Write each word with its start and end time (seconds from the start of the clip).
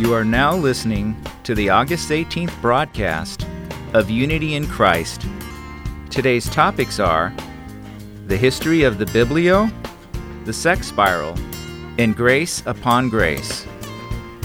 You 0.00 0.14
are 0.14 0.24
now 0.24 0.56
listening 0.56 1.14
to 1.44 1.54
the 1.54 1.68
August 1.68 2.08
18th 2.08 2.58
broadcast 2.62 3.46
of 3.92 4.08
Unity 4.08 4.54
in 4.54 4.66
Christ. 4.66 5.26
Today's 6.08 6.48
topics 6.48 6.98
are 6.98 7.34
the 8.26 8.36
history 8.38 8.82
of 8.82 8.96
the 8.96 9.04
Biblio, 9.04 9.70
the 10.46 10.54
sex 10.54 10.86
spiral, 10.86 11.38
and 11.98 12.16
grace 12.16 12.62
upon 12.64 13.10
grace. 13.10 13.66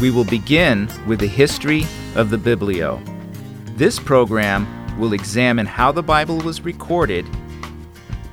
We 0.01 0.11
will 0.11 0.25
begin 0.25 0.89
with 1.07 1.21
the 1.21 1.27
history 1.27 1.85
of 2.15 2.31
the 2.31 2.37
Biblio. 2.37 2.99
This 3.77 3.97
program 3.97 4.67
will 4.99 5.13
examine 5.13 5.67
how 5.67 5.93
the 5.93 6.03
Bible 6.03 6.39
was 6.39 6.65
recorded, 6.65 7.25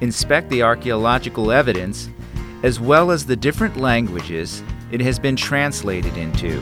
inspect 0.01 0.51
the 0.51 0.65
archaeological 0.65 1.53
evidence, 1.53 2.11
as 2.65 2.81
well 2.81 3.13
as 3.13 3.25
the 3.27 3.37
different 3.37 3.77
languages 3.77 4.61
it 4.91 5.01
has 5.01 5.21
been 5.21 5.37
translated 5.37 6.17
into. 6.17 6.61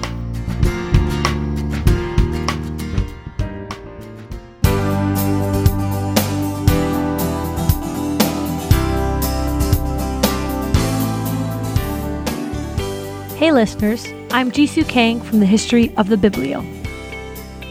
Hey 13.41 13.53
listeners, 13.53 14.07
I'm 14.33 14.53
Jisoo 14.53 14.87
Kang 14.87 15.19
from 15.19 15.41
the 15.41 15.47
History 15.47 15.97
of 15.97 16.11
the 16.11 16.17
Biblio. 16.17 16.61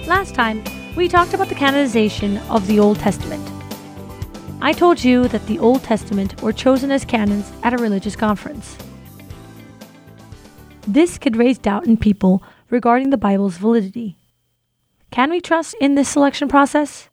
Last 0.07 0.33
time, 0.33 0.63
we 0.95 1.07
talked 1.07 1.35
about 1.35 1.47
the 1.47 1.53
canonization 1.53 2.37
of 2.49 2.65
the 2.65 2.79
Old 2.79 2.97
Testament. 2.97 3.47
I 4.63 4.73
told 4.73 5.03
you 5.03 5.27
that 5.27 5.45
the 5.45 5.59
Old 5.59 5.83
Testament 5.83 6.41
were 6.41 6.51
chosen 6.51 6.89
as 6.89 7.05
canons 7.05 7.51
at 7.61 7.75
a 7.75 7.77
religious 7.77 8.15
conference. 8.15 8.79
This 10.87 11.19
could 11.19 11.35
raise 11.35 11.59
doubt 11.59 11.85
in 11.85 11.97
people 11.97 12.41
regarding 12.71 13.11
the 13.11 13.15
Bible's 13.17 13.57
validity. 13.57 14.17
Can 15.11 15.29
we 15.29 15.39
trust 15.39 15.75
in 15.79 15.93
this 15.93 16.09
selection 16.09 16.47
process? 16.47 17.09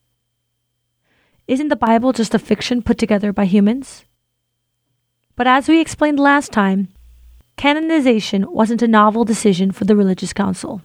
Isn't 1.46 1.68
the 1.68 1.76
Bible 1.76 2.14
just 2.14 2.34
a 2.34 2.38
fiction 2.38 2.80
put 2.80 2.96
together 2.96 3.34
by 3.34 3.44
humans? 3.44 4.06
But 5.36 5.46
as 5.46 5.68
we 5.68 5.78
explained 5.78 6.18
last 6.18 6.52
time, 6.52 6.88
canonization 7.56 8.50
wasn't 8.50 8.82
a 8.82 8.88
novel 8.88 9.24
decision 9.24 9.70
for 9.70 9.84
the 9.84 9.96
religious 9.96 10.32
council. 10.32 10.82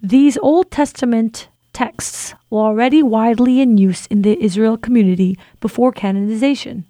These 0.00 0.38
Old 0.38 0.70
Testament 0.70 1.48
texts 1.72 2.34
were 2.50 2.60
already 2.60 3.02
widely 3.02 3.60
in 3.60 3.78
use 3.78 4.06
in 4.06 4.22
the 4.22 4.42
Israel 4.42 4.76
community 4.76 5.38
before 5.60 5.92
canonization. 5.92 6.84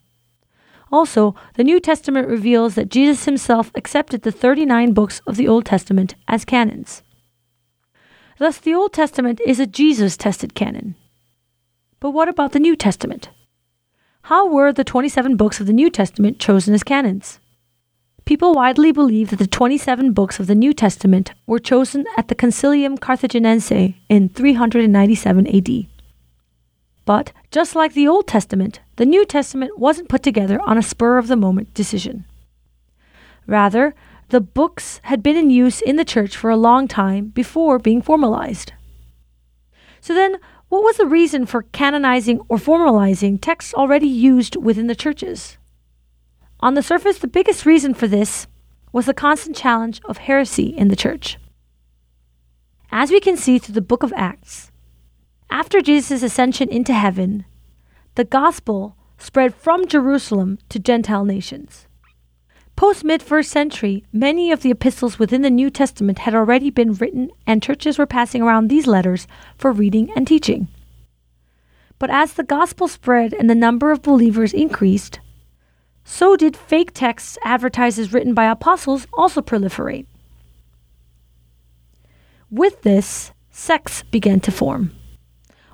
Also, 0.91 1.35
the 1.55 1.65
New 1.65 1.81
Testament 1.81 2.29
reveals 2.29 2.75
that 2.75 2.91
Jesus 2.91 3.25
himself 3.25 3.71
accepted 3.75 4.23
the 4.23 4.33
39 4.33 4.93
books 4.93 5.21
of 5.27 5.37
the 5.37 5.49
Old 5.49 5.65
Testament 5.65 6.15
as 6.29 6.45
canons. 6.45 7.03
Thus, 8.39 8.59
the 8.59 8.75
Old 8.75 8.93
Testament 8.93 9.41
is 9.47 9.59
a 9.59 9.67
Jesus 9.67 10.17
tested 10.17 10.55
canon. 10.55 10.95
But 12.01 12.11
what 12.11 12.29
about 12.29 12.53
the 12.53 12.61
New 12.61 12.77
Testament? 12.77 13.31
How 14.23 14.47
were 14.47 14.73
the 14.73 14.85
27 14.85 15.37
books 15.37 15.61
of 15.61 15.67
the 15.67 15.73
New 15.73 15.91
Testament 15.91 16.39
chosen 16.39 16.75
as 16.75 16.83
canons? 16.83 17.41
People 18.25 18.55
widely 18.55 18.93
believe 18.93 19.31
that 19.31 19.41
the 19.41 19.47
27 19.49 20.13
books 20.13 20.39
of 20.39 20.47
the 20.47 20.55
New 20.55 20.73
Testament 20.73 21.33
were 21.47 21.59
chosen 21.59 22.05
at 22.17 22.29
the 22.29 22.37
Concilium 22.37 22.97
Carthaginense 22.99 23.95
in 24.09 24.29
397 24.29 25.47
AD. 25.49 25.87
But, 27.05 27.33
just 27.51 27.75
like 27.75 27.95
the 27.95 28.07
Old 28.07 28.29
Testament, 28.29 28.79
the 28.95 29.07
New 29.07 29.25
Testament 29.25 29.77
wasn't 29.77 30.09
put 30.09 30.23
together 30.23 30.61
on 30.61 30.79
a 30.79 30.83
spur 30.83 31.19
of 31.19 31.27
the 31.27 31.37
moment 31.37 31.75
decision. 31.75 32.25
Rather, 33.49 33.93
the 34.29 34.41
books 34.41 35.01
had 35.05 35.21
been 35.21 35.37
in 35.37 35.51
use 35.51 35.81
in 35.81 35.97
the 35.97 36.05
church 36.05 36.37
for 36.37 36.49
a 36.49 36.57
long 36.57 36.87
time 36.87 37.27
before 37.27 37.81
being 37.81 38.01
formalized. 38.01 38.73
So 40.01 40.15
then, 40.15 40.37
what 40.69 40.85
was 40.85 40.97
the 40.97 41.07
reason 41.07 41.45
for 41.45 41.63
canonizing 41.63 42.41
or 42.49 42.57
formalizing 42.57 43.41
texts 43.41 43.75
already 43.75 44.07
used 44.07 44.55
within 44.57 44.87
the 44.87 44.95
churches? 44.95 45.59
On 46.63 46.75
the 46.75 46.83
surface, 46.83 47.19
the 47.19 47.27
biggest 47.27 47.67
reason 47.67 47.93
for 47.93 48.07
this 48.07 48.47
was 48.93 49.07
the 49.07 49.15
constant 49.15 49.57
challenge 49.57 50.01
of 50.05 50.19
heresy 50.19 50.67
in 50.67 50.87
the 50.87 50.97
church. 50.97 51.37
As 52.93 53.11
we 53.11 53.19
can 53.19 53.37
see 53.37 53.59
through 53.59 53.75
the 53.75 53.81
book 53.81 54.05
of 54.05 54.13
Acts, 54.15 54.71
after 55.51 55.81
Jesus' 55.81 56.23
ascension 56.23 56.69
into 56.69 56.93
heaven, 56.93 57.47
the 58.15 58.25
gospel 58.25 58.97
spread 59.19 59.55
from 59.55 59.89
Jerusalem 59.89 60.59
to 60.69 60.79
Gentile 60.79 61.25
nations. 61.25 61.89
Post 62.77 63.03
mid 63.03 63.23
first 63.23 63.51
century, 63.51 64.05
many 64.13 64.53
of 64.53 64.63
the 64.63 64.71
epistles 64.71 65.19
within 65.19 65.43
the 65.43 65.51
New 65.51 65.69
Testament 65.69 66.21
had 66.21 66.35
already 66.35 66.71
been 66.71 66.95
written, 66.95 67.31
and 67.45 67.63
churches 67.63 67.99
were 67.99 68.07
passing 68.07 68.41
around 68.41 68.69
these 68.69 68.87
letters 68.87 69.27
for 69.57 69.73
reading 69.73 70.13
and 70.15 70.29
teaching. 70.29 70.69
But 71.99 72.11
as 72.11 72.35
the 72.35 72.45
gospel 72.45 72.87
spread 72.87 73.35
and 73.35 73.51
the 73.51 73.55
number 73.55 73.91
of 73.91 74.03
believers 74.03 74.53
increased, 74.53 75.21
so 76.05 76.37
did 76.37 76.57
fake 76.57 76.93
texts 76.93 77.39
advertised 77.45 77.99
as 77.99 78.13
written 78.13 78.35
by 78.35 78.45
apostles 78.45 79.07
also 79.13 79.41
proliferate. 79.41 80.07
With 82.51 82.83
this, 82.83 83.33
sects 83.51 84.03
began 84.05 84.41
to 84.41 84.53
form. 84.53 84.93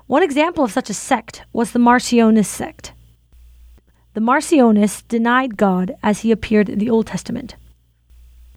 One 0.07 0.23
example 0.23 0.63
of 0.63 0.71
such 0.71 0.89
a 0.89 0.93
sect 0.93 1.43
was 1.53 1.71
the 1.71 1.79
Marcionist 1.79 2.45
sect. 2.45 2.93
The 4.13 4.21
Marcionists 4.21 5.07
denied 5.07 5.55
God 5.55 5.95
as 6.01 6.21
he 6.21 6.31
appeared 6.31 6.67
in 6.67 6.79
the 6.79 6.89
Old 6.89 7.07
Testament. 7.07 7.55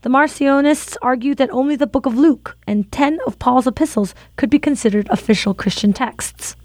The 0.00 0.08
Marcionists 0.08 0.96
argued 1.02 1.38
that 1.38 1.50
only 1.50 1.76
the 1.76 1.86
book 1.86 2.06
of 2.06 2.16
Luke 2.16 2.56
and 2.66 2.90
10 2.90 3.18
of 3.26 3.38
Paul's 3.38 3.66
epistles 3.66 4.14
could 4.36 4.50
be 4.50 4.58
considered 4.58 5.08
official 5.10 5.54
Christian 5.54 5.92
texts. 5.92 6.56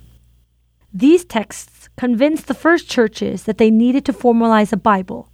These 0.93 1.25
texts 1.25 1.76
convinced 1.97 2.47
the 2.47 2.53
first 2.53 2.89
churches 2.89 3.43
that 3.43 3.57
they 3.57 3.71
needed 3.71 4.05
to 4.05 4.13
formalize 4.13 4.71
a 4.71 4.77
Bible, 4.77 5.29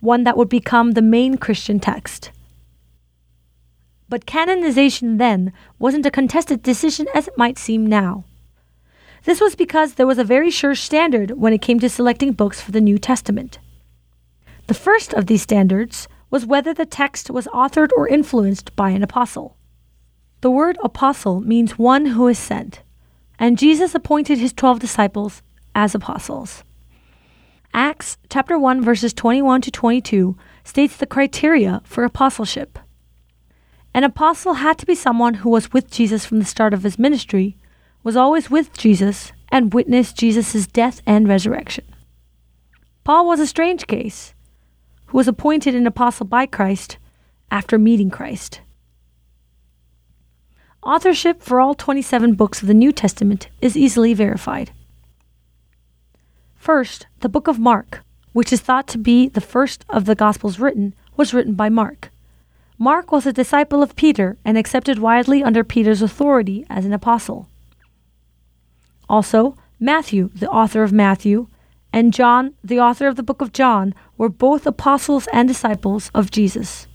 one 0.00 0.24
that 0.24 0.36
would 0.36 0.48
become 0.48 0.92
the 0.92 1.02
main 1.02 1.38
Christian 1.38 1.80
text. 1.80 2.30
But 4.08 4.26
canonization 4.26 5.18
then 5.18 5.52
wasn't 5.78 6.06
a 6.06 6.10
contested 6.10 6.62
decision 6.62 7.06
as 7.14 7.28
it 7.28 7.38
might 7.38 7.58
seem 7.58 7.86
now. 7.86 8.24
This 9.24 9.40
was 9.40 9.54
because 9.54 9.94
there 9.94 10.06
was 10.06 10.18
a 10.18 10.24
very 10.24 10.50
sure 10.50 10.74
standard 10.74 11.32
when 11.32 11.52
it 11.52 11.62
came 11.62 11.78
to 11.78 11.88
selecting 11.88 12.32
books 12.32 12.60
for 12.60 12.72
the 12.72 12.80
New 12.80 12.98
Testament. 12.98 13.58
The 14.66 14.74
first 14.74 15.14
of 15.14 15.26
these 15.26 15.42
standards 15.42 16.08
was 16.30 16.46
whether 16.46 16.74
the 16.74 16.86
text 16.86 17.30
was 17.30 17.46
authored 17.48 17.90
or 17.96 18.08
influenced 18.08 18.74
by 18.74 18.90
an 18.90 19.02
apostle. 19.02 19.56
The 20.40 20.50
word 20.50 20.78
apostle 20.82 21.40
means 21.40 21.78
one 21.78 22.06
who 22.06 22.26
is 22.26 22.38
sent 22.38 22.82
and 23.40 23.58
Jesus 23.58 23.94
appointed 23.94 24.38
his 24.38 24.52
12 24.52 24.78
disciples 24.78 25.42
as 25.74 25.94
apostles. 25.94 26.64
Acts 27.72 28.18
chapter 28.28 28.58
1 28.58 28.82
verses 28.82 29.12
21 29.12 29.60
to 29.62 29.70
22 29.70 30.36
states 30.64 30.96
the 30.96 31.06
criteria 31.06 31.80
for 31.84 32.04
apostleship. 32.04 32.78
An 33.94 34.04
apostle 34.04 34.54
had 34.54 34.78
to 34.78 34.86
be 34.86 34.94
someone 34.94 35.34
who 35.34 35.50
was 35.50 35.72
with 35.72 35.90
Jesus 35.90 36.24
from 36.24 36.38
the 36.38 36.44
start 36.44 36.74
of 36.74 36.82
his 36.82 36.98
ministry, 36.98 37.56
was 38.02 38.16
always 38.16 38.50
with 38.50 38.76
Jesus, 38.76 39.32
and 39.50 39.74
witnessed 39.74 40.16
Jesus' 40.16 40.66
death 40.66 41.02
and 41.06 41.28
resurrection. 41.28 41.84
Paul 43.04 43.26
was 43.26 43.40
a 43.40 43.46
strange 43.46 43.86
case, 43.86 44.34
who 45.06 45.18
was 45.18 45.26
appointed 45.26 45.74
an 45.74 45.86
apostle 45.86 46.26
by 46.26 46.46
Christ 46.46 46.98
after 47.50 47.78
meeting 47.78 48.10
Christ. 48.10 48.60
Authorship 50.82 51.42
for 51.42 51.60
all 51.60 51.74
27 51.74 52.34
books 52.34 52.62
of 52.62 52.68
the 52.68 52.74
New 52.74 52.92
Testament 52.92 53.48
is 53.60 53.76
easily 53.76 54.14
verified. 54.14 54.72
First, 56.60 57.06
the 57.20 57.30
book 57.30 57.48
of 57.48 57.58
Mark, 57.58 58.02
which 58.34 58.52
is 58.52 58.60
thought 58.60 58.86
to 58.88 58.98
be 58.98 59.30
the 59.30 59.40
first 59.40 59.86
of 59.88 60.04
the 60.04 60.14
Gospels 60.14 60.60
written, 60.60 60.94
was 61.16 61.32
written 61.32 61.54
by 61.54 61.70
Mark. 61.70 62.10
Mark 62.76 63.10
was 63.10 63.24
a 63.24 63.32
disciple 63.32 63.82
of 63.82 63.96
Peter 63.96 64.36
and 64.44 64.58
accepted 64.58 64.98
widely 64.98 65.42
under 65.42 65.64
Peter's 65.64 66.02
authority 66.02 66.66
as 66.68 66.84
an 66.84 66.92
apostle. 66.92 67.48
Also, 69.08 69.56
Matthew, 69.80 70.28
the 70.34 70.50
author 70.50 70.82
of 70.82 70.92
Matthew, 70.92 71.46
and 71.94 72.12
John, 72.12 72.52
the 72.62 72.78
author 72.78 73.08
of 73.08 73.16
the 73.16 73.22
book 73.22 73.40
of 73.40 73.54
John, 73.54 73.94
were 74.18 74.28
both 74.28 74.66
apostles 74.66 75.26
and 75.32 75.48
disciples 75.48 76.10
of 76.12 76.30
Jesus. 76.30 76.86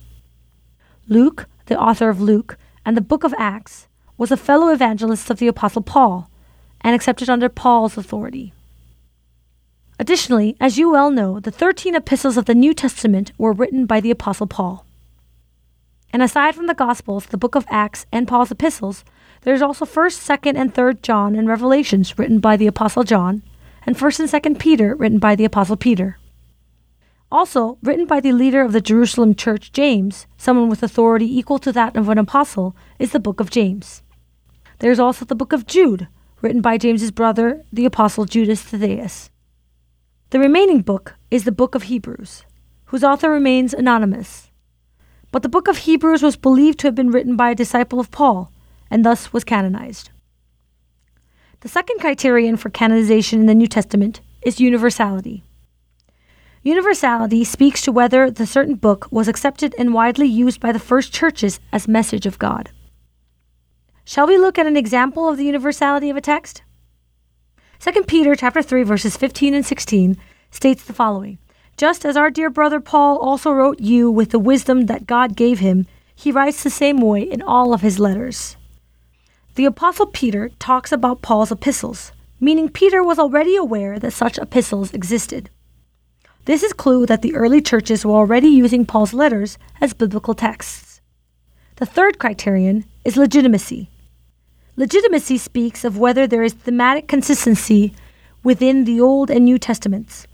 Luke, 1.10 1.48
the 1.66 1.78
author 1.78 2.10
of 2.10 2.22
Luke, 2.22 2.60
and 2.86 2.95
the 2.95 3.01
book 3.01 3.24
of 3.24 3.34
Acts, 3.40 3.88
was 4.16 4.31
a 4.31 4.38
fellow 4.38 4.69
evangelist 4.69 5.31
of 5.31 5.40
the 5.40 5.48
Apostle 5.48 5.81
Paul 5.81 6.30
and 6.81 6.94
accepted 6.94 7.31
under 7.31 7.50
Paul's 7.50 7.98
authority. 7.98 8.54
Additionally, 9.97 10.57
as 10.59 10.77
you 10.77 10.89
well 10.89 11.09
know, 11.09 11.39
the 11.39 11.51
13 11.51 11.95
epistles 11.95 12.36
of 12.38 12.45
the 12.45 12.56
New 12.56 12.74
Testament 12.74 13.31
were 13.38 13.53
written 13.53 13.86
by 13.86 14.01
the 14.01 14.12
Apostle 14.12 14.47
Paul. 14.47 14.86
And 16.12 16.21
aside 16.21 16.56
from 16.56 16.68
the 16.68 16.74
Gospels, 16.74 17.27
the 17.27 17.38
book 17.38 17.56
of 17.56 17.65
Acts, 17.69 18.06
and 18.12 18.27
Paul's 18.27 18.51
epistles, 18.51 19.06
there's 19.42 19.62
also 19.62 19.86
1st, 19.86 20.39
2nd, 20.39 20.57
and 20.57 20.74
3rd 20.74 21.01
John 21.01 21.36
and 21.36 21.47
Revelations 21.47 22.18
written 22.18 22.39
by 22.39 22.57
the 22.57 22.68
Apostle 22.68 23.03
John, 23.03 23.44
and 23.86 23.95
1st 23.95 24.19
and 24.21 24.30
2nd 24.30 24.59
Peter 24.59 24.95
written 24.95 25.19
by 25.19 25.36
the 25.36 25.45
Apostle 25.45 25.77
Peter. 25.77 26.18
Also, 27.31 27.77
written 27.81 28.06
by 28.06 28.19
the 28.19 28.31
leader 28.31 28.62
of 28.62 28.71
the 28.71 28.81
Jerusalem 28.81 29.33
church, 29.33 29.71
James, 29.71 30.25
someone 30.38 30.69
with 30.69 30.83
authority 30.83 31.38
equal 31.38 31.59
to 31.59 31.71
that 31.71 31.95
of 31.95 32.09
an 32.09 32.18
apostle, 32.18 32.75
is 33.00 33.12
the 33.12 33.19
book 33.19 33.39
of 33.39 33.50
James. 33.50 34.03
There 34.80 34.92
is 34.92 35.00
also 35.00 35.25
the 35.25 35.36
book 35.36 35.53
of 35.53 35.68
Jude, 35.68 36.07
written 36.42 36.62
by 36.62 36.77
James's 36.77 37.12
brother, 37.12 37.63
the 37.71 37.86
apostle 37.86 38.25
Judas 38.25 38.62
Thaddeus. 38.62 39.30
The 40.31 40.39
remaining 40.39 40.81
book 40.81 41.16
is 41.30 41.44
the 41.44 41.51
book 41.51 41.75
of 41.75 41.83
Hebrews, 41.83 42.45
whose 42.86 43.04
author 43.04 43.30
remains 43.30 43.75
anonymous. 43.75 44.50
But 45.31 45.44
the 45.44 45.50
book 45.50 45.68
of 45.68 45.77
Hebrews 45.77 46.24
was 46.24 46.36
believed 46.36 46.80
to 46.80 46.88
have 46.88 46.95
been 46.95 47.12
written 47.12 47.36
by 47.36 47.51
a 47.51 47.56
disciple 47.56 48.00
of 48.00 48.10
Paul, 48.10 48.51
and 48.89 49.06
thus 49.06 49.31
was 49.31 49.44
canonized. 49.44 50.10
The 51.60 51.69
second 51.69 52.00
criterion 52.00 52.57
for 52.57 52.72
canonization 52.72 53.39
in 53.39 53.45
the 53.45 53.54
New 53.54 53.68
Testament 53.68 54.22
is 54.42 54.60
universality. 54.60 55.44
Universality 56.63 57.44
speaks 57.44 57.83
to 57.83 57.92
whether 57.92 58.31
the 58.31 58.48
certain 58.48 58.75
book 58.75 59.07
was 59.12 59.28
accepted 59.28 59.75
and 59.78 59.94
widely 59.94 60.28
used 60.28 60.60
by 60.60 60.71
the 60.71 60.80
first 60.80 61.13
churches 61.13 61.60
as 61.71 61.88
message 61.88 62.25
of 62.25 62.39
God. 62.39 62.71
Shall 64.04 64.25
we 64.25 64.39
look 64.39 64.57
at 64.57 64.66
an 64.66 64.75
example 64.75 65.30
of 65.30 65.38
the 65.38 65.45
universality 65.45 66.10
of 66.10 66.18
a 66.18 66.21
text? 66.21 66.63
2 67.86 68.02
Peter 68.06 68.34
chapter 68.36 68.64
3 68.64 68.82
verses 68.82 69.16
15 69.16 69.54
and 69.54 69.64
16 69.64 70.18
states 70.50 70.84
the 70.84 70.92
following: 70.92 71.38
Just 71.78 72.04
as 72.04 72.18
our 72.18 72.32
dear 72.32 72.50
brother 72.50 72.80
Paul 72.80 73.20
also 73.20 73.52
wrote 73.52 73.80
you 73.80 74.10
with 74.10 74.32
the 74.32 74.40
wisdom 74.40 74.88
that 74.88 75.06
God 75.06 75.36
gave 75.36 75.60
him, 75.60 75.86
he 76.16 76.32
writes 76.32 76.64
the 76.64 76.72
same 76.72 76.98
way 76.98 77.22
in 77.22 77.44
all 77.44 77.76
of 77.76 77.82
his 77.82 78.00
letters. 78.00 78.58
The 79.54 79.66
apostle 79.66 80.08
Peter 80.08 80.50
talks 80.58 80.92
about 80.92 81.22
Paul's 81.22 81.52
epistles, 81.52 82.12
meaning 82.40 82.70
Peter 82.70 83.04
was 83.04 83.20
already 83.20 83.56
aware 83.56 84.00
that 84.00 84.14
such 84.14 84.40
epistles 84.40 84.92
existed. 84.92 85.52
This 86.46 86.64
is 86.64 86.74
clue 86.74 87.06
that 87.06 87.22
the 87.22 87.36
early 87.36 87.62
churches 87.62 88.04
were 88.04 88.16
already 88.16 88.50
using 88.50 88.88
Paul's 88.88 89.14
letters 89.14 89.60
as 89.80 89.94
biblical 89.94 90.34
texts. 90.34 91.02
The 91.76 91.86
third 91.86 92.18
criterion 92.18 92.86
is 93.04 93.16
legitimacy. 93.16 93.92
Legitimacy 94.77 95.38
speaks 95.38 95.86
of 95.86 95.98
whether 95.98 96.27
there 96.27 96.44
is 96.44 96.54
thematic 96.54 97.07
consistency 97.07 97.94
within 98.44 98.83
the 98.83 99.00
Old 99.00 99.31
and 99.31 99.45
New 99.45 99.57
Testaments. 99.57 100.27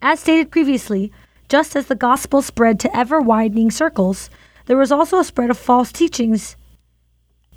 As 0.00 0.20
stated 0.20 0.50
previously, 0.50 1.12
just 1.48 1.76
as 1.76 1.86
the 1.86 1.94
gospel 1.94 2.40
spread 2.40 2.80
to 2.80 2.96
ever 2.96 3.20
widening 3.20 3.70
circles, 3.70 4.30
there 4.66 4.76
was 4.76 4.90
also 4.90 5.18
a 5.18 5.24
spread 5.24 5.50
of 5.50 5.58
false 5.58 5.92
teachings 5.92 6.56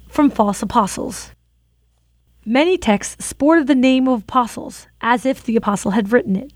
from 0.09 0.29
false 0.29 0.61
apostles. 0.61 1.31
Many 2.45 2.77
texts 2.77 3.25
sported 3.25 3.67
the 3.67 3.75
name 3.75 4.07
of 4.09 4.23
apostles, 4.23 4.87
as 4.99 5.25
if 5.25 5.43
the 5.43 5.55
apostle 5.55 5.91
had 5.91 6.11
written 6.11 6.35
it. 6.35 6.51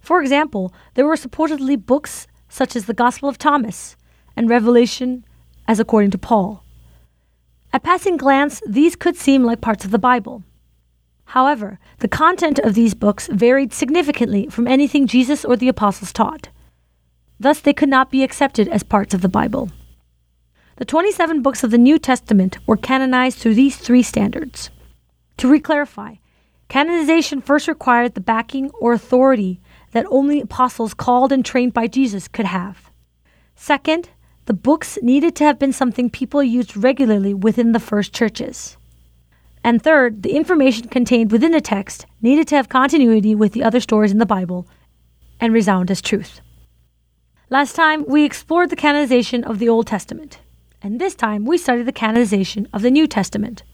For 0.00 0.22
example, 0.22 0.72
there 0.94 1.06
were 1.06 1.16
supposedly 1.16 1.76
books 1.76 2.26
such 2.48 2.74
as 2.74 2.86
the 2.86 2.94
Gospel 2.94 3.28
of 3.28 3.36
Thomas 3.36 3.96
and 4.34 4.48
Revelation 4.48 5.26
as 5.66 5.78
according 5.78 6.12
to 6.12 6.18
Paul. 6.18 6.64
At 7.72 7.82
passing 7.82 8.16
glance, 8.16 8.62
these 8.66 8.96
could 8.96 9.16
seem 9.16 9.44
like 9.44 9.60
parts 9.60 9.84
of 9.84 9.90
the 9.90 9.98
Bible. 9.98 10.42
However, 11.26 11.78
the 11.98 12.08
content 12.08 12.58
of 12.60 12.74
these 12.74 12.94
books 12.94 13.28
varied 13.30 13.74
significantly 13.74 14.46
from 14.46 14.66
anything 14.66 15.06
Jesus 15.06 15.44
or 15.44 15.56
the 15.56 15.68
apostles 15.68 16.12
taught. 16.12 16.48
Thus, 17.38 17.60
they 17.60 17.74
could 17.74 17.90
not 17.90 18.10
be 18.10 18.22
accepted 18.22 18.68
as 18.68 18.82
parts 18.82 19.12
of 19.12 19.20
the 19.20 19.28
Bible. 19.28 19.70
The 20.76 20.86
27 20.86 21.42
books 21.42 21.62
of 21.62 21.70
the 21.70 21.78
New 21.78 21.98
Testament 21.98 22.56
were 22.66 22.76
canonized 22.76 23.38
through 23.38 23.54
these 23.54 23.76
three 23.76 24.02
standards. 24.02 24.70
To 25.36 25.48
reclarify, 25.48 26.18
canonization 26.68 27.42
first 27.42 27.68
required 27.68 28.14
the 28.14 28.20
backing 28.20 28.70
or 28.80 28.92
authority 28.92 29.60
that 29.92 30.06
only 30.08 30.40
apostles 30.40 30.94
called 30.94 31.32
and 31.32 31.44
trained 31.44 31.74
by 31.74 31.86
Jesus 31.86 32.26
could 32.28 32.46
have. 32.46 32.90
Second, 33.54 34.08
the 34.48 34.54
books 34.54 34.98
needed 35.02 35.36
to 35.36 35.44
have 35.44 35.58
been 35.58 35.74
something 35.74 36.08
people 36.08 36.42
used 36.42 36.74
regularly 36.74 37.34
within 37.34 37.72
the 37.72 37.78
first 37.78 38.14
churches. 38.14 38.78
And 39.62 39.82
third, 39.82 40.22
the 40.22 40.34
information 40.34 40.88
contained 40.88 41.30
within 41.30 41.52
the 41.52 41.60
text 41.60 42.06
needed 42.22 42.48
to 42.48 42.56
have 42.56 42.70
continuity 42.70 43.34
with 43.34 43.52
the 43.52 43.62
other 43.62 43.78
stories 43.78 44.10
in 44.10 44.16
the 44.16 44.24
Bible 44.24 44.66
and 45.38 45.52
resound 45.52 45.90
as 45.90 46.00
truth. 46.00 46.40
Last 47.50 47.76
time, 47.76 48.06
we 48.08 48.24
explored 48.24 48.70
the 48.70 48.76
canonization 48.76 49.44
of 49.44 49.58
the 49.58 49.68
Old 49.68 49.86
Testament, 49.86 50.38
and 50.80 50.98
this 50.98 51.14
time 51.14 51.44
we 51.44 51.58
studied 51.58 51.84
the 51.84 51.92
canonization 51.92 52.66
of 52.72 52.80
the 52.80 52.90
New 52.90 53.06
Testament. 53.06 53.64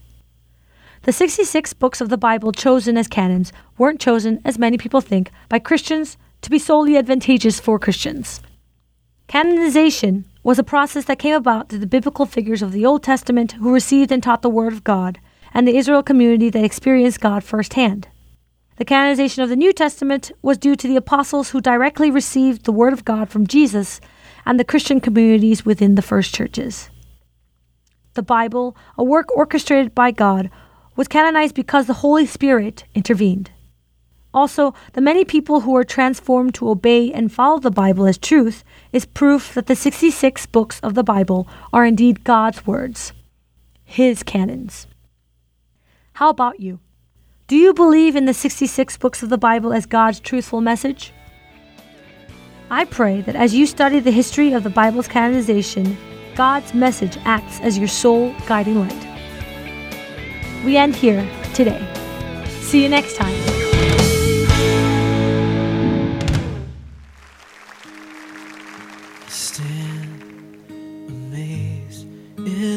The 1.03 1.13
66 1.13 1.71
books 1.71 2.01
of 2.01 2.09
the 2.09 2.17
Bible 2.17 2.51
chosen 2.51 2.97
as 2.97 3.07
canons 3.07 3.53
weren't 3.77 4.01
chosen, 4.01 4.41
as 4.43 4.59
many 4.59 4.77
people 4.77 4.99
think, 4.99 5.31
by 5.47 5.59
Christians 5.59 6.17
to 6.41 6.49
be 6.49 6.59
solely 6.59 6.97
advantageous 6.97 7.61
for 7.61 7.79
Christians. 7.79 8.41
Canonization 9.29 10.25
was 10.45 10.59
a 10.59 10.63
process 10.63 11.05
that 11.05 11.17
came 11.17 11.33
about 11.33 11.69
through 11.69 11.79
the 11.79 11.87
biblical 11.87 12.27
figures 12.27 12.61
of 12.61 12.71
the 12.71 12.85
Old 12.85 13.01
Testament 13.01 13.53
who 13.53 13.73
received 13.73 14.11
and 14.11 14.21
taught 14.21 14.43
the 14.43 14.49
Word 14.49 14.73
of 14.73 14.83
God, 14.83 15.19
and 15.55 15.67
the 15.67 15.75
Israel 15.75 16.03
community 16.03 16.51
that 16.51 16.63
experienced 16.63 17.19
God 17.19 17.43
firsthand. 17.43 18.07
The 18.75 18.85
canonization 18.85 19.41
of 19.41 19.49
the 19.49 19.55
New 19.55 19.73
Testament 19.73 20.31
was 20.43 20.59
due 20.59 20.75
to 20.75 20.87
the 20.87 20.97
apostles 20.97 21.49
who 21.49 21.61
directly 21.61 22.11
received 22.11 22.65
the 22.65 22.71
Word 22.71 22.93
of 22.93 23.03
God 23.03 23.27
from 23.27 23.47
Jesus 23.47 23.99
and 24.45 24.59
the 24.59 24.63
Christian 24.63 25.01
communities 25.01 25.65
within 25.65 25.95
the 25.95 26.03
first 26.03 26.35
churches. 26.35 26.91
The 28.13 28.21
Bible, 28.21 28.77
a 28.99 29.03
work 29.03 29.35
orchestrated 29.35 29.95
by 29.95 30.11
God, 30.11 30.51
was 30.95 31.07
canonized 31.07 31.55
because 31.55 31.87
the 31.87 32.01
Holy 32.05 32.27
Spirit 32.27 32.83
intervened. 32.93 33.49
Also, 34.35 34.73
the 34.91 35.01
many 35.01 35.23
people 35.23 35.61
who 35.61 35.73
are 35.77 35.85
transformed 35.85 36.53
to 36.53 36.69
obey 36.69 37.09
and 37.13 37.31
follow 37.31 37.57
the 37.57 37.71
Bible 37.71 38.05
as 38.05 38.17
truth 38.17 38.65
is 38.91 39.05
proof 39.05 39.53
that 39.53 39.67
the 39.67 39.77
66 39.77 40.45
books 40.47 40.81
of 40.81 40.93
the 40.93 41.05
Bible 41.05 41.47
are 41.71 41.85
indeed 41.85 42.25
God's 42.25 42.67
words, 42.67 43.13
His 43.85 44.23
canons. 44.23 44.87
How 46.15 46.29
about 46.29 46.59
you? 46.59 46.81
Do 47.47 47.55
you 47.55 47.73
believe 47.73 48.17
in 48.17 48.25
the 48.25 48.33
66 48.33 48.97
books 48.97 49.23
of 49.23 49.29
the 49.29 49.37
Bible 49.37 49.71
as 49.71 49.85
God's 49.85 50.19
truthful 50.19 50.59
message? 50.59 51.13
I 52.69 52.83
pray 52.83 53.21
that 53.21 53.37
as 53.37 53.55
you 53.55 53.65
study 53.65 54.01
the 54.01 54.11
history 54.11 54.51
of 54.51 54.63
the 54.63 54.69
Bible's 54.69 55.07
canonization, 55.07 55.95
God's 56.35 56.73
message 56.73 57.17
acts 57.23 57.61
as 57.61 57.77
your 57.77 57.87
sole 57.87 58.35
guiding 58.47 58.79
light. 58.79 59.07
We 60.65 60.75
end 60.75 60.93
here 60.93 61.25
today. 61.53 61.81
See 62.59 62.83
you 62.83 62.89
next 62.89 63.15
time. 63.15 63.54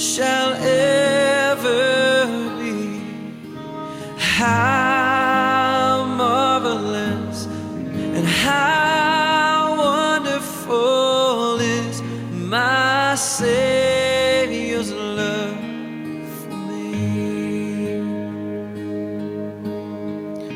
shall 0.00 0.54
ever 0.54 2.26
be. 2.58 3.02
How 4.16 6.06
marvelous 6.16 7.44
and 7.44 8.26
how 8.26 9.76
wonderful 9.76 11.60
is 11.60 12.00
my 12.32 13.14
Savior's 13.14 14.90
love 14.90 15.58
for 16.44 16.56
me. 16.56 17.98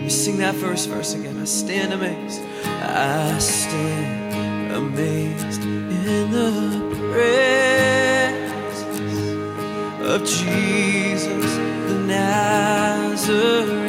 You 0.05 0.11
sing 0.11 0.39
that 0.39 0.55
first 0.55 0.89
verse 0.89 1.13
again. 1.13 1.39
I 1.39 1.45
stand 1.45 1.93
amazed. 1.93 2.41
I 2.65 3.39
stand 3.39 4.73
amazed 4.73 5.63
in 5.63 6.31
the 6.31 6.95
presence 7.13 7.74
of 10.15 10.25
Jesus 10.25 11.57
the 11.89 11.99
Nazarene 12.07 13.84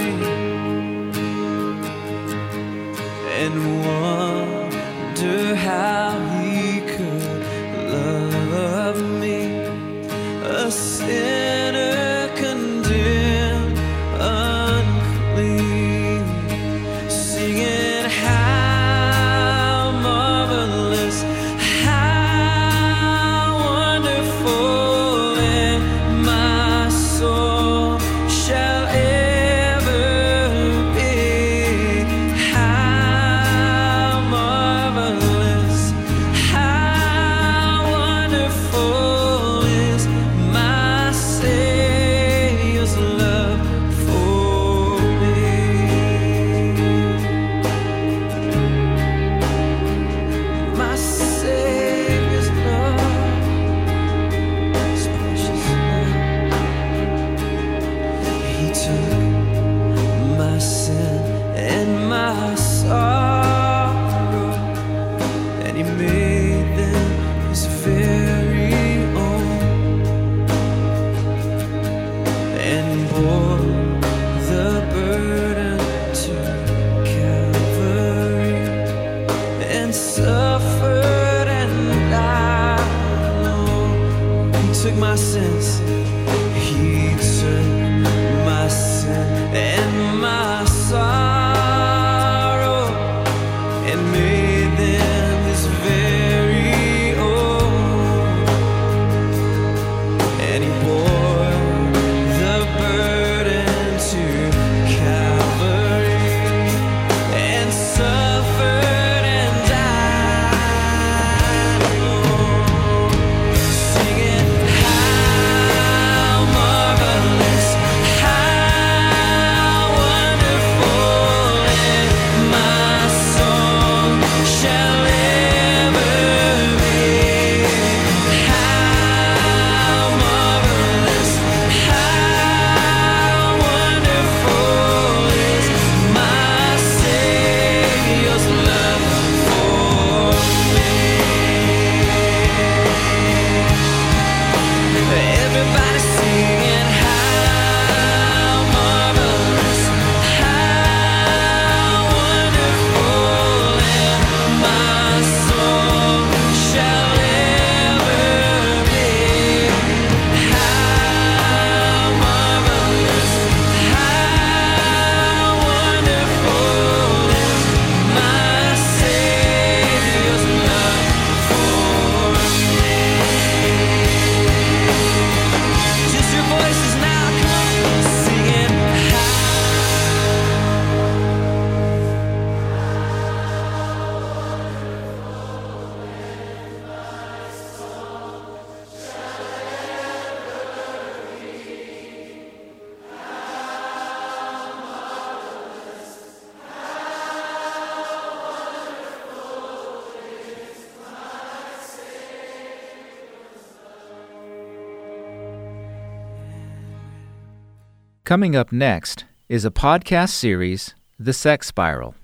Coming 208.35 208.53
up 208.57 208.73
next 208.73 209.23
is 209.47 209.63
a 209.63 209.71
podcast 209.71 210.31
series, 210.31 210.93
The 211.17 211.31
Sex 211.31 211.67
Spiral, 211.67 212.15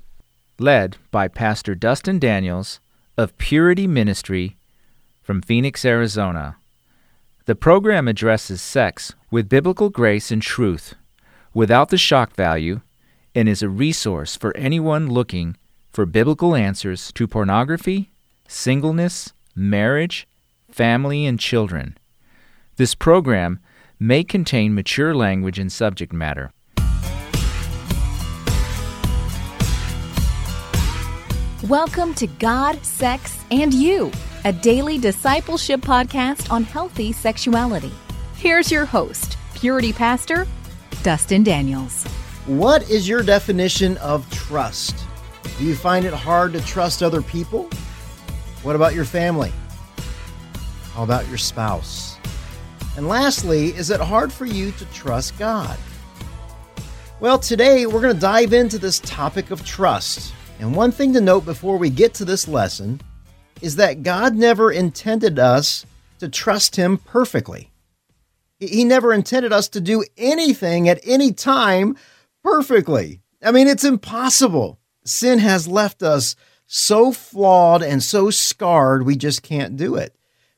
led 0.59 0.97
by 1.09 1.29
Pastor 1.29 1.73
Dustin 1.73 2.19
Daniels 2.19 2.81
of 3.15 3.37
Purity 3.37 3.87
Ministry 3.87 4.57
from 5.23 5.41
Phoenix, 5.41 5.85
Arizona. 5.85 6.57
The 7.45 7.55
program 7.55 8.09
addresses 8.09 8.61
sex 8.61 9.15
with 9.31 9.47
biblical 9.47 9.89
grace 9.89 10.31
and 10.31 10.41
truth, 10.41 10.95
without 11.53 11.87
the 11.87 11.97
shock 11.97 12.35
value, 12.35 12.81
and 13.33 13.47
is 13.47 13.63
a 13.63 13.69
resource 13.69 14.35
for 14.35 14.53
anyone 14.57 15.07
looking 15.07 15.55
for 15.93 16.05
biblical 16.05 16.57
answers 16.57 17.13
to 17.13 17.25
pornography, 17.25 18.11
singleness, 18.49 19.31
marriage, 19.55 20.27
family, 20.69 21.25
and 21.25 21.39
children. 21.39 21.97
This 22.75 22.95
program 22.95 23.61
may 24.01 24.23
contain 24.23 24.73
mature 24.73 25.13
language 25.13 25.59
and 25.59 25.71
subject 25.71 26.11
matter. 26.11 26.51
Welcome 31.67 32.15
to 32.15 32.25
God, 32.25 32.83
Sex, 32.83 33.45
and 33.51 33.71
You, 33.71 34.11
a 34.43 34.51
daily 34.51 34.97
discipleship 34.97 35.81
podcast 35.81 36.51
on 36.51 36.63
healthy 36.63 37.11
sexuality. 37.11 37.91
Here's 38.37 38.71
your 38.71 38.85
host, 38.85 39.37
Purity 39.53 39.93
Pastor 39.93 40.47
Dustin 41.03 41.43
Daniels. 41.43 42.03
What 42.47 42.89
is 42.89 43.07
your 43.07 43.21
definition 43.21 43.97
of 43.97 44.27
trust? 44.31 44.95
Do 45.59 45.63
you 45.63 45.75
find 45.75 46.05
it 46.05 46.13
hard 46.13 46.53
to 46.53 46.61
trust 46.61 47.03
other 47.03 47.21
people? 47.21 47.69
What 48.63 48.75
about 48.75 48.95
your 48.95 49.05
family? 49.05 49.53
How 50.93 51.03
about 51.03 51.27
your 51.27 51.37
spouse? 51.37 52.10
And 52.97 53.07
lastly, 53.07 53.67
is 53.69 53.89
it 53.89 54.01
hard 54.01 54.33
for 54.33 54.45
you 54.45 54.71
to 54.73 54.85
trust 54.85 55.39
God? 55.39 55.77
Well, 57.21 57.39
today 57.39 57.85
we're 57.85 58.01
going 58.01 58.13
to 58.13 58.19
dive 58.19 58.51
into 58.51 58.77
this 58.77 58.99
topic 58.99 59.51
of 59.51 59.65
trust. 59.65 60.33
And 60.59 60.75
one 60.75 60.91
thing 60.91 61.13
to 61.13 61.21
note 61.21 61.45
before 61.45 61.77
we 61.77 61.89
get 61.89 62.13
to 62.15 62.25
this 62.25 62.47
lesson 62.47 62.99
is 63.61 63.77
that 63.77 64.03
God 64.03 64.35
never 64.35 64.71
intended 64.71 65.39
us 65.39 65.85
to 66.19 66.27
trust 66.27 66.75
Him 66.75 66.97
perfectly. 66.97 67.71
He 68.59 68.83
never 68.83 69.13
intended 69.13 69.53
us 69.53 69.69
to 69.69 69.81
do 69.81 70.03
anything 70.17 70.89
at 70.89 70.99
any 71.03 71.31
time 71.31 71.95
perfectly. 72.43 73.21
I 73.41 73.51
mean, 73.51 73.67
it's 73.67 73.83
impossible. 73.83 74.79
Sin 75.05 75.39
has 75.39 75.67
left 75.67 76.03
us 76.03 76.35
so 76.67 77.11
flawed 77.11 77.81
and 77.81 78.03
so 78.03 78.29
scarred, 78.29 79.05
we 79.05 79.15
just 79.15 79.43
can't 79.43 79.77
do 79.77 79.95
it. 79.95 80.15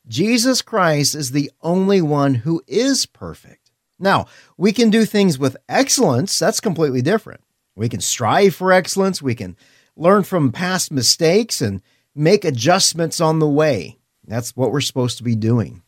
Jesus 0.08 0.62
Christ 0.62 1.16
is 1.16 1.32
the 1.32 1.52
only 1.62 2.02
one 2.02 2.36
who 2.36 2.62
is 2.68 3.06
perfect. 3.06 3.72
Now, 4.00 4.26
we 4.58 4.74
can 4.74 4.90
do 4.90 5.06
things 5.06 5.40
with 5.40 5.58
excellence. 5.70 6.38
That's 6.38 6.60
completely 6.60 7.02
different. 7.02 7.42
We 7.76 7.90
can 7.90 8.02
strive 8.02 8.54
for 8.56 8.72
excellence. 8.72 9.22
We 9.22 9.36
can 9.36 9.56
learn 9.96 10.24
from 10.24 10.52
past 10.52 10.92
mistakes 10.92 11.62
and 11.62 11.82
make 12.14 12.44
adjustments 12.44 13.22
on 13.22 13.40
the 13.40 13.48
way. 13.48 13.98
That's 14.26 14.56
what 14.56 14.72
we're 14.72 14.82
supposed 14.82 15.18
to 15.18 15.24
be 15.24 15.36
doing. 15.36 15.82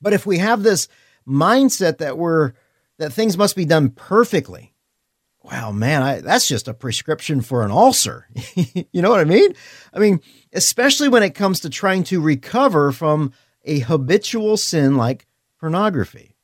But 0.00 0.12
if 0.12 0.26
we 0.26 0.38
have 0.38 0.62
this 0.62 0.88
mindset 1.26 1.98
that 1.98 2.16
we're 2.18 2.52
that 2.98 3.12
things 3.12 3.36
must 3.36 3.54
be 3.54 3.64
done 3.64 3.90
perfectly, 3.90 4.72
wow, 5.50 5.72
man, 5.72 6.02
I, 6.02 6.20
that's 6.20 6.48
just 6.48 6.68
a 6.68 6.74
prescription 6.74 7.40
for 7.40 7.64
an 7.64 7.70
ulcer. 7.70 8.26
you 8.54 9.02
know 9.02 9.10
what 9.10 9.20
I 9.20 9.24
mean? 9.24 9.54
I 9.92 9.98
mean, 9.98 10.20
especially 10.52 11.08
when 11.08 11.22
it 11.22 11.34
comes 11.34 11.60
to 11.60 11.70
trying 11.70 12.04
to 12.04 12.20
recover 12.20 12.92
from 12.92 13.32
a 13.64 13.80
habitual 13.80 14.56
sin 14.56 14.96
like 14.96 15.26
pornography. 15.58 16.36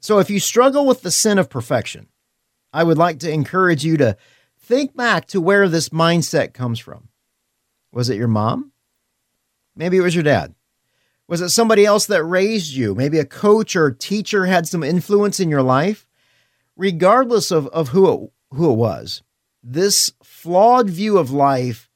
So 0.00 0.18
if 0.18 0.30
you 0.30 0.40
struggle 0.40 0.86
with 0.86 1.02
the 1.02 1.10
sin 1.10 1.38
of 1.38 1.50
perfection, 1.50 2.08
I 2.72 2.84
would 2.84 2.98
like 2.98 3.20
to 3.20 3.30
encourage 3.30 3.84
you 3.84 3.96
to 3.98 4.16
Think 4.62 4.96
back 4.96 5.26
to 5.26 5.40
where 5.40 5.68
this 5.68 5.88
mindset 5.88 6.54
comes 6.54 6.78
from. 6.78 7.08
Was 7.92 8.08
it 8.08 8.16
your 8.16 8.28
mom? 8.28 8.70
Maybe 9.74 9.96
it 9.96 10.02
was 10.02 10.14
your 10.14 10.22
dad. 10.22 10.54
Was 11.26 11.40
it 11.40 11.48
somebody 11.48 11.84
else 11.84 12.06
that 12.06 12.24
raised 12.24 12.72
you? 12.72 12.94
Maybe 12.94 13.18
a 13.18 13.24
coach 13.24 13.74
or 13.74 13.90
teacher 13.90 14.46
had 14.46 14.68
some 14.68 14.84
influence 14.84 15.40
in 15.40 15.48
your 15.48 15.62
life? 15.62 16.06
Regardless 16.76 17.50
of, 17.50 17.66
of 17.68 17.88
who, 17.88 18.08
it, 18.12 18.32
who 18.54 18.70
it 18.70 18.76
was, 18.76 19.22
this 19.62 20.12
flawed 20.22 20.90
view 20.90 21.18
of 21.18 21.30
life, 21.30 21.88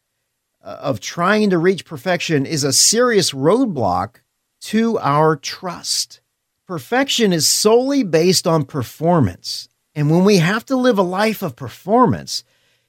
uh, 0.62 0.78
of 0.80 1.00
trying 1.00 1.50
to 1.50 1.58
reach 1.58 1.84
perfection, 1.84 2.46
is 2.46 2.64
a 2.64 2.72
serious 2.72 3.32
roadblock 3.32 4.16
to 4.60 4.98
our 4.98 5.36
trust. 5.36 6.20
Perfection 6.66 7.32
is 7.32 7.48
solely 7.48 8.02
based 8.02 8.46
on 8.46 8.64
performance. 8.64 9.68
And 9.94 10.10
when 10.10 10.24
we 10.24 10.38
have 10.38 10.64
to 10.66 10.76
live 10.76 10.98
a 10.98 11.02
life 11.02 11.42
of 11.42 11.56
performance, 11.56 12.44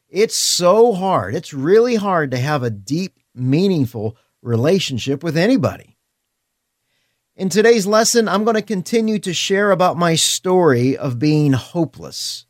it's 0.10 0.36
so 0.36 0.94
hard. 0.94 1.36
It's 1.36 1.54
really 1.54 1.96
hard 1.96 2.32
to 2.32 2.38
have 2.38 2.64
a 2.64 2.70
deep, 2.70 3.20
meaningful 3.36 4.18
relationship 4.42 5.24
with 5.24 5.38
anybody. 5.38 5.98
In 7.36 7.50
today's 7.50 7.86
lesson, 7.86 8.28
I'm 8.28 8.44
going 8.44 8.56
to 8.56 8.64
continue 8.64 9.20
to 9.20 9.34
share 9.34 9.70
about 9.72 9.96
my 9.96 10.16
story 10.16 10.98
of 10.98 11.20
being 11.20 11.54
hopeless 11.54 12.47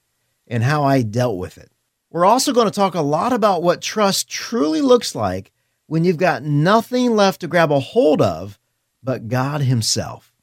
and 0.47 0.63
how 0.63 0.83
I 0.83 1.01
dealt 1.01 1.37
with 1.37 1.57
it. 1.57 1.71
We're 2.09 2.25
also 2.25 2.53
going 2.53 2.67
to 2.67 2.71
talk 2.71 2.95
a 2.95 3.01
lot 3.01 3.33
about 3.33 3.63
what 3.63 3.81
trust 3.81 4.29
truly 4.29 4.81
looks 4.81 5.13
like 5.13 5.51
when 5.87 6.03
you've 6.03 6.17
got 6.17 6.43
nothing 6.43 7.15
left 7.15 7.41
to 7.41 7.47
grab 7.47 7.71
a 7.71 7.79
hold 7.79 8.21
of 8.21 8.59
but 9.03 9.27
God 9.27 9.61
Himself. 9.61 10.33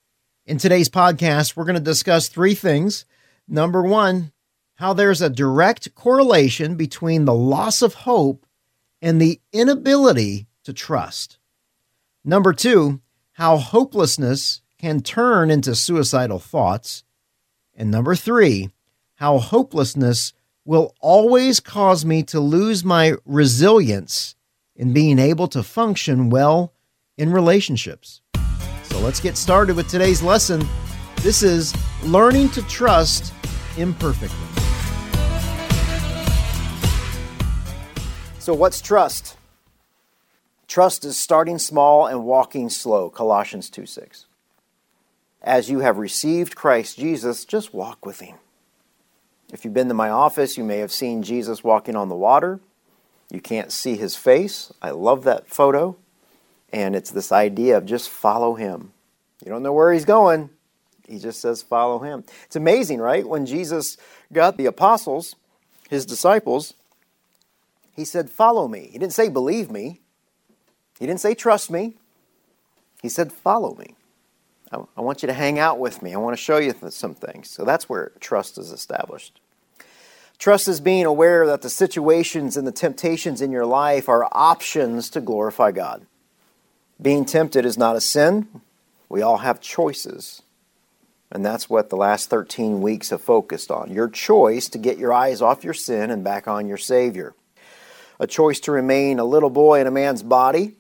In 0.46 0.58
today's 0.58 0.88
podcast, 0.88 1.56
we're 1.56 1.64
going 1.64 1.74
to 1.74 1.80
discuss 1.80 2.28
three 2.28 2.54
things. 2.54 3.04
Number 3.48 3.82
one, 3.82 4.32
how 4.76 4.92
there's 4.92 5.22
a 5.22 5.30
direct 5.30 5.94
correlation 5.94 6.76
between 6.76 7.24
the 7.24 7.34
loss 7.34 7.82
of 7.82 7.94
hope 7.94 8.46
and 9.00 9.20
the 9.20 9.40
inability 9.52 10.46
to 10.64 10.72
trust. 10.72 11.38
Number 12.24 12.52
two, 12.52 13.00
how 13.32 13.56
hopelessness 13.56 14.62
can 14.78 15.00
turn 15.00 15.50
into 15.50 15.74
suicidal 15.74 16.38
thoughts. 16.38 17.04
And 17.74 17.90
number 17.90 18.14
three, 18.14 18.70
how 19.16 19.38
hopelessness 19.38 20.32
will 20.64 20.94
always 21.00 21.60
cause 21.60 22.04
me 22.04 22.22
to 22.24 22.40
lose 22.40 22.84
my 22.84 23.14
resilience 23.24 24.34
in 24.76 24.92
being 24.92 25.18
able 25.18 25.46
to 25.48 25.62
function 25.62 26.30
well 26.30 26.72
in 27.16 27.30
relationships. 27.30 28.20
So 28.84 28.98
let's 29.00 29.20
get 29.20 29.36
started 29.36 29.76
with 29.76 29.88
today's 29.88 30.22
lesson. 30.22 30.66
This 31.16 31.42
is 31.42 31.74
Learning 32.02 32.48
to 32.50 32.62
Trust 32.62 33.32
Imperfectly. 33.76 34.38
So, 38.38 38.52
what's 38.52 38.82
trust? 38.82 39.38
Trust 40.66 41.04
is 41.04 41.16
starting 41.16 41.58
small 41.58 42.06
and 42.06 42.24
walking 42.24 42.68
slow, 42.68 43.08
Colossians 43.08 43.70
2 43.70 43.86
6. 43.86 44.26
As 45.40 45.70
you 45.70 45.78
have 45.80 45.96
received 45.96 46.54
Christ 46.54 46.98
Jesus, 46.98 47.44
just 47.44 47.72
walk 47.72 48.04
with 48.04 48.20
him. 48.20 48.36
If 49.54 49.64
you've 49.64 49.72
been 49.72 49.86
to 49.86 49.94
my 49.94 50.10
office, 50.10 50.58
you 50.58 50.64
may 50.64 50.78
have 50.78 50.90
seen 50.90 51.22
Jesus 51.22 51.62
walking 51.62 51.94
on 51.94 52.08
the 52.08 52.16
water. 52.16 52.58
You 53.30 53.40
can't 53.40 53.70
see 53.70 53.96
his 53.96 54.16
face. 54.16 54.72
I 54.82 54.90
love 54.90 55.22
that 55.24 55.46
photo. 55.46 55.96
And 56.72 56.96
it's 56.96 57.12
this 57.12 57.30
idea 57.30 57.76
of 57.76 57.86
just 57.86 58.10
follow 58.10 58.56
him. 58.56 58.92
You 59.44 59.52
don't 59.52 59.62
know 59.62 59.72
where 59.72 59.92
he's 59.92 60.04
going, 60.04 60.50
he 61.06 61.18
just 61.20 61.40
says, 61.40 61.62
follow 61.62 62.00
him. 62.00 62.24
It's 62.46 62.56
amazing, 62.56 62.98
right? 62.98 63.28
When 63.28 63.46
Jesus 63.46 63.96
got 64.32 64.56
the 64.56 64.66
apostles, 64.66 65.36
his 65.88 66.04
disciples, 66.04 66.74
he 67.94 68.04
said, 68.04 68.28
Follow 68.28 68.66
me. 68.66 68.88
He 68.90 68.98
didn't 68.98 69.12
say, 69.12 69.28
Believe 69.28 69.70
me. 69.70 70.00
He 70.98 71.06
didn't 71.06 71.20
say, 71.20 71.34
Trust 71.34 71.70
me. 71.70 71.94
He 73.02 73.08
said, 73.08 73.32
Follow 73.32 73.76
me. 73.76 73.94
I, 74.72 75.00
want 75.00 75.22
you 75.22 75.28
to 75.28 75.32
hang 75.32 75.60
out 75.60 75.78
with 75.78 76.02
me. 76.02 76.12
I 76.12 76.16
want 76.16 76.36
to 76.36 76.42
show 76.42 76.56
you 76.56 76.74
some 76.90 77.14
things. 77.14 77.48
So 77.48 77.64
that's 77.64 77.88
where 77.88 78.10
trust 78.18 78.58
is 78.58 78.72
established. 78.72 79.40
Trust 80.38 80.68
is 80.68 80.80
being 80.80 81.06
aware 81.06 81.46
that 81.46 81.62
the 81.62 81.70
situations 81.70 82.56
and 82.56 82.66
the 82.66 82.72
temptations 82.72 83.40
in 83.40 83.50
your 83.50 83.66
life 83.66 84.08
are 84.08 84.28
options 84.32 85.08
to 85.10 85.20
glorify 85.20 85.70
God. 85.72 86.06
Being 87.00 87.24
tempted 87.24 87.64
is 87.64 87.78
not 87.78 87.96
a 87.96 88.00
sin. 88.00 88.48
We 89.08 89.22
all 89.22 89.38
have 89.38 89.60
choices. 89.60 90.42
And 91.30 91.44
that's 91.44 91.70
what 91.70 91.90
the 91.90 91.96
last 91.96 92.30
13 92.30 92.80
weeks 92.80 93.10
have 93.10 93.20
focused 93.20 93.70
on 93.70 93.90
your 93.90 94.08
choice 94.08 94.68
to 94.68 94.78
get 94.78 94.98
your 94.98 95.12
eyes 95.12 95.40
off 95.40 95.64
your 95.64 95.74
sin 95.74 96.10
and 96.10 96.22
back 96.22 96.46
on 96.46 96.68
your 96.68 96.76
Savior 96.76 97.34
a 98.18 98.26
choice 98.26 98.60
to 98.60 98.72
remain 98.72 99.18
a 99.18 99.24
little 99.24 99.50
boy 99.50 99.80
in 99.80 99.86
a 99.86 99.90
man's 99.90 100.22
body 100.22 100.74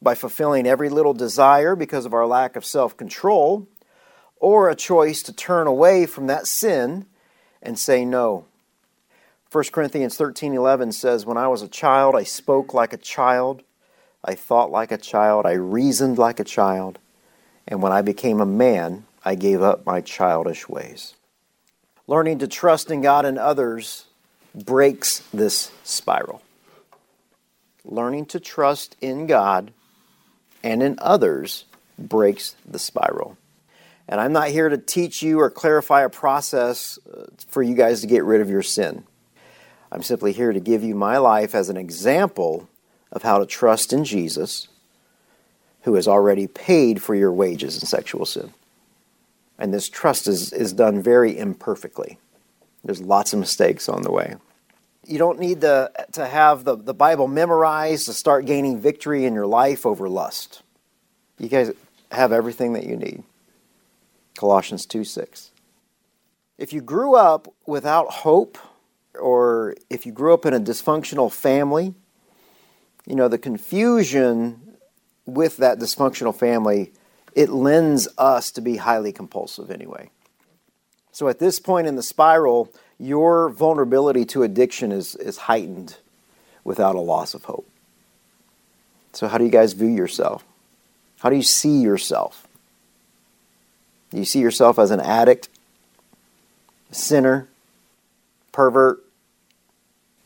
by 0.00 0.14
fulfilling 0.14 0.66
every 0.66 0.88
little 0.88 1.14
desire 1.14 1.74
because 1.74 2.06
of 2.06 2.14
our 2.14 2.26
lack 2.26 2.56
of 2.56 2.64
self 2.64 2.96
control, 2.96 3.68
or 4.36 4.68
a 4.68 4.74
choice 4.74 5.22
to 5.22 5.32
turn 5.32 5.66
away 5.66 6.06
from 6.06 6.28
that 6.28 6.46
sin 6.46 7.06
and 7.60 7.78
say 7.78 8.04
no. 8.04 8.46
1 9.50 9.72
Corinthians 9.72 10.16
13:11 10.16 10.92
says, 10.92 11.24
"When 11.24 11.38
I 11.38 11.48
was 11.48 11.62
a 11.62 11.68
child, 11.68 12.14
I 12.14 12.22
spoke 12.22 12.74
like 12.74 12.92
a 12.92 12.98
child, 12.98 13.62
I 14.22 14.34
thought 14.34 14.70
like 14.70 14.92
a 14.92 14.98
child, 14.98 15.46
I 15.46 15.52
reasoned 15.52 16.18
like 16.18 16.38
a 16.38 16.44
child, 16.44 16.98
and 17.66 17.80
when 17.80 17.92
I 17.92 18.02
became 18.02 18.40
a 18.40 18.46
man, 18.46 19.06
I 19.24 19.36
gave 19.36 19.62
up 19.62 19.86
my 19.86 20.02
childish 20.02 20.68
ways." 20.68 21.14
Learning 22.06 22.38
to 22.38 22.46
trust 22.46 22.90
in 22.90 23.00
God 23.00 23.24
and 23.24 23.38
others 23.38 24.04
breaks 24.54 25.22
this 25.32 25.70
spiral. 25.82 26.42
Learning 27.84 28.26
to 28.26 28.40
trust 28.40 28.96
in 29.00 29.26
God 29.26 29.72
and 30.62 30.82
in 30.82 30.98
others 31.00 31.64
breaks 31.98 32.54
the 32.66 32.78
spiral. 32.78 33.38
And 34.06 34.20
I'm 34.20 34.32
not 34.32 34.48
here 34.48 34.68
to 34.68 34.78
teach 34.78 35.22
you 35.22 35.40
or 35.40 35.50
clarify 35.50 36.02
a 36.02 36.10
process 36.10 36.98
uh, 37.10 37.26
for 37.48 37.62
you 37.62 37.74
guys 37.74 38.02
to 38.02 38.06
get 38.06 38.24
rid 38.24 38.40
of 38.40 38.50
your 38.50 38.62
sin. 38.62 39.04
I'm 39.90 40.02
simply 40.02 40.32
here 40.32 40.52
to 40.52 40.60
give 40.60 40.82
you 40.84 40.94
my 40.94 41.18
life 41.18 41.54
as 41.54 41.68
an 41.68 41.76
example 41.76 42.68
of 43.10 43.22
how 43.22 43.38
to 43.38 43.46
trust 43.46 43.92
in 43.92 44.04
Jesus, 44.04 44.68
who 45.82 45.94
has 45.94 46.06
already 46.06 46.46
paid 46.46 47.02
for 47.02 47.14
your 47.14 47.32
wages 47.32 47.80
in 47.80 47.86
sexual 47.86 48.26
sin. 48.26 48.52
And 49.58 49.72
this 49.72 49.88
trust 49.88 50.28
is, 50.28 50.52
is 50.52 50.72
done 50.72 51.02
very 51.02 51.36
imperfectly. 51.36 52.18
There's 52.84 53.00
lots 53.00 53.32
of 53.32 53.40
mistakes 53.40 53.88
on 53.88 54.02
the 54.02 54.12
way. 54.12 54.36
You 55.06 55.18
don't 55.18 55.40
need 55.40 55.62
to, 55.62 55.90
to 56.12 56.26
have 56.26 56.64
the, 56.64 56.76
the 56.76 56.94
Bible 56.94 57.28
memorized 57.28 58.06
to 58.06 58.12
start 58.12 58.44
gaining 58.44 58.78
victory 58.78 59.24
in 59.24 59.34
your 59.34 59.46
life 59.46 59.86
over 59.86 60.08
lust. 60.08 60.62
You 61.38 61.48
guys 61.48 61.72
have 62.12 62.30
everything 62.32 62.74
that 62.74 62.84
you 62.84 62.96
need. 62.96 63.22
Colossians 64.36 64.86
2 64.86 65.04
6. 65.04 65.50
If 66.58 66.72
you 66.72 66.80
grew 66.80 67.14
up 67.14 67.52
without 67.66 68.08
hope, 68.08 68.58
or 69.20 69.74
if 69.90 70.06
you 70.06 70.12
grew 70.12 70.34
up 70.34 70.46
in 70.46 70.54
a 70.54 70.60
dysfunctional 70.60 71.32
family, 71.32 71.94
you 73.06 73.14
know, 73.14 73.28
the 73.28 73.38
confusion 73.38 74.76
with 75.26 75.58
that 75.58 75.78
dysfunctional 75.78 76.34
family 76.34 76.92
it 77.38 77.50
lends 77.50 78.08
us 78.18 78.50
to 78.50 78.60
be 78.60 78.78
highly 78.78 79.12
compulsive 79.12 79.70
anyway. 79.70 80.10
So 81.12 81.28
at 81.28 81.38
this 81.38 81.60
point 81.60 81.86
in 81.86 81.94
the 81.94 82.02
spiral, 82.02 82.72
your 82.98 83.48
vulnerability 83.48 84.24
to 84.26 84.42
addiction 84.42 84.90
is, 84.90 85.14
is 85.14 85.36
heightened 85.36 85.98
without 86.64 86.96
a 86.96 87.00
loss 87.00 87.34
of 87.34 87.44
hope. 87.44 87.68
So, 89.12 89.28
how 89.28 89.38
do 89.38 89.44
you 89.44 89.50
guys 89.50 89.72
view 89.72 89.86
yourself? 89.86 90.44
How 91.20 91.30
do 91.30 91.36
you 91.36 91.42
see 91.42 91.80
yourself? 91.80 92.46
Do 94.10 94.18
you 94.18 94.24
see 94.24 94.40
yourself 94.40 94.78
as 94.78 94.90
an 94.90 95.00
addict, 95.00 95.48
sinner, 96.90 97.48
pervert? 98.50 99.04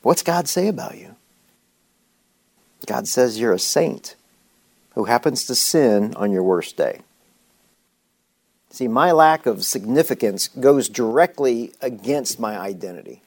What's 0.03 0.23
God 0.23 0.49
say 0.49 0.69
about 0.69 0.99
you? 0.99 1.17
God 2.87 3.07
says 3.07 3.39
you're 3.39 3.53
a 3.53 3.59
saint 3.59 4.17
who 4.95 5.05
happens 5.05 5.45
to 5.45 5.55
sin 5.55 6.15
on 6.15 6.33
your 6.33 6.43
worst 6.43 6.77
day. 6.77 7.01
See, 8.71 8.89
my 8.89 9.13
lack 9.13 9.47
of 9.47 9.65
significance 9.65 10.49
goes 10.49 10.89
directly 10.89 11.73
against 11.81 12.41
my 12.41 12.59
identity. 12.59 13.23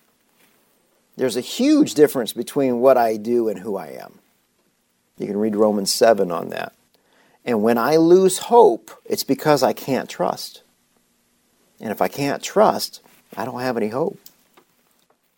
There's 1.17 1.37
a 1.37 1.41
huge 1.41 1.93
difference 1.93 2.33
between 2.33 2.79
what 2.79 2.97
I 2.97 3.15
do 3.15 3.47
and 3.47 3.59
who 3.59 3.77
I 3.77 3.87
am. 3.87 4.19
You 5.17 5.27
can 5.27 5.37
read 5.37 5.55
Romans 5.55 5.93
7 5.93 6.31
on 6.31 6.49
that. 6.49 6.73
And 7.45 7.61
when 7.61 7.77
I 7.77 7.95
lose 7.95 8.39
hope, 8.39 8.91
it's 9.05 9.23
because 9.23 9.63
I 9.63 9.71
can't 9.71 10.09
trust. 10.09 10.61
And 11.79 11.91
if 11.91 12.01
I 12.01 12.07
can't 12.07 12.41
trust, 12.41 13.01
I 13.37 13.45
don't 13.45 13.61
have 13.61 13.77
any 13.77 13.89
hope. 13.89 14.19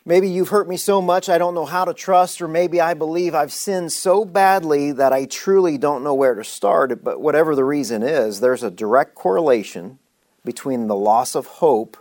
Maybe 0.08 0.30
you've 0.30 0.48
hurt 0.48 0.70
me 0.70 0.78
so 0.78 1.02
much 1.02 1.28
I 1.28 1.38
don't 1.38 1.54
know 1.54 1.65
how 1.65 1.84
to 1.84 1.93
trust, 1.93 2.41
or 2.41 2.48
maybe 2.48 2.80
I 2.80 2.93
believe 2.93 3.36
I've 3.36 3.52
sinned 3.52 3.91
so 3.91 4.24
badly 4.24 4.93
that 4.93 5.12
I 5.12 5.26
truly 5.26 5.78
don't 5.78 6.02
know 6.02 6.13
where 6.13 6.34
to 6.34 6.46
start. 6.46 7.04
But 7.04 7.20
whatever 7.20 7.56
the 7.56 7.65
reason 7.65 8.04
is, 8.04 8.39
there's 8.39 8.63
a 8.63 8.72
direct 8.72 9.15
correlation 9.15 10.00
between 10.46 10.88
the 10.88 10.96
loss 10.96 11.36
of 11.36 11.46
hope 11.48 11.98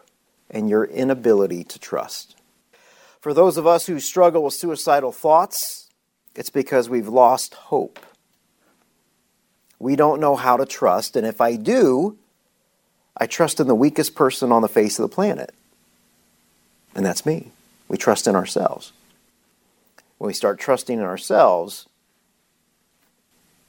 and 0.49 0.71
your 0.71 0.85
inability 0.85 1.64
to 1.64 1.81
trust. 1.81 2.37
For 3.21 3.35
those 3.35 3.57
of 3.57 3.66
us 3.66 3.87
who 3.87 3.99
struggle 3.99 4.45
with 4.45 4.55
suicidal 4.55 5.11
thoughts, 5.11 5.90
it's 6.37 6.49
because 6.49 6.88
we've 6.88 7.09
lost 7.09 7.55
hope. 7.55 7.99
We 9.81 9.97
don't 9.97 10.21
know 10.21 10.37
how 10.37 10.57
to 10.57 10.64
trust, 10.64 11.16
and 11.16 11.27
if 11.27 11.40
I 11.40 11.57
do, 11.57 12.16
I 13.16 13.27
trust 13.27 13.59
in 13.59 13.66
the 13.66 13.75
weakest 13.75 14.14
person 14.14 14.53
on 14.53 14.62
the 14.62 14.69
face 14.69 14.97
of 14.97 15.03
the 15.03 15.12
planet, 15.12 15.53
and 16.95 17.05
that's 17.05 17.27
me. 17.27 17.51
We 17.88 17.96
trust 17.96 18.27
in 18.27 18.35
ourselves. 18.35 18.92
When 20.18 20.29
we 20.29 20.35
start 20.35 20.59
trusting 20.59 20.99
in 20.99 21.05
ourselves, 21.05 21.87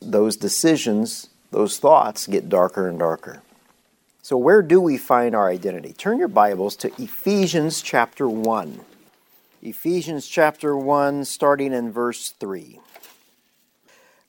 those 0.01 0.37
decisions, 0.37 1.29
those 1.51 1.77
thoughts 1.77 2.27
get 2.27 2.49
darker 2.49 2.87
and 2.87 2.97
darker. 2.99 3.41
So, 4.21 4.37
where 4.37 4.61
do 4.61 4.81
we 4.81 4.97
find 4.97 5.35
our 5.35 5.49
identity? 5.49 5.93
Turn 5.93 6.19
your 6.19 6.27
Bibles 6.27 6.75
to 6.77 6.91
Ephesians 7.01 7.81
chapter 7.81 8.27
1. 8.27 8.79
Ephesians 9.61 10.27
chapter 10.27 10.75
1, 10.75 11.25
starting 11.25 11.73
in 11.73 11.91
verse 11.91 12.31
3. 12.31 12.79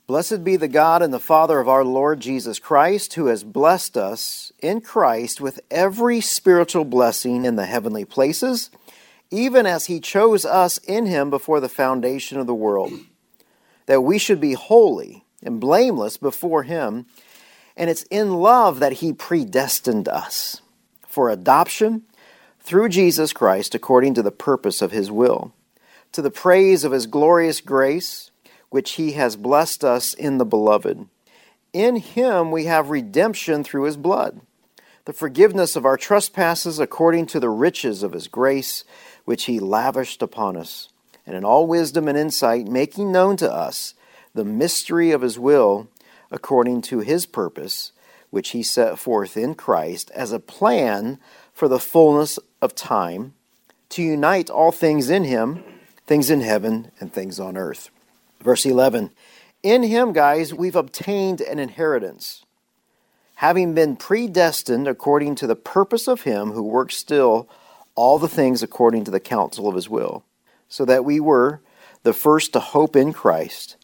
Blessed 0.07 0.43
be 0.43 0.57
the 0.57 0.69
God 0.69 1.03
and 1.03 1.13
the 1.13 1.21
Father 1.21 1.61
of 1.61 1.69
our 1.69 1.85
Lord 1.85 2.21
Jesus 2.21 2.59
Christ, 2.59 3.15
who 3.15 3.27
has 3.27 3.45
blessed 3.45 3.97
us 3.97 4.53
in 4.61 4.81
Christ 4.81 5.41
with 5.41 5.61
every 5.71 6.21
spiritual 6.21 6.85
blessing 6.85 7.45
in 7.45 7.57
the 7.57 7.67
heavenly 7.67 8.07
places 8.07 8.71
even 9.31 9.67
as 9.67 9.87
he 9.87 10.01
chose 10.01 10.45
us 10.45 10.79
in 10.79 11.07
him 11.07 11.31
before 11.31 11.61
the 11.61 11.69
foundation 11.69 12.39
of 12.39 12.47
the 12.47 12.55
world, 12.55 12.93
that 13.87 14.03
we 14.03 14.19
should 14.19 14.41
be 14.41 14.55
holy 14.55 15.25
and 15.43 15.61
blameless 15.61 16.17
before 16.17 16.63
him. 16.63 17.07
And 17.77 17.89
it's 17.89 18.03
in 18.05 18.35
love 18.35 18.81
that 18.81 18.95
he 18.95 19.13
predestined 19.13 20.09
us 20.09 20.61
for 21.07 21.31
adoption 21.31 22.03
through 22.61 22.89
Jesus 22.89 23.33
Christ 23.33 23.75
according 23.75 24.15
to 24.15 24.23
the 24.23 24.31
purpose 24.31 24.83
of 24.83 24.93
his 24.93 25.11
will, 25.11 25.53
to 26.13 26.23
the 26.23 26.31
praise 26.31 26.85
of 26.85 26.93
his 26.93 27.07
glorious 27.07 27.61
grace, 27.61 28.31
which 28.71 28.93
he 28.93 29.13
has 29.13 29.37
blessed 29.37 29.85
us 29.85 30.13
in 30.13 30.39
the 30.39 30.45
beloved. 30.45 31.07
In 31.73 31.97
him 31.97 32.51
we 32.51 32.65
have 32.65 32.91
redemption 32.91 33.63
through 33.63 33.85
his 33.85 33.97
blood, 33.97 34.41
the 35.05 35.13
forgiveness 35.13 35.77
of 35.77 35.87
our 35.87 35.97
trespasses 35.97 36.79
according 36.79 37.27
to 37.27 37.41
the 37.41 37.49
riches 37.49 38.03
of 38.03 38.13
his 38.13 38.29
grace 38.29 38.85
which 39.29 39.45
he 39.45 39.61
lavished 39.61 40.23
upon 40.23 40.57
us, 40.57 40.89
and 41.27 41.37
in 41.37 41.45
all 41.45 41.67
wisdom 41.67 42.09
and 42.09 42.17
insight, 42.17 42.67
making 42.67 43.13
known 43.13 43.37
to 43.37 43.53
us 43.53 43.93
the 44.33 44.43
mystery 44.43 45.11
of 45.11 45.21
his 45.21 45.39
will 45.39 45.87
according 46.31 46.81
to 46.81 47.01
his 47.01 47.27
purpose, 47.27 47.93
which 48.31 48.53
he 48.53 48.63
set 48.63 48.99
forth 48.99 49.37
in 49.37 49.55
Christ 49.55 50.11
as 50.15 50.33
a 50.33 50.41
plan 50.41 51.19
for 51.53 51.69
the 51.69 51.79
fullness 51.79 52.39
of 52.63 52.75
time, 52.75 53.35
to 53.91 54.03
unite 54.03 54.49
all 54.49 54.73
things 54.73 55.11
in 55.11 55.25
him, 55.25 55.63
things 56.07 56.31
in 56.31 56.41
heaven 56.41 56.91
and 56.99 57.13
things 57.13 57.39
on 57.39 57.55
earth. 57.55 57.91
Verse 58.41 58.65
11 58.65 59.11
In 59.63 59.83
him, 59.83 60.15
guys, 60.15 60.55
we've 60.55 60.75
obtained 60.75 61.43
an 61.43 61.59
inheritance, 61.59 62.47
having 63.35 63.75
been 63.75 63.95
predestined 63.95 64.89
according 64.89 65.35
to 65.35 65.47
the 65.47 65.55
purpose 65.55 66.09
of 66.09 66.23
him 66.23 66.53
who 66.53 66.63
works 66.63 66.97
still 66.97 67.47
all 67.99 68.21
the 68.21 68.29
things 68.29 68.63
according 68.63 69.03
to 69.03 69.11
the 69.11 69.19
counsel 69.19 69.67
of 69.67 69.75
his 69.75 69.89
will, 69.91 70.25
so 70.69 70.85
that 70.85 71.05
we 71.05 71.19
were 71.19 71.61
the 72.05 72.13
first 72.13 72.53
to 72.53 72.61
hope 72.61 72.95
in 72.95 73.13
Christ, 73.13 73.77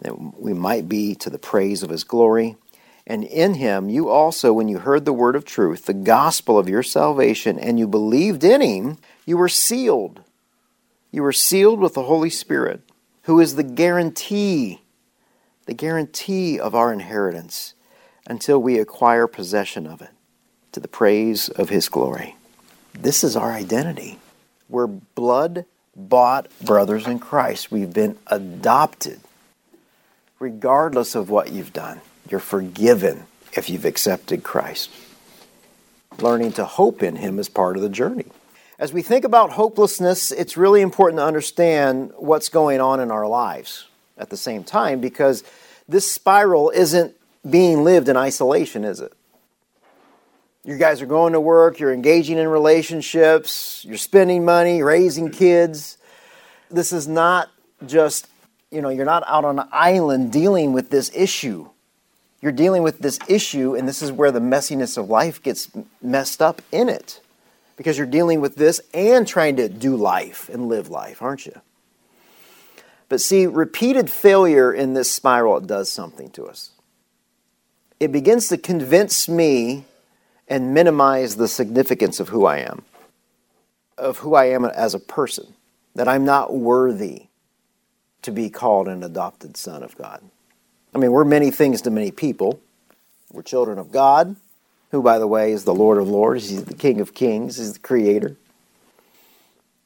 that 0.00 0.38
we 0.40 0.52
might 0.52 0.88
be 0.88 1.16
to 1.16 1.28
the 1.28 1.40
praise 1.40 1.82
of 1.82 1.90
his 1.90 2.04
glory. 2.04 2.56
And 3.04 3.24
in 3.24 3.54
him 3.54 3.88
you 3.90 4.08
also, 4.08 4.52
when 4.52 4.68
you 4.68 4.78
heard 4.78 5.04
the 5.04 5.12
word 5.12 5.34
of 5.34 5.44
truth, 5.44 5.86
the 5.86 5.92
gospel 5.92 6.56
of 6.56 6.68
your 6.68 6.84
salvation, 6.84 7.58
and 7.58 7.80
you 7.80 7.88
believed 7.88 8.44
in 8.44 8.60
him, 8.60 8.98
you 9.26 9.36
were 9.36 9.48
sealed. 9.48 10.22
You 11.10 11.24
were 11.24 11.32
sealed 11.32 11.80
with 11.80 11.94
the 11.94 12.04
Holy 12.04 12.30
Spirit, 12.30 12.82
who 13.22 13.40
is 13.40 13.56
the 13.56 13.64
guarantee, 13.64 14.82
the 15.66 15.74
guarantee 15.74 16.60
of 16.60 16.76
our 16.76 16.92
inheritance 16.92 17.74
until 18.24 18.62
we 18.62 18.78
acquire 18.78 19.26
possession 19.26 19.84
of 19.84 20.00
it, 20.00 20.10
to 20.70 20.78
the 20.78 20.86
praise 20.86 21.48
of 21.48 21.70
his 21.70 21.88
glory. 21.88 22.36
This 23.00 23.22
is 23.22 23.36
our 23.36 23.52
identity. 23.52 24.18
We're 24.68 24.88
blood 24.88 25.66
bought 25.94 26.48
brothers 26.60 27.06
in 27.06 27.20
Christ. 27.20 27.70
We've 27.70 27.92
been 27.92 28.18
adopted. 28.26 29.20
Regardless 30.40 31.14
of 31.14 31.30
what 31.30 31.52
you've 31.52 31.72
done, 31.72 32.00
you're 32.28 32.40
forgiven 32.40 33.24
if 33.52 33.70
you've 33.70 33.84
accepted 33.84 34.42
Christ. 34.42 34.90
Learning 36.18 36.50
to 36.52 36.64
hope 36.64 37.02
in 37.02 37.16
Him 37.16 37.38
is 37.38 37.48
part 37.48 37.76
of 37.76 37.82
the 37.82 37.88
journey. 37.88 38.26
As 38.80 38.92
we 38.92 39.02
think 39.02 39.24
about 39.24 39.50
hopelessness, 39.50 40.32
it's 40.32 40.56
really 40.56 40.80
important 40.80 41.18
to 41.20 41.24
understand 41.24 42.12
what's 42.16 42.48
going 42.48 42.80
on 42.80 42.98
in 42.98 43.12
our 43.12 43.28
lives 43.28 43.86
at 44.16 44.30
the 44.30 44.36
same 44.36 44.64
time 44.64 45.00
because 45.00 45.44
this 45.88 46.10
spiral 46.10 46.70
isn't 46.70 47.14
being 47.48 47.84
lived 47.84 48.08
in 48.08 48.16
isolation, 48.16 48.84
is 48.84 49.00
it? 49.00 49.12
You 50.64 50.76
guys 50.76 51.00
are 51.00 51.06
going 51.06 51.32
to 51.32 51.40
work, 51.40 51.78
you're 51.78 51.92
engaging 51.92 52.36
in 52.36 52.48
relationships, 52.48 53.84
you're 53.86 53.96
spending 53.96 54.44
money, 54.44 54.82
raising 54.82 55.30
kids. 55.30 55.96
This 56.70 56.92
is 56.92 57.08
not 57.08 57.48
just, 57.86 58.26
you 58.70 58.82
know, 58.82 58.88
you're 58.88 59.06
not 59.06 59.24
out 59.26 59.44
on 59.44 59.58
an 59.58 59.68
island 59.72 60.32
dealing 60.32 60.72
with 60.72 60.90
this 60.90 61.10
issue. 61.14 61.68
You're 62.42 62.52
dealing 62.52 62.82
with 62.82 62.98
this 62.98 63.18
issue, 63.28 63.74
and 63.74 63.88
this 63.88 64.02
is 64.02 64.12
where 64.12 64.30
the 64.30 64.40
messiness 64.40 64.98
of 64.98 65.08
life 65.08 65.42
gets 65.42 65.70
messed 66.02 66.42
up 66.42 66.60
in 66.70 66.88
it. 66.88 67.20
because 67.78 67.96
you're 67.96 68.06
dealing 68.08 68.40
with 68.42 68.56
this 68.56 68.80
and 68.92 69.26
trying 69.26 69.56
to 69.56 69.68
do 69.68 69.96
life 69.96 70.50
and 70.52 70.68
live 70.68 70.90
life, 70.90 71.22
aren't 71.22 71.46
you? 71.46 71.58
But 73.08 73.22
see, 73.22 73.46
repeated 73.46 74.10
failure 74.10 74.70
in 74.70 74.92
this 74.92 75.10
spiral 75.10 75.56
it 75.56 75.66
does 75.66 75.90
something 75.90 76.28
to 76.32 76.44
us. 76.44 76.72
It 78.00 78.12
begins 78.12 78.48
to 78.48 78.58
convince 78.58 79.28
me 79.28 79.84
and 80.48 80.74
minimize 80.74 81.36
the 81.36 81.48
significance 81.48 82.20
of 82.20 82.30
who 82.30 82.46
I 82.46 82.58
am, 82.58 82.84
of 83.96 84.18
who 84.18 84.34
I 84.34 84.46
am 84.46 84.64
as 84.64 84.94
a 84.94 84.98
person, 84.98 85.54
that 85.94 86.08
I'm 86.08 86.24
not 86.24 86.54
worthy 86.54 87.26
to 88.22 88.32
be 88.32 88.50
called 88.50 88.88
an 88.88 89.02
adopted 89.02 89.56
son 89.56 89.82
of 89.82 89.96
God. 89.96 90.22
I 90.94 90.98
mean, 90.98 91.12
we're 91.12 91.24
many 91.24 91.50
things 91.50 91.82
to 91.82 91.90
many 91.90 92.10
people. 92.10 92.60
We're 93.32 93.42
children 93.42 93.78
of 93.78 93.92
God, 93.92 94.36
who, 94.90 95.02
by 95.02 95.18
the 95.18 95.26
way, 95.26 95.52
is 95.52 95.64
the 95.64 95.74
Lord 95.74 95.98
of 95.98 96.08
Lords. 96.08 96.48
He's 96.48 96.64
the 96.64 96.74
King 96.74 97.00
of 97.00 97.14
Kings. 97.14 97.58
He's 97.58 97.74
the 97.74 97.78
Creator. 97.78 98.36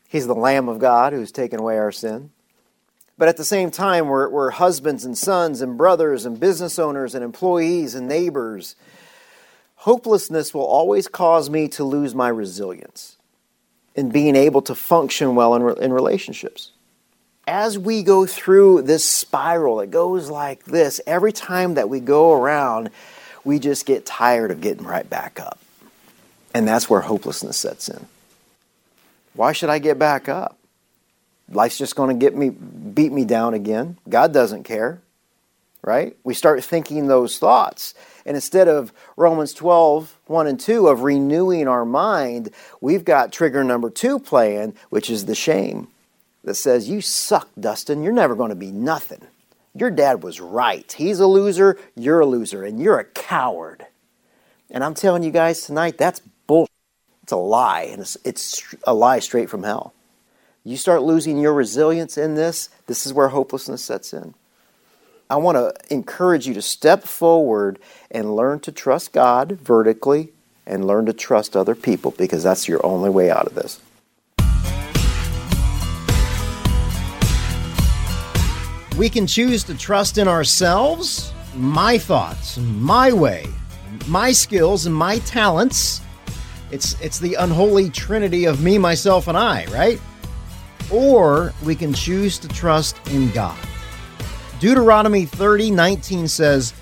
He's 0.09 0.27
the 0.27 0.35
Lamb 0.35 0.69
of 0.69 0.79
God 0.79 1.13
who's 1.13 1.33
taken 1.33 1.59
away 1.59 1.79
our 1.79 1.91
sin. 1.91 2.31
But 3.19 3.29
at 3.29 3.37
the 3.37 3.45
same 3.45 3.71
time, 3.71 4.09
we're, 4.09 4.29
we're 4.29 4.51
husbands 4.51 5.05
and 5.05 5.17
sons 5.17 5.61
and 5.61 5.77
brothers 5.77 6.25
and 6.25 6.39
business 6.39 6.79
owners 6.79 7.15
and 7.15 7.25
employees 7.25 7.95
and 7.95 8.09
neighbors. 8.09 8.77
Hopelessness 9.83 10.55
will 10.55 10.65
always 10.65 11.09
cause 11.09 11.51
me 11.51 11.67
to 11.67 11.83
lose 11.83 12.15
my 12.15 12.29
resilience 12.29 13.17
in 13.97 14.11
being 14.11 14.37
able 14.37 14.63
to 14.63 14.77
function 14.77 15.35
well 15.35 15.57
in, 15.57 15.83
in 15.83 15.93
relationships. 15.93 16.71
As 17.49 17.77
we 17.77 18.05
go 18.05 18.25
through 18.25 18.83
this 18.83 19.05
spiral, 19.05 19.81
it 19.81 19.91
goes 19.91 20.31
like 20.31 20.65
this. 20.67 21.01
Every 21.05 21.33
time 21.33 21.75
that 21.75 21.89
we 21.89 21.99
go 21.99 22.33
around, 22.33 22.91
we 23.43 23.59
just 23.59 23.85
get 23.85 24.07
tired 24.07 24.53
of 24.53 24.61
getting 24.61 24.87
right 24.87 25.11
back 25.11 25.41
up. 25.41 25.59
And 26.55 26.69
that's 26.69 26.89
where 26.89 27.01
hopelessness 27.01 27.57
sets 27.57 27.89
in. 27.89 28.07
Why 29.35 29.51
should 29.51 29.69
I 29.69 29.81
get 29.81 29.99
back 29.99 30.29
up? 30.29 30.57
Life's 31.51 31.77
just 31.77 31.97
going 31.97 32.17
to 32.17 32.25
get 32.25 32.37
me 32.37 32.51
beat 32.51 33.11
me 33.11 33.25
down 33.25 33.53
again. 33.53 33.99
God 34.09 34.33
doesn't 34.33 34.63
care. 34.63 35.01
Right? 35.83 36.17
We 36.23 36.35
start 36.35 36.63
thinking 36.63 37.09
those 37.09 37.41
thoughts. 37.41 37.95
And 38.25 38.37
instead 38.37 38.69
of 38.69 38.93
Romans 39.17 39.53
12, 39.55 40.19
1 40.27 40.47
and 40.47 40.61
2 40.61 40.89
of 40.89 41.03
renewing 41.03 41.69
our 41.69 41.85
mind, 41.85 42.51
we've 42.81 43.05
got 43.05 43.33
trigger 43.33 43.65
number 43.65 43.91
2 43.91 44.19
playing, 44.21 44.75
which 44.91 45.11
is 45.11 45.27
the 45.27 45.35
shame 45.35 45.89
that 46.45 46.55
says, 46.55 46.89
You 46.89 47.01
suck, 47.01 47.49
Dustin. 47.59 48.03
You're 48.03 48.13
never 48.13 48.35
going 48.35 48.51
to 48.51 48.57
be 48.57 48.71
nothing. 48.71 49.23
Your 49.75 49.91
dad 49.91 50.23
was 50.23 50.41
right. 50.41 50.91
He's 50.93 51.19
a 51.19 51.27
loser, 51.27 51.79
you're 51.97 52.21
a 52.21 52.27
loser, 52.27 52.63
and 52.63 52.79
you're 52.81 52.99
a 52.99 53.05
coward. 53.05 53.87
And 54.71 54.85
I'm 54.85 54.95
telling 54.95 55.23
you 55.23 55.31
guys 55.31 55.63
tonight, 55.63 55.97
that's 55.99 56.21
bullshit. 56.47 56.71
It's 57.23 57.33
a 57.33 57.37
lie, 57.37 57.83
and 57.83 58.01
it's, 58.01 58.17
it's 58.25 58.75
a 58.85 58.93
lie 58.93 59.21
straight 59.21 59.49
from 59.49 59.63
hell. 59.63 59.95
You 60.65 60.77
start 60.77 61.03
losing 61.03 61.39
your 61.39 61.55
resilience 61.55 62.19
in 62.19 62.35
this, 62.35 62.69
this 62.87 63.07
is 63.07 63.13
where 63.13 63.29
hopelessness 63.29 63.85
sets 63.85 64.13
in. 64.13 64.35
I 65.33 65.37
want 65.37 65.57
to 65.57 65.73
encourage 65.91 66.47
you 66.47 66.53
to 66.53 66.61
step 66.61 67.05
forward 67.05 67.79
and 68.11 68.37
learn 68.37 68.61
to 68.61 68.71
trust 68.71 69.15
God 69.15 69.53
vertically 69.53 70.29
and 70.67 70.87
learn 70.87 71.07
to 71.07 71.15
trust 71.15 71.57
other 71.57 71.75
people 71.75 72.11
because 72.11 72.43
that's 72.43 72.69
your 72.69 72.85
only 72.85 73.09
way 73.09 73.31
out 73.31 73.47
of 73.47 73.55
this. 73.55 73.81
We 78.99 79.09
can 79.09 79.27
choose 79.27 79.65
to 79.65 79.75
trust 79.75 80.19
in 80.19 80.29
ourselves, 80.29 81.33
my 81.57 81.97
thoughts, 81.97 82.59
my 82.59 83.11
way, 83.11 83.47
my 84.07 84.33
skills, 84.33 84.85
and 84.85 84.95
my 84.95 85.19
talents. 85.21 86.03
It's, 86.71 87.01
it's 87.01 87.19
the 87.19 87.37
unholy 87.37 87.89
trinity 87.89 88.45
of 88.45 88.63
me, 88.63 88.77
myself, 88.77 89.29
and 89.29 89.39
I, 89.39 89.65
right? 89.71 89.99
Or 90.91 91.55
we 91.65 91.75
can 91.75 91.95
choose 91.95 92.39
to 92.41 92.49
trust 92.49 92.99
in 93.09 93.31
God. 93.31 93.57
Deuteronomy 94.63 95.25
30 95.25 95.73
19 95.73 96.29
says, 96.29 96.73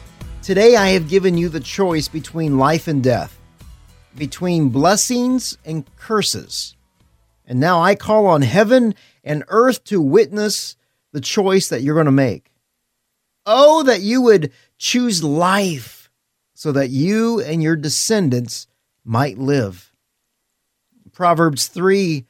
Today 0.42 0.76
I 0.76 0.88
have 0.90 1.08
given 1.08 1.38
you 1.38 1.48
the 1.48 1.60
choice 1.60 2.08
between 2.08 2.58
life 2.58 2.88
and 2.88 3.02
death, 3.02 3.40
between 4.18 4.68
blessings 4.68 5.56
and 5.64 5.86
curses. 5.96 6.76
And 7.46 7.58
now 7.58 7.80
I 7.80 7.94
call 7.94 8.26
on 8.26 8.42
heaven 8.42 8.94
and 9.24 9.44
earth 9.48 9.82
to 9.84 9.98
witness 9.98 10.76
the 11.12 11.22
choice 11.22 11.70
that 11.70 11.80
you're 11.80 11.94
going 11.94 12.04
to 12.04 12.12
make. 12.12 12.52
Oh, 13.46 13.82
that 13.84 14.02
you 14.02 14.20
would 14.20 14.52
choose 14.76 15.24
life 15.24 16.10
so 16.52 16.72
that 16.72 16.90
you 16.90 17.40
and 17.40 17.62
your 17.62 17.76
descendants 17.76 18.66
might 19.06 19.38
live. 19.38 19.90
Proverbs 21.12 21.66
3, 21.68 22.26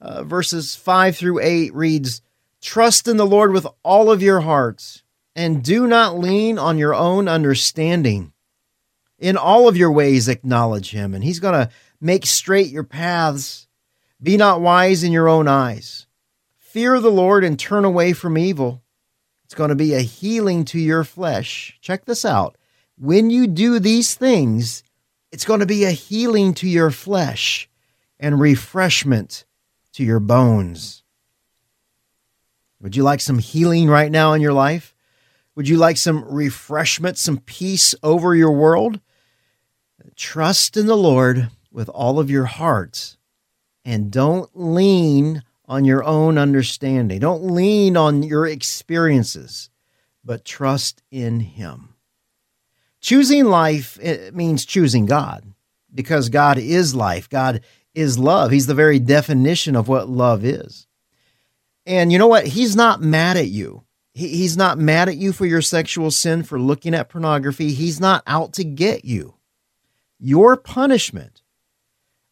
uh, 0.00 0.24
verses 0.24 0.74
5 0.74 1.16
through 1.16 1.38
8 1.38 1.72
reads 1.72 2.20
Trust 2.60 3.06
in 3.06 3.16
the 3.16 3.26
Lord 3.26 3.52
with 3.52 3.66
all 3.82 4.10
of 4.10 4.22
your 4.22 4.40
hearts, 4.40 5.02
and 5.36 5.62
do 5.62 5.86
not 5.86 6.18
lean 6.18 6.58
on 6.58 6.78
your 6.78 6.94
own 6.94 7.28
understanding. 7.28 8.32
In 9.18 9.36
all 9.36 9.68
of 9.68 9.76
your 9.76 9.92
ways, 9.92 10.28
acknowledge 10.28 10.90
him, 10.90 11.14
and 11.14 11.22
he's 11.22 11.40
going 11.40 11.54
to 11.54 11.70
make 12.00 12.26
straight 12.26 12.68
your 12.68 12.84
paths. 12.84 13.66
Be 14.22 14.36
not 14.36 14.60
wise 14.60 15.02
in 15.02 15.12
your 15.12 15.28
own 15.28 15.46
eyes. 15.46 16.06
Fear 16.56 17.00
the 17.00 17.10
Lord 17.10 17.44
and 17.44 17.58
turn 17.58 17.84
away 17.84 18.12
from 18.12 18.36
evil. 18.36 18.82
It's 19.44 19.54
going 19.54 19.70
to 19.70 19.76
be 19.76 19.94
a 19.94 20.00
healing 20.00 20.64
to 20.66 20.78
your 20.78 21.04
flesh. 21.04 21.78
Check 21.80 22.04
this 22.04 22.24
out. 22.24 22.56
When 22.98 23.30
you 23.30 23.46
do 23.46 23.78
these 23.78 24.14
things, 24.14 24.82
it's 25.32 25.44
going 25.44 25.60
to 25.60 25.66
be 25.66 25.84
a 25.84 25.90
healing 25.90 26.54
to 26.54 26.68
your 26.68 26.90
flesh 26.90 27.68
and 28.20 28.40
refreshment 28.40 29.44
to 29.92 30.04
your 30.04 30.20
bones. 30.20 30.97
Would 32.80 32.96
you 32.96 33.02
like 33.02 33.20
some 33.20 33.38
healing 33.38 33.88
right 33.88 34.10
now 34.10 34.32
in 34.32 34.40
your 34.40 34.52
life? 34.52 34.94
Would 35.54 35.68
you 35.68 35.76
like 35.76 35.96
some 35.96 36.24
refreshment, 36.24 37.18
some 37.18 37.38
peace 37.38 37.94
over 38.02 38.34
your 38.34 38.52
world? 38.52 39.00
Trust 40.16 40.76
in 40.76 40.86
the 40.86 40.96
Lord 40.96 41.50
with 41.70 41.88
all 41.88 42.18
of 42.18 42.30
your 42.30 42.46
heart 42.46 43.16
and 43.84 44.10
don't 44.10 44.50
lean 44.54 45.42
on 45.66 45.84
your 45.84 46.02
own 46.02 46.38
understanding. 46.38 47.20
Don't 47.20 47.44
lean 47.44 47.96
on 47.96 48.22
your 48.22 48.46
experiences, 48.46 49.70
but 50.24 50.44
trust 50.44 51.02
in 51.10 51.40
Him. 51.40 51.94
Choosing 53.00 53.44
life 53.44 53.98
means 54.32 54.64
choosing 54.64 55.06
God 55.06 55.54
because 55.94 56.30
God 56.30 56.58
is 56.58 56.94
life. 56.94 57.28
God 57.28 57.62
is 57.94 58.18
love. 58.18 58.50
He's 58.50 58.66
the 58.66 58.74
very 58.74 58.98
definition 58.98 59.76
of 59.76 59.86
what 59.86 60.08
love 60.08 60.44
is. 60.44 60.87
And 61.88 62.12
you 62.12 62.18
know 62.18 62.28
what? 62.28 62.46
He's 62.46 62.76
not 62.76 63.00
mad 63.00 63.38
at 63.38 63.48
you. 63.48 63.82
he's 64.12 64.56
not 64.56 64.78
mad 64.78 65.08
at 65.08 65.16
you 65.16 65.32
for 65.32 65.46
your 65.46 65.62
sexual 65.62 66.10
sin, 66.10 66.42
for 66.42 66.60
looking 66.60 66.92
at 66.92 67.08
pornography. 67.08 67.72
He's 67.72 67.98
not 67.98 68.22
out 68.26 68.52
to 68.54 68.64
get 68.64 69.04
you. 69.04 69.36
Your 70.18 70.56
punishment 70.56 71.40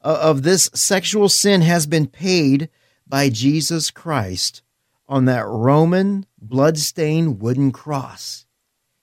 of 0.01 0.43
this 0.43 0.69
sexual 0.75 1.29
sin 1.29 1.63
has 1.63 1.87
been 1.87 2.07
paid 2.07 2.69
by 3.07 3.31
Jesus 3.31 3.91
Christ 3.91 4.63
on 5.09 5.25
that 5.25 5.47
Roman 5.47 6.27
bloodstained 6.39 7.41
wooden 7.41 7.73
cross. 7.73 8.45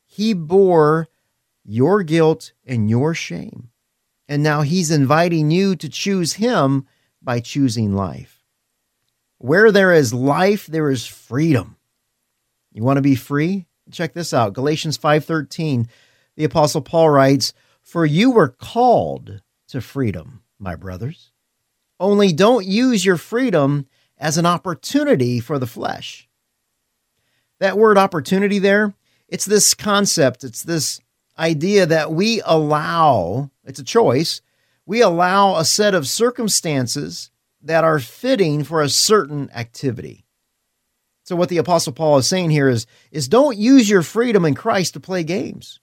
He 0.06 0.34
bore 0.34 1.08
your 1.64 2.04
guilt 2.04 2.52
and 2.66 2.90
your 2.90 3.16
shame. 3.16 3.70
And 4.28 4.44
now 4.44 4.62
he's 4.62 4.92
inviting 4.92 5.50
you 5.50 5.76
to 5.78 5.90
choose 5.90 6.34
him 6.34 6.86
by 7.22 7.40
choosing 7.40 7.96
life. 7.96 8.33
Where 9.44 9.74
there 9.74 9.92
is 9.92 10.14
life, 10.14 10.68
there 10.68 10.90
is 10.90 11.06
freedom. 11.06 11.76
You 12.72 12.82
want 12.82 12.96
to 12.96 13.02
be 13.02 13.16
free? 13.16 13.66
Check 13.92 14.14
this 14.14 14.34
out. 14.34 14.54
Galatians 14.54 14.98
5:13. 14.98 15.90
The 16.38 16.46
apostle 16.46 16.80
Paul 16.80 17.10
writes, 17.10 17.52
"For 17.82 18.06
you 18.06 18.32
were 18.32 18.48
called 18.48 19.42
to 19.68 19.82
freedom, 19.82 20.44
my 20.60 20.76
brothers. 20.76 21.34
Only 22.00 22.32
don't 22.32 22.66
use 22.66 23.04
your 23.04 23.18
freedom 23.18 23.86
as 24.18 24.38
an 24.38 24.46
opportunity 24.46 25.42
for 25.42 25.60
the 25.60 25.68
flesh. 25.68 26.30
That 27.60 27.78
word 27.78 27.98
opportunity 27.98 28.60
there, 28.60 28.94
it's 29.28 29.44
this 29.44 29.74
concept, 29.74 30.46
it's 30.46 30.64
this 30.64 31.02
idea 31.38 31.86
that 31.86 32.14
we 32.14 32.42
allow, 32.46 33.52
it's 33.66 33.80
a 33.80 33.84
choice, 33.84 34.40
we 34.86 35.02
allow 35.02 35.58
a 35.58 35.66
set 35.66 35.94
of 35.94 36.08
circumstances 36.08 37.30
that 37.64 37.84
are 37.84 38.00
fitting 38.00 38.64
for 38.64 38.82
a 38.82 38.90
certain 38.90 39.50
activity. 39.54 40.26
So 41.24 41.36
what 41.36 41.50
the 41.50 41.58
apostle 41.58 41.94
Paul 41.94 42.18
is 42.18 42.28
saying 42.28 42.50
here 42.50 42.70
is 42.70 42.86
is 43.12 43.28
don't 43.28 43.58
use 43.58 43.90
your 43.90 44.04
freedom 44.04 44.46
in 44.46 44.56
Christ 44.56 44.94
to 44.94 45.00
play 45.00 45.24
games. 45.24 45.80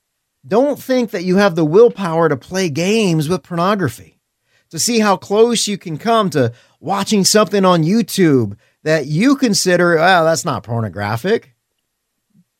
Don't 0.46 0.80
think 0.80 1.10
that 1.10 1.24
you 1.24 1.36
have 1.36 1.54
the 1.54 1.64
willpower 1.64 2.28
to 2.28 2.36
play 2.36 2.68
games 2.68 3.28
with 3.28 3.42
pornography 3.42 4.20
to 4.70 4.78
see 4.78 5.00
how 5.00 5.16
close 5.16 5.66
you 5.66 5.76
can 5.76 5.98
come 5.98 6.30
to 6.30 6.52
watching 6.78 7.24
something 7.24 7.64
on 7.64 7.82
YouTube 7.82 8.56
that 8.82 9.06
you 9.06 9.36
consider, 9.36 9.96
well, 9.96 10.24
that's 10.24 10.44
not 10.44 10.62
pornographic. 10.62 11.54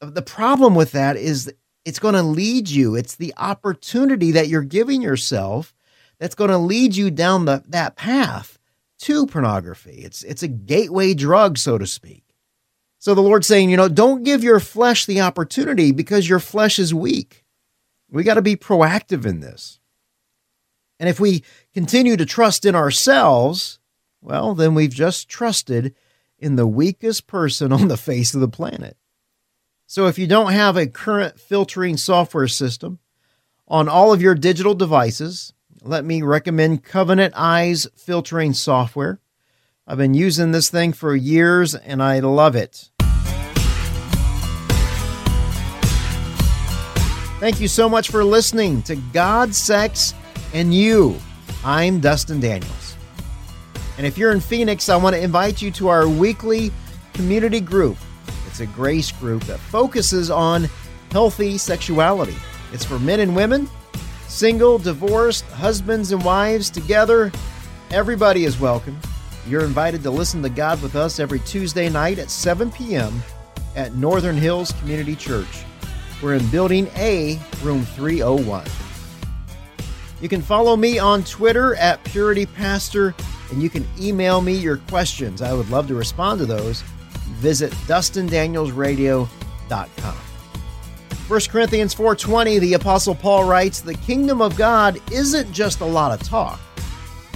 The 0.00 0.22
problem 0.22 0.74
with 0.74 0.92
that 0.92 1.16
is 1.16 1.52
it's 1.85 1.98
going 1.98 2.14
to 2.14 2.22
lead 2.22 2.68
you, 2.68 2.94
it's 2.94 3.16
the 3.16 3.33
opportunity 3.37 4.33
that 4.33 4.48
you're 4.48 4.62
giving 4.62 5.00
yourself 5.00 5.74
that's 6.18 6.35
going 6.35 6.50
to 6.50 6.59
lead 6.59 6.94
you 6.96 7.11
down 7.11 7.46
the, 7.46 7.62
that 7.68 7.96
path 7.96 8.59
to 9.01 9.27
pornography. 9.27 10.03
It's, 10.05 10.23
it's 10.23 10.43
a 10.43 10.49
gateway 10.49 11.15
drug, 11.15 11.59
so 11.59 11.79
to 11.79 11.87
speak. 11.87 12.25
So 12.99 13.15
the 13.15 13.23
Lord's 13.23 13.47
saying, 13.47 13.71
you 13.71 13.77
know, 13.77 13.89
don't 13.89 14.25
give 14.25 14.45
your 14.45 14.61
flesh 14.61 15.07
the 15.07 15.23
opportunity 15.23 15.91
because 15.91 16.29
your 16.29 16.39
flesh 16.39 16.79
is 16.79 16.93
weak. 16.93 17.45
We 18.11 18.25
got 18.25 18.35
to 18.35 18.43
be 18.43 18.57
proactive 18.57 19.25
in 19.25 19.41
this. 19.41 19.81
And 20.99 21.09
if 21.09 21.19
we 21.19 21.43
continue 21.73 22.17
to 22.19 22.27
trust 22.27 22.67
in 22.67 22.75
ourselves, 22.75 23.79
well, 24.21 24.55
then 24.55 24.75
we've 24.75 24.93
just 24.93 25.31
trusted 25.31 25.95
in 26.39 26.57
the 26.57 26.67
weakest 26.67 27.27
person 27.27 27.73
on 27.73 27.89
the 27.89 27.97
face 27.97 28.35
of 28.35 28.41
the 28.41 28.49
planet. 28.49 28.97
So 29.87 30.07
if 30.07 30.19
you 30.19 30.27
don't 30.27 30.53
have 30.53 30.77
a 30.77 30.87
current 30.87 31.41
filtering 31.41 31.97
software 31.97 32.49
system 32.49 32.99
on 33.67 33.89
all 33.89 34.13
of 34.13 34.21
your 34.21 34.35
digital 34.35 34.75
devices, 34.75 35.55
let 35.83 36.05
me 36.05 36.21
recommend 36.23 36.85
Covenant 36.85 37.33
Eyes 37.37 37.87
filtering 37.97 38.53
software. 38.53 39.21
I've 39.87 39.99
been 39.99 40.14
using 40.14 40.53
this 40.53 40.69
thing 40.69 40.93
for 40.93 41.16
years 41.16 41.75
and 41.75 42.03
I 42.03 42.21
love 42.21 42.55
it. 42.55 42.90
Thank 47.40 47.61
you 47.61 47.69
so 47.69 47.88
much 47.88 48.11
for 48.11 48.23
listening 48.23 48.83
to 48.83 48.97
God, 48.97 49.55
Sex, 49.55 50.12
and 50.53 50.75
You. 50.75 51.16
I'm 51.64 51.99
Dustin 51.99 52.40
Daniels. 52.40 52.97
And 53.97 54.07
if 54.07 54.19
you're 54.19 54.33
in 54.33 54.40
Phoenix, 54.40 54.90
I 54.90 54.97
want 54.97 55.16
to 55.16 55.23
invite 55.23 55.62
you 55.62 55.71
to 55.73 55.88
our 55.88 56.07
weekly 56.07 56.71
community 57.14 57.61
group. 57.61 57.97
It's 58.47 58.61
a 58.61 58.66
grace 58.66 59.11
group 59.12 59.45
that 59.45 59.59
focuses 59.59 60.31
on 60.31 60.69
healthy 61.11 61.57
sexuality. 61.57 62.37
It's 62.73 62.85
for 62.85 62.99
men 62.99 63.21
and 63.21 63.35
women, 63.35 63.69
single, 64.31 64.79
divorced, 64.79 65.45
husbands 65.47 66.12
and 66.12 66.25
wives 66.25 66.71
together. 66.71 67.33
Everybody 67.90 68.45
is 68.45 68.61
welcome. 68.61 68.97
You're 69.47 69.64
invited 69.64 70.03
to 70.05 70.11
listen 70.11 70.40
to 70.43 70.49
God 70.49 70.81
with 70.83 70.95
us 70.95 71.19
every 71.19 71.40
Tuesday 71.40 71.88
night 71.88 72.21
at 72.21 72.31
7 72.31 72.71
p.m. 72.71 73.21
at 73.75 73.97
Northern 73.97 74.37
Hills 74.37 74.71
Community 74.73 75.16
Church. 75.16 75.64
We're 76.23 76.35
in 76.35 76.47
Building 76.51 76.87
A, 76.97 77.40
Room 77.62 77.85
301. 77.85 78.64
You 80.21 80.29
can 80.29 80.43
follow 80.43 80.77
me 80.77 80.99
on 80.99 81.25
Twitter 81.25 81.75
at 81.77 82.05
Purity 82.05 82.45
Pastor, 82.47 83.14
and 83.51 83.62
you 83.62 83.71
can 83.71 83.88
email 83.99 84.43
me 84.43 84.55
your 84.55 84.77
questions. 84.77 85.43
I 85.43 85.53
would 85.55 85.71
love 85.71 85.88
to 85.88 85.97
respond 85.97 86.38
to 86.38 86.47
those. 86.47 86.83
Visit 87.40 87.73
DustinDanielsRadio.com. 87.73 90.30
1 91.31 91.40
Corinthians 91.49 91.95
4:20 91.95 92.59
the 92.59 92.75
apostle 92.75 93.14
Paul 93.14 93.45
writes 93.45 93.81
the 93.81 93.95
kingdom 93.95 94.43
of 94.43 94.57
God 94.57 95.01
isn't 95.12 95.53
just 95.53 95.81
a 95.81 95.85
lot 95.87 96.12
of 96.12 96.27
talk 96.27 96.61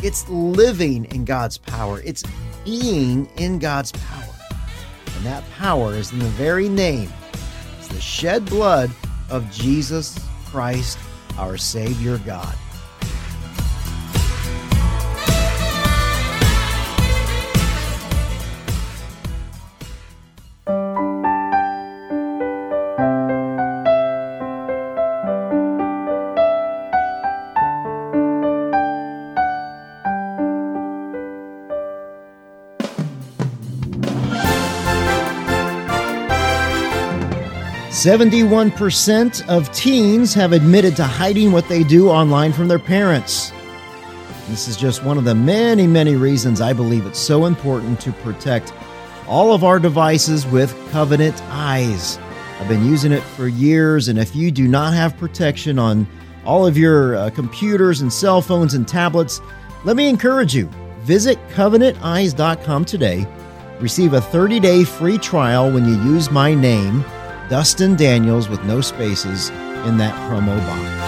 it's 0.05 0.29
living 0.29 1.07
in 1.07 1.25
God's 1.25 1.57
power. 1.57 2.03
It's 2.05 2.23
being 2.63 3.27
in 3.39 3.59
God's 3.59 3.91
power. 3.91 4.35
And 5.17 5.25
that 5.25 5.49
power 5.53 5.95
is 5.95 6.13
in 6.13 6.19
the 6.19 6.27
very 6.27 6.69
name. 6.69 7.11
It's 7.79 7.89
the 7.89 8.03
shed 8.03 8.45
blood 8.45 8.91
of 9.31 9.51
Jesus 9.51 10.19
Christ, 10.45 10.99
our 11.39 11.57
Savior 11.57 12.19
God. 12.19 12.55
71% 38.05 39.49
of 39.49 39.73
teens 39.73 40.35
have 40.35 40.53
admitted 40.53 40.95
to 40.95 41.05
hiding 41.05 41.53
what 41.53 41.67
they 41.71 41.83
do 41.83 42.11
online 42.11 42.53
from 42.53 42.69
their 42.69 42.79
parents. 42.79 43.51
This 44.47 44.69
is 44.69 44.77
just 44.77 45.03
one 45.03 45.17
of 45.17 45.25
the 45.25 45.35
many, 45.35 45.87
many 45.87 46.15
reasons 46.15 46.61
I 46.61 46.75
believe 46.75 47.07
it's 47.07 47.19
so 47.19 47.47
important 47.47 47.99
to 48.03 48.13
protect 48.13 48.75
all 49.27 49.55
of 49.55 49.65
our 49.65 49.79
devices 49.79 50.47
with 50.47 50.77
Covenant 50.91 51.43
Eyes. 51.45 52.19
I've 52.61 52.69
been 52.69 52.85
using 52.85 53.11
it 53.11 53.23
for 53.23 53.49
years, 53.49 54.09
and 54.09 54.19
if 54.19 54.37
you 54.37 54.51
do 54.51 54.69
not 54.69 54.93
have 54.93 55.17
protection 55.17 55.79
on 55.79 56.07
all 56.45 56.67
of 56.67 56.77
your 56.77 57.17
uh, 57.17 57.31
computers 57.31 58.03
and 58.03 58.13
cell 58.13 58.43
phones 58.43 58.75
and 58.75 58.87
tablets, 58.87 59.41
let 59.85 59.97
me 59.97 60.11
encourage 60.11 60.55
you. 60.55 60.67
Visit 61.05 61.39
covenanteyes.com 61.49 62.85
today. 62.85 63.27
Receive 63.81 64.13
a 64.13 64.21
30 64.21 64.61
day 64.61 64.85
free 64.85 65.17
trial 65.17 65.73
when 65.73 65.89
you 65.89 65.95
use 66.03 66.31
my 66.31 66.53
name 66.53 67.03
Dustin 67.51 67.95
Daniels 67.95 68.49
with 68.49 68.65
no 68.65 68.81
spaces 68.81 69.51
in 69.85 69.99
that 69.99 70.15
promo 70.31 70.57
box. 70.67 71.05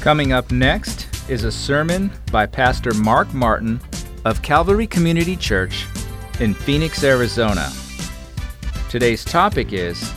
Coming 0.00 0.32
up 0.32 0.50
next 0.50 1.08
is 1.28 1.44
a 1.44 1.52
sermon 1.52 2.10
by 2.32 2.46
Pastor 2.46 2.94
Mark 2.94 3.34
Martin 3.34 3.78
of 4.24 4.40
Calvary 4.40 4.86
Community 4.86 5.36
Church 5.36 5.86
in 6.40 6.54
Phoenix, 6.54 7.04
Arizona. 7.04 7.70
Today's 8.88 9.26
topic 9.26 9.74
is 9.74 10.10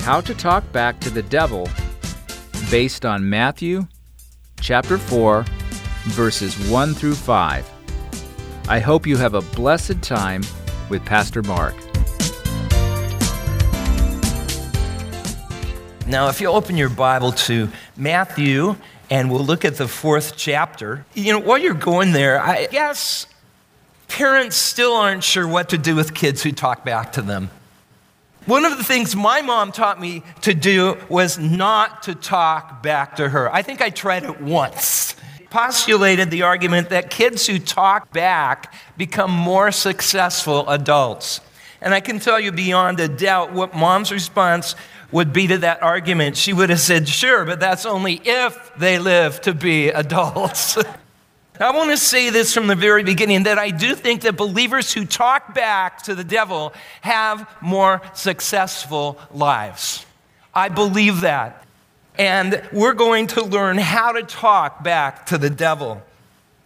How 0.00 0.22
to 0.22 0.34
Talk 0.34 0.64
Back 0.72 0.98
to 1.00 1.10
the 1.10 1.24
Devil 1.24 1.68
based 2.70 3.04
on 3.04 3.28
Matthew 3.28 3.86
chapter 4.60 4.96
4 4.96 5.44
verses 6.06 6.56
1 6.70 6.94
through 6.94 7.14
5. 7.14 7.70
I 8.68 8.78
hope 8.78 9.06
you 9.06 9.16
have 9.16 9.34
a 9.34 9.42
blessed 9.42 10.02
time 10.02 10.42
with 10.88 11.04
Pastor 11.04 11.42
Mark. 11.42 11.74
Now, 16.06 16.28
if 16.28 16.40
you 16.40 16.48
open 16.48 16.76
your 16.76 16.88
Bible 16.88 17.32
to 17.32 17.68
Matthew, 17.96 18.76
and 19.10 19.30
we'll 19.30 19.44
look 19.44 19.64
at 19.64 19.76
the 19.76 19.88
fourth 19.88 20.36
chapter, 20.36 21.04
you 21.14 21.32
know, 21.32 21.38
while 21.38 21.58
you're 21.58 21.74
going 21.74 22.12
there, 22.12 22.40
I 22.40 22.66
guess 22.66 23.26
parents 24.08 24.56
still 24.56 24.92
aren't 24.94 25.24
sure 25.24 25.46
what 25.46 25.68
to 25.70 25.78
do 25.78 25.94
with 25.94 26.14
kids 26.14 26.42
who 26.42 26.52
talk 26.52 26.84
back 26.84 27.12
to 27.12 27.22
them. 27.22 27.50
One 28.46 28.64
of 28.64 28.78
the 28.78 28.84
things 28.84 29.16
my 29.16 29.42
mom 29.42 29.72
taught 29.72 30.00
me 30.00 30.22
to 30.42 30.54
do 30.54 30.96
was 31.08 31.38
not 31.38 32.04
to 32.04 32.14
talk 32.14 32.82
back 32.82 33.16
to 33.16 33.28
her. 33.28 33.52
I 33.52 33.62
think 33.62 33.82
I 33.82 33.90
tried 33.90 34.22
it 34.22 34.40
once 34.40 35.16
postulated 35.50 36.30
the 36.30 36.42
argument 36.42 36.90
that 36.90 37.10
kids 37.10 37.46
who 37.46 37.58
talk 37.58 38.12
back 38.12 38.74
become 38.96 39.30
more 39.30 39.70
successful 39.72 40.68
adults. 40.68 41.40
And 41.80 41.94
I 41.94 42.00
can 42.00 42.18
tell 42.18 42.40
you 42.40 42.52
beyond 42.52 43.00
a 43.00 43.08
doubt 43.08 43.52
what 43.52 43.74
mom's 43.74 44.10
response 44.10 44.74
would 45.12 45.32
be 45.32 45.46
to 45.46 45.58
that 45.58 45.82
argument. 45.82 46.36
She 46.36 46.52
would 46.52 46.70
have 46.70 46.80
said, 46.80 47.08
Sure, 47.08 47.44
but 47.44 47.60
that's 47.60 47.86
only 47.86 48.20
if 48.24 48.72
they 48.76 48.98
live 48.98 49.40
to 49.42 49.54
be 49.54 49.88
adults. 50.04 50.76
I 51.58 51.74
want 51.74 51.90
to 51.90 51.96
say 51.96 52.28
this 52.30 52.52
from 52.52 52.66
the 52.66 52.74
very 52.74 53.02
beginning 53.02 53.44
that 53.44 53.58
I 53.58 53.70
do 53.70 53.94
think 53.94 54.22
that 54.22 54.36
believers 54.36 54.92
who 54.92 55.06
talk 55.06 55.54
back 55.54 56.02
to 56.02 56.14
the 56.14 56.24
devil 56.24 56.74
have 57.00 57.48
more 57.62 58.02
successful 58.14 59.18
lives. 59.32 60.04
I 60.54 60.68
believe 60.68 61.22
that. 61.22 61.65
And 62.18 62.62
we're 62.72 62.94
going 62.94 63.26
to 63.28 63.42
learn 63.44 63.78
how 63.78 64.12
to 64.12 64.22
talk 64.22 64.82
back 64.82 65.26
to 65.26 65.38
the 65.38 65.50
devil. 65.50 66.02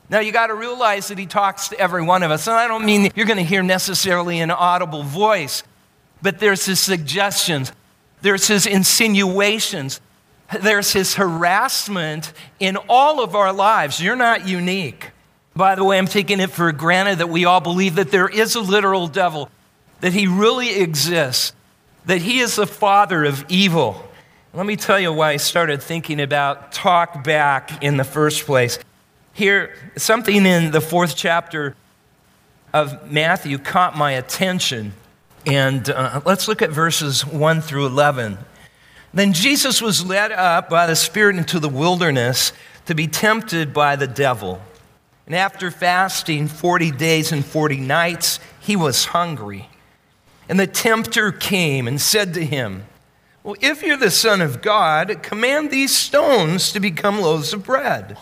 Now, 0.09 0.21
you 0.21 0.33
got 0.33 0.49
to 0.49 0.55
realize 0.55 1.09
that 1.09 1.19
he 1.19 1.27
talks 1.27 1.69
to 1.69 1.79
every 1.79 2.03
one 2.03 2.23
of 2.23 2.31
us. 2.31 2.47
And 2.47 2.57
I 2.57 2.67
don't 2.67 2.85
mean 2.85 3.11
you're 3.15 3.27
going 3.27 3.39
to 3.39 3.45
hear 3.45 3.63
necessarily 3.63 4.41
an 4.41 4.51
audible 4.51 5.03
voice, 5.03 5.63
but 6.21 6.41
there's 6.41 6.67
his 6.67 6.81
suggestions, 6.81 7.73
there's 8.21 8.49
his 8.49 8.67
insinuations, 8.67 10.01
there's 10.61 10.93
his 10.93 11.15
harassment 11.15 12.33
in 12.59 12.77
all 12.89 13.23
of 13.23 13.37
our 13.37 13.53
lives. 13.53 14.01
You're 14.01 14.17
not 14.17 14.49
unique. 14.49 15.11
By 15.55 15.75
the 15.75 15.85
way, 15.85 15.99
I'm 15.99 16.07
taking 16.07 16.41
it 16.41 16.51
for 16.51 16.73
granted 16.73 17.19
that 17.19 17.29
we 17.29 17.45
all 17.45 17.61
believe 17.61 17.97
that 17.97 18.11
there 18.11 18.29
is 18.29 18.55
a 18.55 18.61
literal 18.61 19.07
devil, 19.07 19.49
that 20.01 20.13
he 20.13 20.27
really 20.27 20.81
exists, 20.81 21.53
that 22.07 22.19
he 22.19 22.41
is 22.41 22.57
the 22.57 22.67
father 22.67 23.25
of 23.25 23.45
evil. 23.49 24.10
Let 24.53 24.67
me 24.67 24.75
tell 24.75 24.99
you 24.99 25.13
why 25.13 25.31
I 25.31 25.37
started 25.37 25.81
thinking 25.81 26.21
about 26.21 26.73
talk 26.73 27.23
back 27.23 27.85
in 27.85 27.97
the 27.97 28.03
first 28.03 28.47
place. 28.47 28.81
Here, 29.33 29.73
something 29.97 30.45
in 30.45 30.73
the 30.73 30.81
fourth 30.81 31.15
chapter 31.15 31.77
of 32.73 33.13
Matthew 33.13 33.59
caught 33.59 33.97
my 33.97 34.11
attention. 34.11 34.93
And 35.47 35.89
uh, 35.89 36.23
let's 36.27 36.49
look 36.49 36.63
at 36.63 36.71
verses 36.71 37.25
1 37.25 37.61
through 37.61 37.87
11. 37.87 38.39
Then 39.15 39.35
Jesus 39.35 39.81
was 39.81 40.05
led 40.05 40.33
up 40.33 40.69
by 40.69 40.89
the 40.89 40.97
Spirit 40.97 41.37
into 41.37 41.61
the 41.61 41.69
wilderness 41.69 42.53
to 42.87 42.95
be 42.97 43.07
tempted 43.07 43.73
by 43.73 43.95
the 43.95 44.09
devil. 44.09 44.61
And 45.27 45.37
after 45.37 45.71
fasting 45.71 46.49
40 46.49 46.91
days 46.91 47.31
and 47.31 47.45
40 47.45 47.77
nights, 47.77 48.41
he 48.59 48.75
was 48.75 49.05
hungry. 49.05 49.69
And 50.49 50.59
the 50.59 50.67
tempter 50.67 51.31
came 51.31 51.87
and 51.87 52.01
said 52.01 52.35
to 52.35 52.45
him, 52.45 52.87
Well, 53.51 53.59
if 53.61 53.83
you're 53.83 53.97
the 53.97 54.13
Son 54.13 54.41
of 54.43 54.63
God, 54.63 55.25
command 55.25 55.73
these 55.73 55.93
stones 55.93 56.71
to 56.71 56.79
become 56.79 57.21
loaves 57.21 57.53
of 57.53 57.65
bread. 57.65 58.17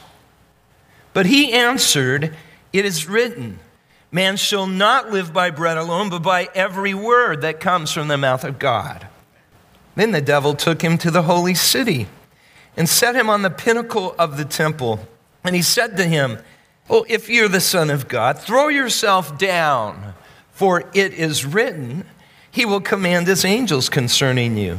But 1.12 1.26
he 1.26 1.52
answered, 1.52 2.34
It 2.72 2.86
is 2.86 3.06
written, 3.06 3.58
Man 4.10 4.38
shall 4.38 4.66
not 4.66 5.10
live 5.10 5.34
by 5.34 5.50
bread 5.50 5.76
alone, 5.76 6.08
but 6.08 6.22
by 6.22 6.48
every 6.54 6.94
word 6.94 7.42
that 7.42 7.60
comes 7.60 7.92
from 7.92 8.08
the 8.08 8.16
mouth 8.16 8.42
of 8.42 8.58
God. 8.58 9.06
Then 9.96 10.12
the 10.12 10.22
devil 10.22 10.54
took 10.54 10.80
him 10.80 10.96
to 10.96 11.10
the 11.10 11.24
holy 11.24 11.54
city 11.54 12.06
and 12.74 12.88
set 12.88 13.14
him 13.14 13.28
on 13.28 13.42
the 13.42 13.50
pinnacle 13.50 14.14
of 14.18 14.38
the 14.38 14.46
temple. 14.46 15.06
And 15.44 15.54
he 15.54 15.60
said 15.60 15.98
to 15.98 16.04
him, 16.04 16.38
Well, 16.88 17.04
if 17.06 17.28
you're 17.28 17.48
the 17.48 17.60
Son 17.60 17.90
of 17.90 18.08
God, 18.08 18.38
throw 18.38 18.68
yourself 18.68 19.36
down, 19.36 20.14
for 20.52 20.84
it 20.94 21.12
is 21.12 21.44
written, 21.44 22.06
he 22.50 22.64
will 22.64 22.80
command 22.80 23.26
his 23.26 23.44
angels 23.44 23.90
concerning 23.90 24.56
you. 24.56 24.78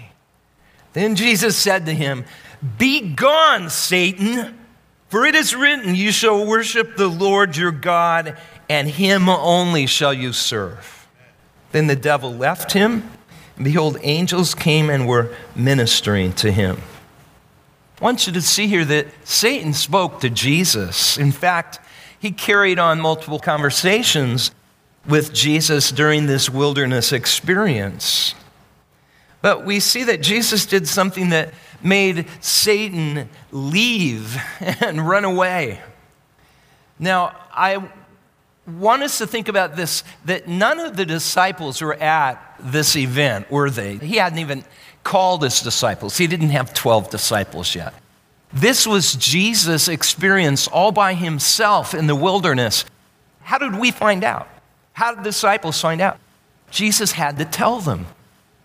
Then 0.93 1.15
Jesus 1.15 1.57
said 1.57 1.85
to 1.85 1.93
him, 1.93 2.25
Be 2.77 3.01
gone, 3.01 3.69
Satan, 3.69 4.57
for 5.09 5.25
it 5.25 5.35
is 5.35 5.55
written, 5.55 5.95
You 5.95 6.11
shall 6.11 6.45
worship 6.45 6.95
the 6.95 7.07
Lord 7.07 7.57
your 7.57 7.71
God, 7.71 8.37
and 8.69 8.87
him 8.87 9.29
only 9.29 9.85
shall 9.85 10.13
you 10.13 10.33
serve. 10.33 11.07
Then 11.71 11.87
the 11.87 11.95
devil 11.95 12.33
left 12.33 12.73
him, 12.73 13.09
and 13.55 13.65
behold, 13.65 13.97
angels 14.01 14.53
came 14.53 14.89
and 14.89 15.07
were 15.07 15.33
ministering 15.55 16.33
to 16.33 16.51
him. 16.51 16.81
I 17.99 18.03
want 18.03 18.25
you 18.25 18.33
to 18.33 18.41
see 18.41 18.67
here 18.67 18.83
that 18.85 19.07
Satan 19.23 19.73
spoke 19.73 20.21
to 20.21 20.29
Jesus. 20.29 21.17
In 21.17 21.31
fact, 21.31 21.79
he 22.19 22.31
carried 22.31 22.79
on 22.79 22.99
multiple 22.99 23.39
conversations 23.39 24.51
with 25.07 25.33
Jesus 25.33 25.91
during 25.91 26.25
this 26.25 26.49
wilderness 26.49 27.11
experience. 27.11 28.35
But 29.41 29.65
we 29.65 29.79
see 29.79 30.03
that 30.03 30.21
Jesus 30.21 30.65
did 30.65 30.87
something 30.87 31.29
that 31.29 31.53
made 31.83 32.27
Satan 32.41 33.29
leave 33.51 34.39
and 34.59 35.07
run 35.07 35.25
away. 35.25 35.81
Now, 36.99 37.35
I 37.51 37.89
want 38.67 39.01
us 39.01 39.17
to 39.17 39.27
think 39.27 39.47
about 39.47 39.75
this 39.75 40.03
that 40.25 40.47
none 40.47 40.79
of 40.79 40.95
the 40.95 41.05
disciples 41.05 41.81
were 41.81 41.95
at 41.95 42.55
this 42.59 42.95
event, 42.95 43.49
were 43.49 43.69
they? 43.69 43.97
He 43.97 44.17
hadn't 44.17 44.39
even 44.39 44.63
called 45.03 45.41
his 45.41 45.61
disciples, 45.61 46.17
he 46.17 46.27
didn't 46.27 46.49
have 46.49 46.73
12 46.73 47.09
disciples 47.09 47.73
yet. 47.73 47.93
This 48.53 48.85
was 48.85 49.13
Jesus' 49.15 49.87
experience 49.87 50.67
all 50.67 50.91
by 50.91 51.13
himself 51.13 51.93
in 51.93 52.07
the 52.07 52.15
wilderness. 52.15 52.85
How 53.41 53.57
did 53.57 53.79
we 53.79 53.91
find 53.91 54.23
out? 54.23 54.47
How 54.93 55.11
did 55.11 55.19
the 55.19 55.29
disciples 55.29 55.79
find 55.79 56.01
out? 56.01 56.19
Jesus 56.69 57.13
had 57.13 57.37
to 57.37 57.45
tell 57.45 57.79
them. 57.79 58.07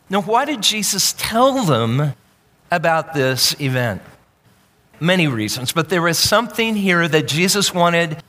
Now, 0.09 0.23
why 0.23 0.45
did 0.45 0.63
Jesus 0.63 1.15
tell 1.19 1.65
them 1.65 2.15
about 2.71 3.15
this 3.15 3.59
event? 3.61 4.03
Many 5.01 5.29
reasons, 5.29 5.73
but 5.73 5.89
there 5.89 6.03
was 6.03 6.19
something 6.19 6.77
here 6.77 7.07
that 7.07 7.29
Jesus 7.29 7.75
wanted 7.75 8.23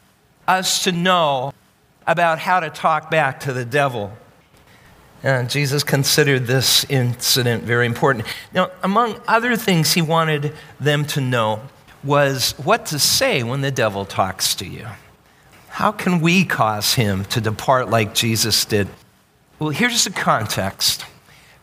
us 0.48 0.84
to 0.86 0.92
know 0.92 1.54
about 2.06 2.40
how 2.40 2.60
to 2.60 2.70
talk 2.70 3.12
back 3.12 3.42
to 3.42 3.54
the 3.54 3.66
devil. 3.66 4.12
And 5.24 5.50
Jesus 5.50 5.84
considered 5.84 6.48
this 6.48 6.86
incident 6.90 7.64
very 7.64 7.86
important. 7.86 8.26
Now, 8.54 8.72
among 8.84 9.20
other 9.28 9.56
things 9.56 9.94
he 9.94 10.02
wanted 10.02 10.54
them 10.80 11.06
to 11.08 11.22
know 11.22 11.62
was 12.04 12.54
what 12.54 12.86
to 12.88 13.00
say 13.00 13.44
when 13.44 13.62
the 13.62 13.72
devil 13.72 14.06
talks 14.06 14.56
to 14.56 14.66
you. 14.66 14.88
How 15.70 15.92
can 15.92 16.22
we 16.22 16.44
cause 16.46 16.94
him 16.96 17.26
to 17.26 17.42
depart 17.42 17.90
like 17.90 18.16
Jesus 18.16 18.66
did? 18.66 18.88
Well, 19.60 19.70
here's 19.70 20.04
the 20.04 20.12
context 20.12 21.06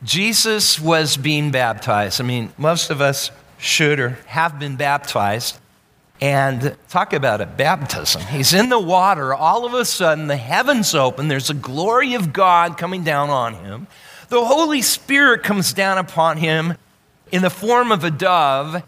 Jesus 0.05 0.79
was 0.79 1.17
being 1.17 1.51
baptized. 1.51 2.21
I 2.21 2.25
mean, 2.25 2.53
most 2.59 2.91
of 2.91 3.01
us 3.01 3.31
should 3.59 3.99
or 3.99 4.11
have 4.27 4.59
been 4.59 4.77
baptized. 4.77 5.59
And 6.21 6.77
talk 6.89 7.13
about 7.13 7.41
a 7.41 7.47
baptism. 7.47 8.23
He's 8.23 8.55
in 8.55 8.69
the 8.69 8.79
water. 8.79 9.35
All 9.35 9.67
of 9.67 9.75
a 9.75 9.85
sudden, 9.85 10.29
the 10.29 10.37
heavens 10.37 10.95
open. 10.95 11.27
There's 11.27 11.51
a 11.51 11.55
glory 11.55 12.15
of 12.15 12.33
God 12.33 12.79
coming 12.79 13.03
down 13.03 13.31
on 13.31 13.55
him. 13.55 13.89
The 14.29 14.45
Holy 14.45 14.81
Spirit 14.81 15.43
comes 15.43 15.73
down 15.73 15.99
upon 15.99 16.37
him 16.37 16.75
in 17.33 17.43
the 17.43 17.51
form 17.51 17.91
of 17.91 18.05
a 18.05 18.11
dove. 18.11 18.83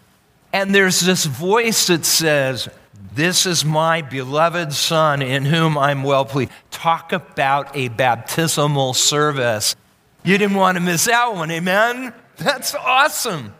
And 0.53 0.75
there's 0.75 1.01
this 1.01 1.27
voice 1.27 1.89
that 1.89 2.07
says, 2.07 2.69
this 3.12 3.45
is 3.45 3.64
my 3.64 4.03
beloved 4.03 4.73
Son 4.73 5.21
in 5.21 5.47
whom 5.47 5.77
I'm 5.77 6.05
well 6.05 6.25
pleased. 6.25 6.53
Talk 6.71 7.12
about 7.12 7.77
a 7.77 7.89
baptismal 7.89 8.95
service. 8.95 9.75
You 10.27 10.37
didn't 10.39 10.57
want 10.57 10.77
to 10.77 10.83
miss 10.83 11.05
that 11.05 11.35
one, 11.35 11.53
amen? 11.53 12.12
That's 12.37 12.74
awesome. 12.74 13.55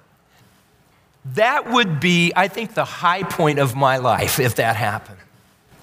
That 1.35 1.71
would 1.71 2.01
be, 2.01 2.33
I 2.35 2.49
think, 2.49 2.75
the 2.75 2.85
high 2.85 3.23
point 3.23 3.61
of 3.61 3.77
my 3.77 3.99
life 3.99 4.41
if 4.41 4.57
that 4.57 4.75
happened. 4.75 5.19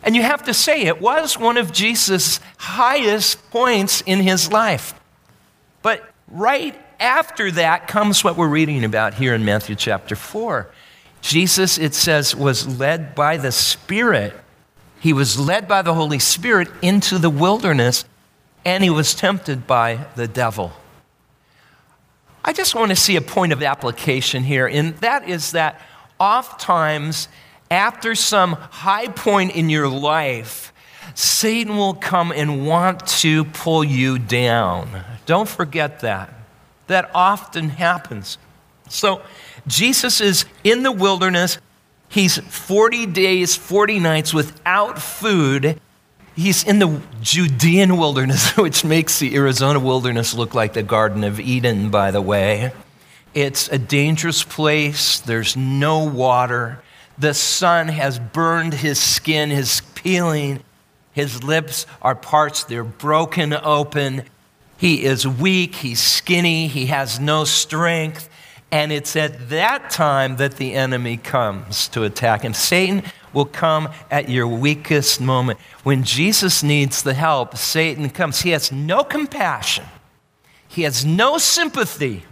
And 0.03 0.13
you 0.13 0.23
have 0.23 0.43
to 0.43 0.53
say, 0.53 0.81
it 0.81 1.01
was 1.01 1.39
one 1.39 1.55
of 1.55 1.71
Jesus' 1.71 2.41
highest 2.57 3.49
points 3.49 4.01
in 4.05 4.19
his 4.19 4.51
life. 4.51 4.93
But 5.81 6.03
right 6.27 6.77
after 6.99 7.49
that 7.51 7.87
comes 7.87 8.21
what 8.21 8.35
we're 8.35 8.49
reading 8.49 8.83
about 8.83 9.13
here 9.13 9.33
in 9.33 9.45
Matthew 9.45 9.75
chapter 9.75 10.17
4. 10.17 10.69
Jesus, 11.21 11.77
it 11.77 11.93
says, 11.93 12.35
was 12.35 12.77
led 12.77 13.15
by 13.15 13.37
the 13.37 13.53
Spirit. 13.53 14.33
He 14.99 15.13
was 15.13 15.39
led 15.39 15.65
by 15.65 15.81
the 15.81 15.93
Holy 15.93 16.19
Spirit 16.19 16.67
into 16.81 17.17
the 17.19 17.29
wilderness 17.29 18.03
and 18.65 18.83
he 18.83 18.89
was 18.89 19.13
tempted 19.13 19.67
by 19.67 20.07
the 20.15 20.27
devil. 20.27 20.73
I 22.45 22.53
just 22.53 22.75
want 22.75 22.89
to 22.89 22.95
see 22.95 23.15
a 23.15 23.21
point 23.21 23.53
of 23.53 23.63
application 23.63 24.43
here, 24.43 24.67
and 24.67 24.97
that 24.97 25.27
is 25.29 25.51
that 25.51 25.79
oftentimes, 26.19 27.27
after 27.71 28.15
some 28.15 28.53
high 28.53 29.07
point 29.07 29.55
in 29.55 29.69
your 29.69 29.87
life, 29.87 30.73
Satan 31.15 31.77
will 31.77 31.93
come 31.93 32.31
and 32.31 32.65
want 32.65 33.07
to 33.07 33.45
pull 33.45 33.83
you 33.83 34.19
down. 34.19 35.03
Don't 35.25 35.47
forget 35.47 36.01
that. 36.01 36.33
That 36.87 37.09
often 37.13 37.69
happens. 37.69 38.37
So, 38.89 39.21
Jesus 39.65 40.19
is 40.19 40.45
in 40.63 40.83
the 40.83 40.91
wilderness. 40.91 41.57
He's 42.09 42.37
40 42.37 43.07
days, 43.07 43.55
40 43.55 43.99
nights 43.99 44.33
without 44.33 45.01
food. 45.01 45.79
He's 46.35 46.63
in 46.63 46.79
the 46.79 47.01
Judean 47.21 47.97
wilderness, 47.97 48.51
which 48.57 48.83
makes 48.83 49.19
the 49.19 49.35
Arizona 49.35 49.79
wilderness 49.79 50.33
look 50.33 50.53
like 50.53 50.73
the 50.73 50.83
Garden 50.83 51.23
of 51.23 51.39
Eden, 51.39 51.89
by 51.89 52.11
the 52.11 52.21
way. 52.21 52.71
It's 53.33 53.67
a 53.69 53.77
dangerous 53.77 54.43
place. 54.43 55.19
There's 55.19 55.55
no 55.55 56.03
water. 56.03 56.81
The 57.17 57.33
sun 57.33 57.87
has 57.87 58.19
burned 58.19 58.73
his 58.73 58.99
skin, 58.99 59.49
his 59.49 59.81
peeling. 59.95 60.63
His 61.13 61.43
lips 61.43 61.85
are 62.01 62.15
parched, 62.15 62.67
they're 62.67 62.83
broken 62.83 63.53
open. 63.53 64.23
He 64.77 65.03
is 65.03 65.27
weak, 65.27 65.75
he's 65.75 66.01
skinny, 66.01 66.67
he 66.67 66.87
has 66.87 67.19
no 67.19 67.45
strength. 67.45 68.29
And 68.71 68.91
it's 68.91 69.15
at 69.15 69.49
that 69.49 69.91
time 69.91 70.37
that 70.37 70.57
the 70.57 70.73
enemy 70.73 71.17
comes 71.17 71.87
to 71.89 72.03
attack 72.03 72.41
him. 72.41 72.55
Satan 72.55 73.03
will 73.33 73.45
come 73.45 73.89
at 74.09 74.29
your 74.29 74.47
weakest 74.47 75.19
moment. 75.19 75.59
When 75.83 76.03
Jesus 76.03 76.63
needs 76.63 77.03
the 77.03 77.13
help, 77.13 77.57
Satan 77.57 78.09
comes. 78.09 78.41
He 78.41 78.51
has 78.51 78.71
no 78.71 79.03
compassion, 79.03 79.85
he 80.67 80.83
has 80.83 81.05
no 81.05 81.37
sympathy. 81.37 82.23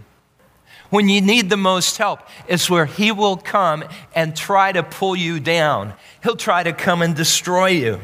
When 0.90 1.08
you 1.08 1.22
need 1.22 1.48
the 1.48 1.56
most 1.56 1.96
help, 1.96 2.20
it's 2.46 2.68
where 2.68 2.84
he 2.84 3.12
will 3.12 3.38
come 3.38 3.82
and 4.14 4.36
try 4.36 4.72
to 4.72 4.82
pull 4.82 5.16
you 5.16 5.40
down. 5.40 5.94
He'll 6.22 6.36
try 6.36 6.62
to 6.62 6.74
come 6.74 7.00
and 7.00 7.16
destroy 7.16 7.68
you. 7.68 7.98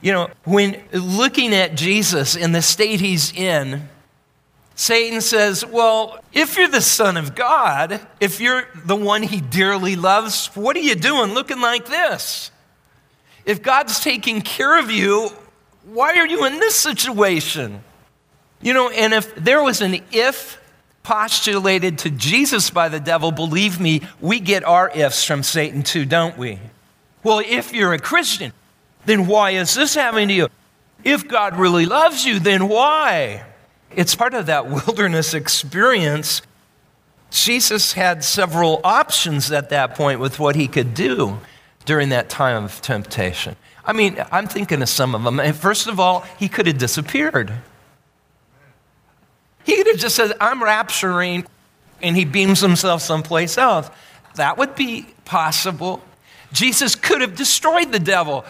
You 0.00 0.12
know, 0.14 0.30
when 0.42 0.82
looking 0.92 1.54
at 1.54 1.76
Jesus 1.76 2.34
in 2.34 2.50
the 2.50 2.62
state 2.62 2.98
he's 3.00 3.32
in, 3.32 3.88
Satan 4.80 5.20
says, 5.20 5.62
Well, 5.62 6.24
if 6.32 6.56
you're 6.56 6.66
the 6.66 6.80
Son 6.80 7.18
of 7.18 7.34
God, 7.34 8.00
if 8.18 8.40
you're 8.40 8.64
the 8.86 8.96
one 8.96 9.22
he 9.22 9.38
dearly 9.38 9.94
loves, 9.94 10.46
what 10.54 10.74
are 10.74 10.80
you 10.80 10.94
doing 10.94 11.34
looking 11.34 11.60
like 11.60 11.84
this? 11.84 12.50
If 13.44 13.60
God's 13.62 14.00
taking 14.00 14.40
care 14.40 14.78
of 14.78 14.90
you, 14.90 15.28
why 15.84 16.14
are 16.16 16.26
you 16.26 16.46
in 16.46 16.60
this 16.60 16.76
situation? 16.76 17.84
You 18.62 18.72
know, 18.72 18.88
and 18.88 19.12
if 19.12 19.34
there 19.34 19.62
was 19.62 19.82
an 19.82 20.00
if 20.12 20.58
postulated 21.02 21.98
to 21.98 22.10
Jesus 22.10 22.70
by 22.70 22.88
the 22.88 23.00
devil, 23.00 23.32
believe 23.32 23.78
me, 23.78 24.00
we 24.18 24.40
get 24.40 24.64
our 24.64 24.88
ifs 24.94 25.22
from 25.22 25.42
Satan 25.42 25.82
too, 25.82 26.06
don't 26.06 26.38
we? 26.38 26.58
Well, 27.22 27.42
if 27.46 27.74
you're 27.74 27.92
a 27.92 27.98
Christian, 27.98 28.54
then 29.04 29.26
why 29.26 29.50
is 29.50 29.74
this 29.74 29.94
happening 29.94 30.28
to 30.28 30.34
you? 30.34 30.48
If 31.04 31.28
God 31.28 31.58
really 31.58 31.84
loves 31.84 32.24
you, 32.24 32.40
then 32.40 32.66
why? 32.66 33.44
It's 33.94 34.14
part 34.14 34.34
of 34.34 34.46
that 34.46 34.68
wilderness 34.86 35.34
experience. 35.34 36.42
Jesus 37.30 37.92
had 37.92 38.24
several 38.24 38.80
options 38.82 39.50
at 39.52 39.70
that 39.70 39.94
point 39.94 40.20
with 40.20 40.38
what 40.38 40.56
he 40.56 40.66
could 40.66 40.94
do 40.94 41.38
during 41.84 42.10
that 42.10 42.28
time 42.28 42.64
of 42.64 42.80
temptation. 42.82 43.56
I 43.84 43.92
mean, 43.92 44.22
I'm 44.30 44.46
thinking 44.46 44.82
of 44.82 44.88
some 44.88 45.14
of 45.14 45.24
them. 45.24 45.52
First 45.54 45.86
of 45.86 45.98
all, 45.98 46.20
he 46.38 46.48
could 46.48 46.66
have 46.66 46.78
disappeared. 46.78 47.52
He 49.64 49.76
could 49.76 49.86
have 49.86 49.98
just 49.98 50.16
said, 50.16 50.32
I'm 50.40 50.60
rapturing, 50.60 51.46
and 52.02 52.16
he 52.16 52.24
beams 52.24 52.60
himself 52.60 53.02
someplace 53.02 53.56
else. 53.58 53.90
That 54.34 54.58
would 54.58 54.74
be 54.74 55.06
possible. 55.24 56.02
Jesus 56.52 56.94
could 56.94 57.20
have 57.20 57.36
destroyed 57.36 57.92
the 57.92 57.98
devil. 57.98 58.44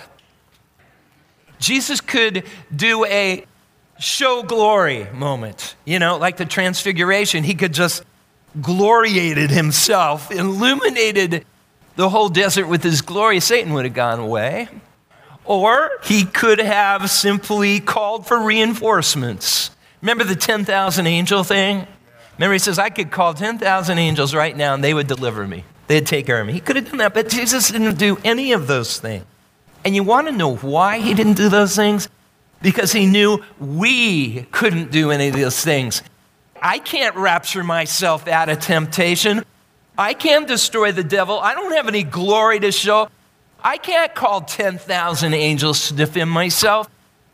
Jesus 1.58 2.00
could 2.00 2.44
do 2.74 3.04
a 3.04 3.44
show 4.00 4.42
glory 4.42 5.06
moment, 5.12 5.76
you 5.84 5.98
know, 5.98 6.16
like 6.16 6.38
the 6.38 6.46
transfiguration. 6.46 7.44
He 7.44 7.54
could 7.54 7.74
just 7.74 8.02
gloriated 8.60 9.50
himself, 9.50 10.30
illuminated 10.32 11.44
the 11.96 12.08
whole 12.08 12.30
desert 12.30 12.66
with 12.66 12.82
his 12.82 13.02
glory. 13.02 13.40
Satan 13.40 13.72
would 13.74 13.84
have 13.84 13.94
gone 13.94 14.18
away. 14.18 14.68
Or 15.44 15.90
he 16.04 16.24
could 16.24 16.58
have 16.58 17.10
simply 17.10 17.80
called 17.80 18.26
for 18.26 18.40
reinforcements. 18.40 19.70
Remember 20.00 20.24
the 20.24 20.36
10,000 20.36 21.06
angel 21.06 21.44
thing? 21.44 21.86
Remember, 22.38 22.54
he 22.54 22.58
says, 22.58 22.78
I 22.78 22.88
could 22.88 23.10
call 23.10 23.34
10,000 23.34 23.98
angels 23.98 24.34
right 24.34 24.56
now 24.56 24.74
and 24.74 24.82
they 24.82 24.94
would 24.94 25.08
deliver 25.08 25.46
me. 25.46 25.64
They'd 25.88 26.06
take 26.06 26.24
care 26.24 26.40
of 26.40 26.46
me. 26.46 26.52
He 26.54 26.60
could 26.60 26.76
have 26.76 26.86
done 26.86 26.98
that, 26.98 27.14
but 27.14 27.28
Jesus 27.28 27.70
didn't 27.70 27.98
do 27.98 28.16
any 28.24 28.52
of 28.52 28.66
those 28.66 28.98
things. 28.98 29.24
And 29.84 29.94
you 29.94 30.04
want 30.04 30.28
to 30.28 30.32
know 30.32 30.56
why 30.56 31.00
he 31.00 31.14
didn't 31.14 31.34
do 31.34 31.48
those 31.48 31.74
things? 31.74 32.08
Because 32.62 32.92
he 32.92 33.06
knew 33.06 33.42
we 33.58 34.42
couldn't 34.50 34.90
do 34.90 35.10
any 35.10 35.28
of 35.28 35.34
those 35.34 35.62
things. 35.62 36.02
I 36.60 36.78
can't 36.78 37.16
rapture 37.16 37.64
myself 37.64 38.28
out 38.28 38.48
of 38.48 38.60
temptation. 38.60 39.44
I 39.96 40.14
can't 40.14 40.46
destroy 40.46 40.92
the 40.92 41.04
devil. 41.04 41.38
I 41.40 41.54
don't 41.54 41.72
have 41.72 41.88
any 41.88 42.02
glory 42.02 42.60
to 42.60 42.72
show. 42.72 43.08
I 43.62 43.76
can't 43.76 44.14
call 44.14 44.42
10,000 44.42 45.34
angels 45.34 45.88
to 45.88 45.94
defend 45.94 46.30
myself. 46.30 46.88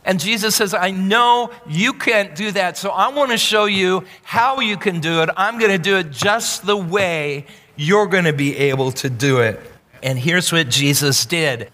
And 0.04 0.20
Jesus 0.20 0.54
says, 0.54 0.72
I 0.72 0.92
know 0.92 1.50
you 1.66 1.92
can't 1.92 2.36
do 2.36 2.52
that, 2.52 2.76
so 2.76 2.90
I 2.90 3.08
want 3.08 3.32
to 3.32 3.38
show 3.38 3.64
you 3.64 4.04
how 4.22 4.60
you 4.60 4.76
can 4.76 5.00
do 5.00 5.22
it. 5.22 5.30
I'm 5.36 5.58
going 5.58 5.72
to 5.72 5.78
do 5.78 5.96
it 5.96 6.12
just 6.12 6.64
the 6.64 6.76
way 6.76 7.46
you're 7.74 8.06
going 8.06 8.24
to 8.24 8.32
be 8.32 8.56
able 8.56 8.92
to 8.92 9.10
do 9.10 9.40
it. 9.40 9.60
And 10.02 10.16
here's 10.16 10.52
what 10.52 10.68
Jesus 10.68 11.26
did 11.26 11.70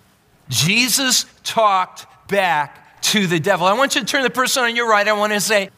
Jesus 0.49 1.27
talked 1.45 2.07
back 2.29 2.82
to 3.03 3.27
the 3.27 3.41
devil. 3.41 3.67
I 3.67 3.73
want 3.75 3.95
you 3.95 4.01
to 4.01 4.07
turn 4.07 4.23
the 4.23 4.31
person 4.31 4.65
on 4.65 4.77
your 4.77 4.89
right. 4.89 5.07
I 5.07 5.13
want 5.13 5.33
to 5.33 5.41
say, 5.41 5.71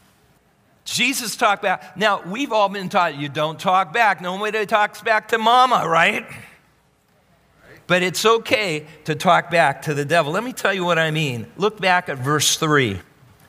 Jesus 0.85 1.37
talked 1.37 1.63
back. 1.63 1.97
Now, 1.97 2.23
we've 2.23 2.53
all 2.53 2.69
been 2.69 2.89
taught 2.89 3.17
you 3.17 3.29
don't 3.29 3.59
talk 3.59 3.93
back. 3.93 4.21
Nobody 4.21 4.67
talks 4.67 5.01
back 5.01 5.29
to 5.29 5.39
mama, 5.39 5.89
right? 5.89 6.27
But 7.87 8.03
it's 8.03 8.25
okay 8.25 8.87
to 9.05 9.15
talk 9.15 9.51
back 9.51 9.83
to 9.83 9.95
the 9.95 10.05
devil. 10.05 10.33
Let 10.33 10.45
me 10.45 10.53
tell 10.53 10.73
you 10.73 10.85
what 10.85 10.99
I 10.99 11.11
mean. 11.11 11.47
Look 11.57 11.81
back 11.81 12.09
at 12.09 12.19
verse 12.19 12.57
3. 12.57 13.01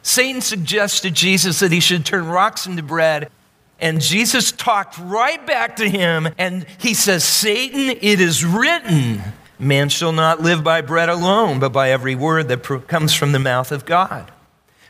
Satan 0.02 0.42
suggested 0.42 1.14
Jesus 1.14 1.60
that 1.60 1.72
he 1.72 1.80
should 1.80 2.06
turn 2.06 2.28
rocks 2.28 2.68
into 2.68 2.84
bread, 2.84 3.32
and 3.80 4.00
Jesus 4.00 4.52
talked 4.52 4.98
right 5.00 5.46
back 5.48 5.78
to 5.78 5.90
him, 5.90 6.28
and 6.38 6.66
he 6.78 6.94
says, 6.94 7.24
Satan, 7.24 7.98
it 8.02 8.22
is 8.22 8.46
written, 8.46 9.22
man 9.60 9.90
shall 9.90 10.12
not 10.12 10.42
live 10.42 10.64
by 10.64 10.82
bread 10.82 11.10
alone, 11.10 11.60
but 11.60 11.70
by 11.70 11.92
every 11.92 12.16
word 12.16 12.48
that 12.50 12.64
comes 12.88 13.14
from 13.14 13.32
the 13.32 13.40
mouth 13.40 13.72
of 13.72 13.86
God. 13.86 14.32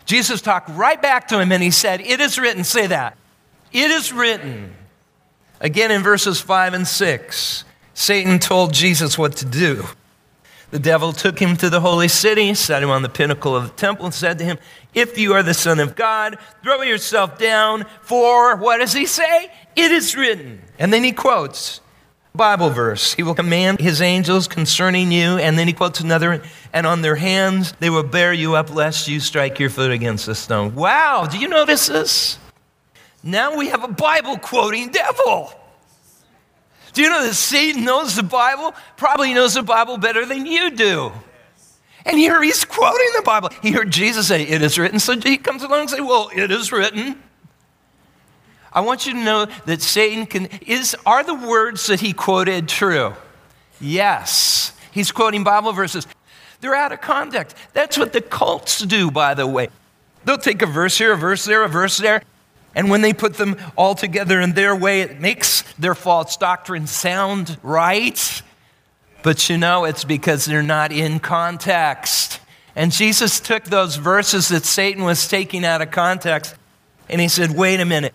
Jesus 0.06 0.42
talked 0.42 0.70
right 0.70 1.02
back 1.02 1.28
to 1.30 1.40
him 1.40 1.52
and 1.52 1.64
he 1.64 1.72
said, 1.72 2.02
It 2.02 2.20
is 2.20 2.38
written, 2.38 2.64
say 2.64 2.88
that. 2.88 3.18
It 3.72 3.92
is 3.92 4.14
written. 4.14 4.76
Again 5.60 5.92
in 5.92 6.04
verses 6.04 6.40
5 6.40 6.74
and 6.74 6.88
6, 6.88 7.64
Satan 7.94 8.40
told 8.40 8.74
Jesus 8.74 9.18
what 9.18 9.38
to 9.38 9.46
do. 9.46 9.86
The 10.72 10.80
devil 10.80 11.14
took 11.14 11.40
him 11.40 11.56
to 11.58 11.70
the 11.70 11.80
holy 11.80 12.08
city, 12.08 12.54
set 12.54 12.84
him 12.84 12.90
on 12.90 13.02
the 13.02 13.10
pinnacle 13.10 13.56
of 13.56 13.64
the 13.64 13.74
temple, 13.76 14.06
and 14.06 14.14
said 14.14 14.40
to 14.40 14.44
him, 14.44 14.58
If 14.94 15.18
you 15.18 15.34
are 15.34 15.44
the 15.44 15.54
Son 15.54 15.80
of 15.80 15.96
God, 15.96 16.38
throw 16.64 16.82
yourself 16.82 17.38
down, 17.38 17.86
for 18.02 18.58
what 18.58 18.80
does 18.80 18.92
he 18.92 19.06
say? 19.06 19.52
It 19.76 19.92
is 19.92 20.16
written. 20.16 20.62
And 20.78 20.92
then 20.92 21.04
he 21.04 21.12
quotes 21.12 21.80
Bible 22.36 22.70
verse. 22.70 23.14
He 23.14 23.24
will 23.24 23.36
command 23.36 23.80
his 23.80 24.02
angels 24.02 24.48
concerning 24.48 25.12
you. 25.12 25.38
And 25.38 25.58
then 25.58 25.68
he 25.68 25.74
quotes 25.74 26.00
another, 26.00 26.44
and 26.74 26.86
on 26.86 27.02
their 27.02 27.16
hands 27.16 27.74
they 27.80 27.90
will 27.90 28.04
bear 28.04 28.34
you 28.34 28.56
up 28.56 28.74
lest 28.74 29.08
you 29.08 29.20
strike 29.20 29.60
your 29.60 29.70
foot 29.70 29.92
against 29.92 30.28
a 30.28 30.36
stone. 30.36 30.76
Wow, 30.76 31.28
do 31.30 31.38
you 31.38 31.48
notice 31.48 31.88
this? 31.88 32.38
Now 33.24 33.58
we 33.58 33.70
have 33.70 33.84
a 33.84 33.88
Bible 33.88 34.38
quoting 34.38 34.90
devil. 34.90 35.52
Do 36.94 37.02
you 37.02 37.10
know 37.10 37.24
that 37.24 37.34
Satan 37.34 37.84
knows 37.84 38.16
the 38.16 38.24
Bible? 38.24 38.74
Probably 38.96 39.34
knows 39.34 39.56
the 39.56 39.64
Bible 39.64 39.98
better 39.98 40.26
than 40.26 40.46
you 40.46 40.72
do. 40.72 41.12
And 42.06 42.18
here 42.18 42.42
he's 42.42 42.64
quoting 42.64 43.10
the 43.16 43.24
Bible. 43.24 43.50
He 43.62 43.72
heard 43.72 43.92
Jesus 43.92 44.28
say, 44.28 44.44
It 44.44 44.62
is 44.62 44.78
written. 44.78 45.00
So 45.00 45.20
he 45.20 45.38
comes 45.38 45.64
along 45.64 45.82
and 45.82 45.90
says, 45.90 46.02
Well, 46.02 46.30
it 46.34 46.52
is 46.52 46.72
written. 46.72 47.22
I 48.76 48.82
want 48.82 49.08
you 49.08 49.14
to 49.14 49.20
know 49.20 49.48
that 49.66 49.82
Satan 49.82 50.28
can, 50.28 50.48
is, 50.68 50.96
are 51.06 51.24
the 51.24 51.34
words 51.34 51.88
that 51.88 52.02
he 52.02 52.14
quoted 52.14 52.68
true? 52.68 53.14
Yes. 53.82 54.74
He's 54.92 55.12
quoting 55.12 55.44
Bible 55.44 55.72
verses. 55.72 56.06
They're 56.62 56.76
out 56.76 56.92
of 56.92 57.02
context. 57.02 57.56
That's 57.74 57.98
what 57.98 58.14
the 58.14 58.22
cults 58.22 58.80
do, 58.80 59.10
by 59.10 59.34
the 59.34 59.48
way. 59.48 59.70
They'll 60.26 60.38
take 60.38 60.62
a 60.62 60.68
verse 60.68 60.98
here, 60.98 61.14
a 61.14 61.18
verse 61.18 61.46
there, 61.46 61.64
a 61.64 61.70
verse 61.70 61.98
there, 61.98 62.22
and 62.76 62.90
when 62.90 63.02
they 63.02 63.14
put 63.14 63.36
them 63.36 63.56
all 63.78 63.96
together 63.96 64.42
in 64.42 64.52
their 64.52 64.76
way, 64.76 65.02
it 65.02 65.22
makes 65.22 65.64
their 65.80 65.96
false 65.96 66.36
doctrine 66.36 66.88
sound 66.88 67.58
right. 67.64 68.42
But 69.24 69.50
you 69.50 69.58
know, 69.58 69.86
it's 69.86 70.04
because 70.04 70.46
they're 70.46 70.62
not 70.62 70.92
in 70.92 71.20
context. 71.20 72.42
And 72.76 72.92
Jesus 72.92 73.40
took 73.40 73.64
those 73.64 73.96
verses 73.96 74.50
that 74.50 74.66
Satan 74.66 75.04
was 75.04 75.28
taking 75.28 75.64
out 75.64 75.82
of 75.82 75.92
context 75.92 76.54
and 77.08 77.22
he 77.22 77.30
said, 77.30 77.52
wait 77.52 77.80
a 77.80 77.86
minute. 77.86 78.14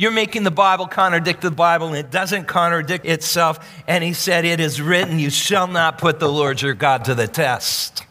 You're 0.00 0.12
making 0.12 0.44
the 0.44 0.50
Bible 0.50 0.86
contradict 0.86 1.42
the 1.42 1.50
Bible, 1.50 1.88
and 1.88 1.96
it 1.98 2.10
doesn't 2.10 2.46
contradict 2.46 3.04
itself. 3.04 3.58
And 3.86 4.02
he 4.02 4.14
said, 4.14 4.46
It 4.46 4.58
is 4.58 4.80
written, 4.80 5.18
You 5.18 5.28
shall 5.28 5.66
not 5.66 5.98
put 5.98 6.18
the 6.18 6.32
Lord 6.32 6.62
your 6.62 6.72
God 6.72 7.04
to 7.04 7.14
the 7.14 7.28
test. 7.28 8.06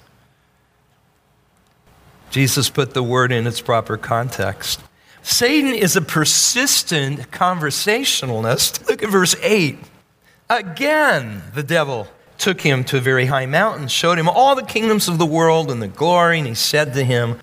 Jesus 2.29 2.69
put 2.69 2.93
the 2.93 3.01
word 3.01 3.31
in 3.31 3.47
its 3.47 3.59
proper 3.59 3.97
context. 3.97 4.83
Satan 5.23 5.73
is 5.73 5.95
a 5.95 6.01
persistent 6.03 7.31
conversationalist. 7.31 8.87
Look 8.87 9.01
at 9.01 9.09
verse 9.09 9.35
8. 9.41 9.79
Again, 10.47 11.41
the 11.55 11.63
devil 11.63 12.07
took 12.37 12.61
him 12.61 12.83
to 12.83 12.97
a 12.97 13.01
very 13.01 13.25
high 13.25 13.47
mountain, 13.47 13.87
showed 13.87 14.19
him 14.19 14.29
all 14.29 14.53
the 14.53 14.61
kingdoms 14.61 15.07
of 15.07 15.17
the 15.17 15.25
world 15.25 15.71
and 15.71 15.81
the 15.81 15.87
glory, 15.87 16.37
and 16.37 16.47
he 16.47 16.53
said 16.53 16.93
to 16.93 17.03
him, 17.03 17.39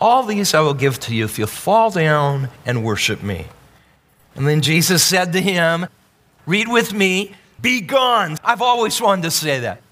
All 0.00 0.22
these 0.22 0.54
I 0.54 0.60
will 0.60 0.74
give 0.74 1.00
to 1.00 1.12
you 1.12 1.24
if 1.24 1.40
you 1.40 1.48
fall 1.48 1.90
down 1.90 2.50
and 2.64 2.84
worship 2.84 3.20
me. 3.24 3.46
And 4.34 4.46
then 4.46 4.60
Jesus 4.60 5.02
said 5.02 5.32
to 5.32 5.40
him, 5.40 5.86
Read 6.46 6.68
with 6.68 6.92
me, 6.92 7.34
be 7.60 7.80
gone. 7.80 8.36
I've 8.44 8.62
always 8.62 9.00
wanted 9.00 9.22
to 9.22 9.30
say 9.30 9.60
that. 9.60 9.82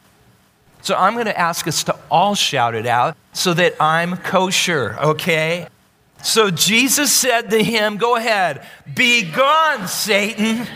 So 0.82 0.95
I'm 0.95 1.14
going 1.14 1.26
to 1.26 1.39
ask 1.39 1.66
us 1.66 1.84
to 1.84 1.97
all 2.11 2.34
shout 2.34 2.74
it 2.74 2.86
out 2.86 3.16
so 3.32 3.53
that 3.55 3.74
I'm 3.80 4.16
kosher, 4.16 4.97
okay? 4.99 5.68
So 6.22 6.51
Jesus 6.51 7.12
said 7.12 7.51
to 7.51 7.62
him, 7.62 7.97
Go 7.97 8.16
ahead, 8.16 8.64
be 8.95 9.30
gone, 9.30 9.86
Satan. 9.89 10.66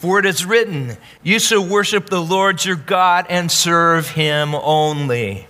For 0.00 0.18
it 0.18 0.24
is 0.24 0.46
written, 0.46 0.96
You 1.22 1.38
shall 1.38 1.66
worship 1.66 2.08
the 2.08 2.22
Lord 2.22 2.64
your 2.64 2.76
God 2.76 3.26
and 3.28 3.50
serve 3.50 4.10
him 4.10 4.54
only. 4.54 5.46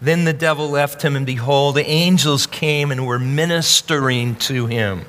Then 0.00 0.24
the 0.24 0.32
devil 0.32 0.68
left 0.68 1.02
him, 1.02 1.16
and 1.16 1.24
behold, 1.24 1.76
the 1.76 1.86
angels 1.86 2.46
came 2.46 2.90
and 2.90 3.06
were 3.06 3.18
ministering 3.18 4.34
to 4.36 4.66
him. 4.66 5.06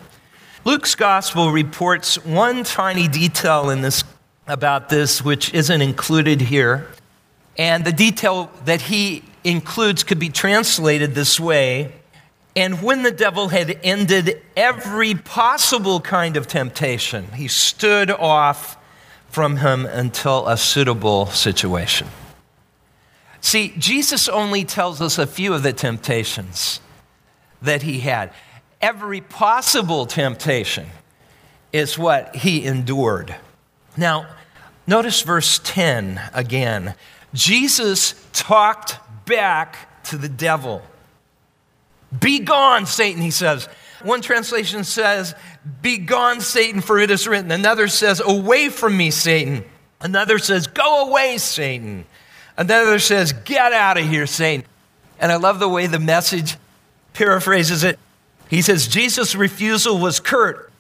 Luke's 0.66 0.96
gospel 0.96 1.52
reports 1.52 2.24
one 2.24 2.64
tiny 2.64 3.08
detail 3.08 3.70
in 3.70 3.82
this 3.82 4.04
about 4.48 4.90
this 4.90 5.22
which 5.22 5.54
isn't 5.54 5.82
included 5.82 6.42
here. 6.42 6.88
And 7.58 7.86
the 7.86 7.92
detail 7.92 8.50
that 8.66 8.82
he 8.82 9.24
includes 9.44 10.04
could 10.04 10.20
be 10.20 10.30
translated 10.30 11.16
this 11.16 11.40
way 11.40 11.92
And 12.56 12.84
when 12.84 13.02
the 13.02 13.12
devil 13.12 13.48
had 13.48 13.80
ended 13.84 14.40
every 14.56 15.16
possible 15.16 16.00
kind 16.00 16.38
of 16.38 16.48
temptation, 16.48 17.32
he 17.34 17.48
stood 17.48 18.12
off 18.12 18.78
from 19.28 19.58
him 19.58 19.88
until 19.88 20.48
a 20.48 20.56
suitable 20.56 21.26
situation. 21.26 22.08
See, 23.42 23.74
Jesus 23.80 24.30
only 24.30 24.64
tells 24.64 25.02
us 25.02 25.18
a 25.18 25.26
few 25.26 25.54
of 25.56 25.64
the 25.64 25.74
temptations 25.74 26.80
that 27.60 27.82
he 27.82 28.02
had. 28.02 28.32
Every 28.84 29.22
possible 29.22 30.06
temptation 30.06 30.86
is 31.72 31.98
what 31.98 32.36
he 32.36 32.66
endured. 32.66 33.34
Now, 33.96 34.28
notice 34.86 35.22
verse 35.22 35.60
10 35.64 36.20
again. 36.34 36.94
Jesus 37.34 38.14
talked 38.34 38.98
back 39.26 40.04
to 40.06 40.18
the 40.18 40.28
devil. 40.28 40.82
Be 42.20 42.40
gone, 42.40 42.86
Satan, 42.86 43.22
he 43.22 43.32
says. 43.32 43.70
One 44.04 44.22
translation 44.22 44.84
says, 44.84 45.34
Be 45.82 45.98
gone, 45.98 46.42
Satan, 46.42 46.82
for 46.82 47.00
it 47.00 47.10
is 47.10 47.26
written. 47.26 47.52
Another 47.52 47.88
says, 47.88 48.20
Away 48.20 48.68
from 48.68 48.98
me, 48.98 49.12
Satan. 49.12 49.64
Another 50.02 50.38
says, 50.38 50.68
Go 50.68 51.08
away, 51.08 51.38
Satan. 51.38 52.04
Another 52.58 53.00
says, 53.00 53.32
Get 53.32 53.72
out 53.72 53.98
of 53.98 54.08
here, 54.08 54.28
Satan. 54.28 54.66
And 55.20 55.32
I 55.32 55.38
love 55.38 55.60
the 55.60 55.70
way 55.70 55.88
the 55.88 56.00
message 56.00 56.58
paraphrases 57.14 57.86
it. 57.86 57.98
He 58.54 58.62
says, 58.62 58.88
Jesus' 58.88 59.34
refusal 59.34 59.98
was 59.98 60.20
curt. 60.20 60.72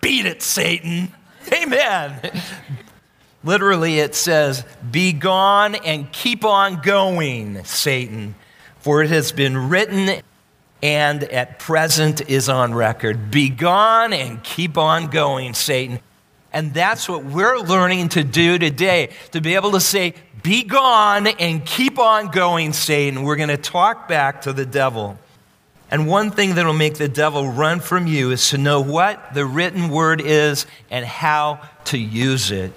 Beat 0.00 0.24
it, 0.24 0.40
Satan. 0.40 1.12
Amen. 1.52 2.42
Literally, 3.44 3.98
it 3.98 4.14
says, 4.14 4.64
Be 4.90 5.12
gone 5.12 5.74
and 5.74 6.10
keep 6.10 6.42
on 6.42 6.80
going, 6.80 7.62
Satan, 7.64 8.34
for 8.78 9.02
it 9.02 9.10
has 9.10 9.32
been 9.32 9.68
written 9.68 10.22
and 10.82 11.22
at 11.24 11.58
present 11.58 12.26
is 12.30 12.48
on 12.48 12.72
record. 12.72 13.30
Be 13.30 13.50
gone 13.50 14.14
and 14.14 14.42
keep 14.42 14.78
on 14.78 15.08
going, 15.08 15.52
Satan. 15.52 16.00
And 16.50 16.72
that's 16.72 17.10
what 17.10 17.26
we're 17.26 17.58
learning 17.58 18.08
to 18.10 18.24
do 18.24 18.58
today 18.58 19.10
to 19.32 19.42
be 19.42 19.54
able 19.54 19.72
to 19.72 19.80
say, 19.80 20.14
Be 20.42 20.62
gone 20.62 21.26
and 21.26 21.62
keep 21.62 21.98
on 21.98 22.28
going, 22.28 22.72
Satan. 22.72 23.22
We're 23.22 23.36
going 23.36 23.50
to 23.50 23.58
talk 23.58 24.08
back 24.08 24.40
to 24.42 24.54
the 24.54 24.64
devil. 24.64 25.18
And 25.90 26.06
one 26.06 26.30
thing 26.30 26.54
that 26.56 26.66
will 26.66 26.72
make 26.74 26.94
the 26.94 27.08
devil 27.08 27.48
run 27.48 27.80
from 27.80 28.06
you 28.06 28.30
is 28.30 28.50
to 28.50 28.58
know 28.58 28.80
what 28.80 29.32
the 29.34 29.46
written 29.46 29.88
word 29.88 30.20
is 30.20 30.66
and 30.90 31.04
how 31.04 31.60
to 31.86 31.98
use 31.98 32.50
it. 32.50 32.72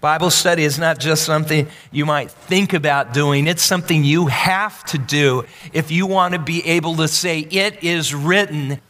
Bible 0.00 0.30
study 0.30 0.64
is 0.64 0.78
not 0.78 0.98
just 0.98 1.24
something 1.24 1.68
you 1.90 2.04
might 2.04 2.30
think 2.30 2.72
about 2.72 3.12
doing, 3.12 3.46
it's 3.46 3.62
something 3.62 4.04
you 4.04 4.26
have 4.26 4.84
to 4.86 4.98
do 4.98 5.44
if 5.72 5.90
you 5.90 6.06
want 6.06 6.34
to 6.34 6.40
be 6.40 6.64
able 6.66 6.96
to 6.96 7.08
say, 7.08 7.40
It 7.40 7.82
is 7.82 8.14
written, 8.14 8.80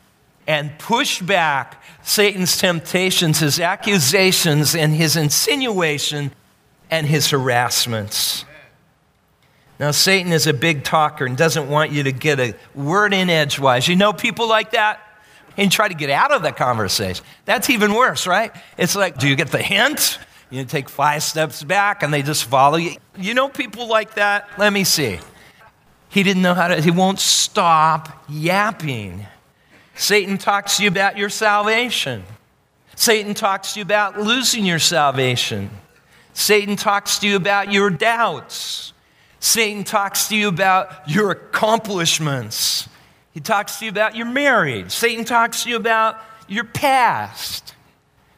and 0.46 0.78
push 0.78 1.20
back 1.22 1.82
Satan's 2.02 2.56
temptations, 2.56 3.40
his 3.40 3.58
accusations, 3.60 4.74
and 4.74 4.94
his 4.94 5.16
insinuation 5.16 6.32
and 6.90 7.06
his 7.06 7.30
harassments. 7.30 8.44
Now, 9.78 9.90
Satan 9.90 10.32
is 10.32 10.46
a 10.46 10.54
big 10.54 10.84
talker 10.84 11.26
and 11.26 11.36
doesn't 11.36 11.68
want 11.68 11.92
you 11.92 12.02
to 12.04 12.12
get 12.12 12.40
a 12.40 12.54
word 12.74 13.12
in 13.12 13.28
edgewise. 13.28 13.86
You 13.86 13.96
know 13.96 14.12
people 14.12 14.48
like 14.48 14.70
that? 14.70 15.00
And 15.58 15.72
try 15.72 15.88
to 15.88 15.94
get 15.94 16.10
out 16.10 16.32
of 16.32 16.42
the 16.42 16.52
conversation. 16.52 17.24
That's 17.46 17.70
even 17.70 17.94
worse, 17.94 18.26
right? 18.26 18.54
It's 18.76 18.94
like, 18.94 19.18
do 19.18 19.26
you 19.26 19.36
get 19.36 19.48
the 19.48 19.62
hint? 19.62 20.18
You 20.50 20.64
take 20.64 20.88
five 20.88 21.22
steps 21.22 21.62
back 21.62 22.02
and 22.02 22.12
they 22.12 22.22
just 22.22 22.44
follow 22.44 22.76
you. 22.76 22.96
You 23.16 23.34
know 23.34 23.48
people 23.48 23.88
like 23.88 24.14
that? 24.14 24.48
Let 24.58 24.72
me 24.72 24.84
see. 24.84 25.18
He 26.08 26.22
didn't 26.22 26.42
know 26.42 26.54
how 26.54 26.68
to, 26.68 26.80
he 26.80 26.90
won't 26.90 27.18
stop 27.18 28.24
yapping. 28.28 29.26
Satan 29.94 30.38
talks 30.38 30.76
to 30.76 30.82
you 30.82 30.88
about 30.88 31.16
your 31.16 31.30
salvation. 31.30 32.22
Satan 32.94 33.34
talks 33.34 33.74
to 33.74 33.80
you 33.80 33.82
about 33.82 34.18
losing 34.18 34.64
your 34.64 34.78
salvation. 34.78 35.70
Satan 36.32 36.76
talks 36.76 37.18
to 37.20 37.28
you 37.28 37.36
about 37.36 37.72
your 37.72 37.90
doubts. 37.90 38.92
Satan 39.40 39.84
talks 39.84 40.28
to 40.28 40.36
you 40.36 40.48
about 40.48 41.08
your 41.08 41.30
accomplishments. 41.30 42.88
He 43.32 43.40
talks 43.40 43.78
to 43.78 43.84
you 43.84 43.90
about 43.90 44.16
your 44.16 44.26
marriage. 44.26 44.92
Satan 44.92 45.24
talks 45.24 45.64
to 45.64 45.70
you 45.70 45.76
about 45.76 46.18
your 46.48 46.64
past. 46.64 47.74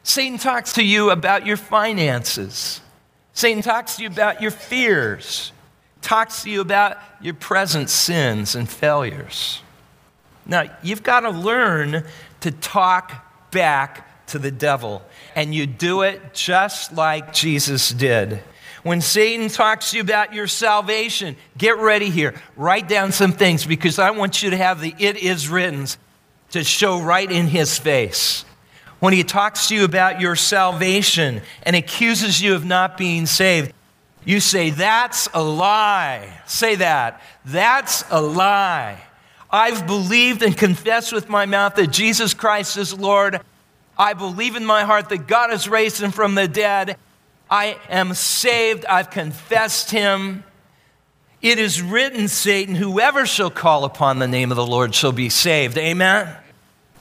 Satan 0.03 0.37
talks 0.37 0.73
to 0.73 0.83
you 0.83 1.09
about 1.11 1.45
your 1.45 1.57
finances. 1.57 2.81
Satan 3.33 3.61
talks 3.61 3.95
to 3.95 4.03
you 4.03 4.09
about 4.09 4.41
your 4.41 4.51
fears. 4.51 5.51
Talks 6.01 6.43
to 6.43 6.49
you 6.49 6.61
about 6.61 6.97
your 7.21 7.33
present 7.33 7.89
sins 7.89 8.55
and 8.55 8.69
failures. 8.69 9.61
Now, 10.45 10.63
you've 10.81 11.03
got 11.03 11.21
to 11.21 11.29
learn 11.29 12.03
to 12.41 12.51
talk 12.51 13.51
back 13.51 14.27
to 14.27 14.39
the 14.39 14.51
devil, 14.51 15.01
and 15.35 15.53
you 15.53 15.65
do 15.65 16.01
it 16.01 16.33
just 16.33 16.93
like 16.93 17.33
Jesus 17.33 17.89
did. 17.89 18.41
When 18.89 19.01
Satan 19.01 19.49
talks 19.49 19.91
to 19.91 19.97
you 19.97 20.01
about 20.01 20.33
your 20.33 20.47
salvation, 20.47 21.35
get 21.55 21.77
ready 21.77 22.09
here. 22.09 22.33
Write 22.55 22.87
down 22.87 23.11
some 23.11 23.33
things 23.33 23.63
because 23.63 23.99
I 23.99 24.09
want 24.09 24.41
you 24.41 24.49
to 24.49 24.57
have 24.57 24.81
the 24.81 24.95
it 24.97 25.17
is 25.17 25.47
written 25.47 25.85
to 26.53 26.63
show 26.63 26.99
right 26.99 27.31
in 27.31 27.45
his 27.45 27.77
face. 27.77 28.45
When 28.99 29.13
he 29.13 29.23
talks 29.23 29.67
to 29.67 29.75
you 29.75 29.83
about 29.83 30.19
your 30.19 30.35
salvation 30.35 31.43
and 31.61 31.75
accuses 31.75 32.41
you 32.41 32.55
of 32.55 32.65
not 32.65 32.97
being 32.97 33.27
saved, 33.27 33.73
you 34.25 34.39
say, 34.39 34.71
That's 34.71 35.29
a 35.35 35.43
lie. 35.43 36.41
Say 36.47 36.73
that. 36.77 37.21
That's 37.45 38.03
a 38.09 38.19
lie. 38.19 39.03
I've 39.51 39.85
believed 39.85 40.41
and 40.41 40.57
confessed 40.57 41.13
with 41.13 41.29
my 41.29 41.45
mouth 41.45 41.75
that 41.75 41.91
Jesus 41.91 42.33
Christ 42.33 42.75
is 42.75 42.97
Lord. 42.97 43.39
I 43.99 44.13
believe 44.13 44.55
in 44.55 44.65
my 44.65 44.83
heart 44.83 45.09
that 45.09 45.27
God 45.27 45.51
has 45.51 45.69
raised 45.69 46.01
him 46.01 46.09
from 46.09 46.33
the 46.33 46.47
dead. 46.47 46.97
I 47.49 47.77
am 47.89 48.13
saved. 48.13 48.85
I've 48.85 49.09
confessed 49.09 49.91
him. 49.91 50.43
It 51.41 51.57
is 51.57 51.81
written, 51.81 52.27
Satan, 52.27 52.75
whoever 52.75 53.25
shall 53.25 53.49
call 53.49 53.85
upon 53.85 54.19
the 54.19 54.27
name 54.27 54.51
of 54.51 54.57
the 54.57 54.65
Lord 54.65 54.93
shall 54.93 55.13
be 55.13 55.29
saved. 55.29 55.77
Amen. 55.77 56.35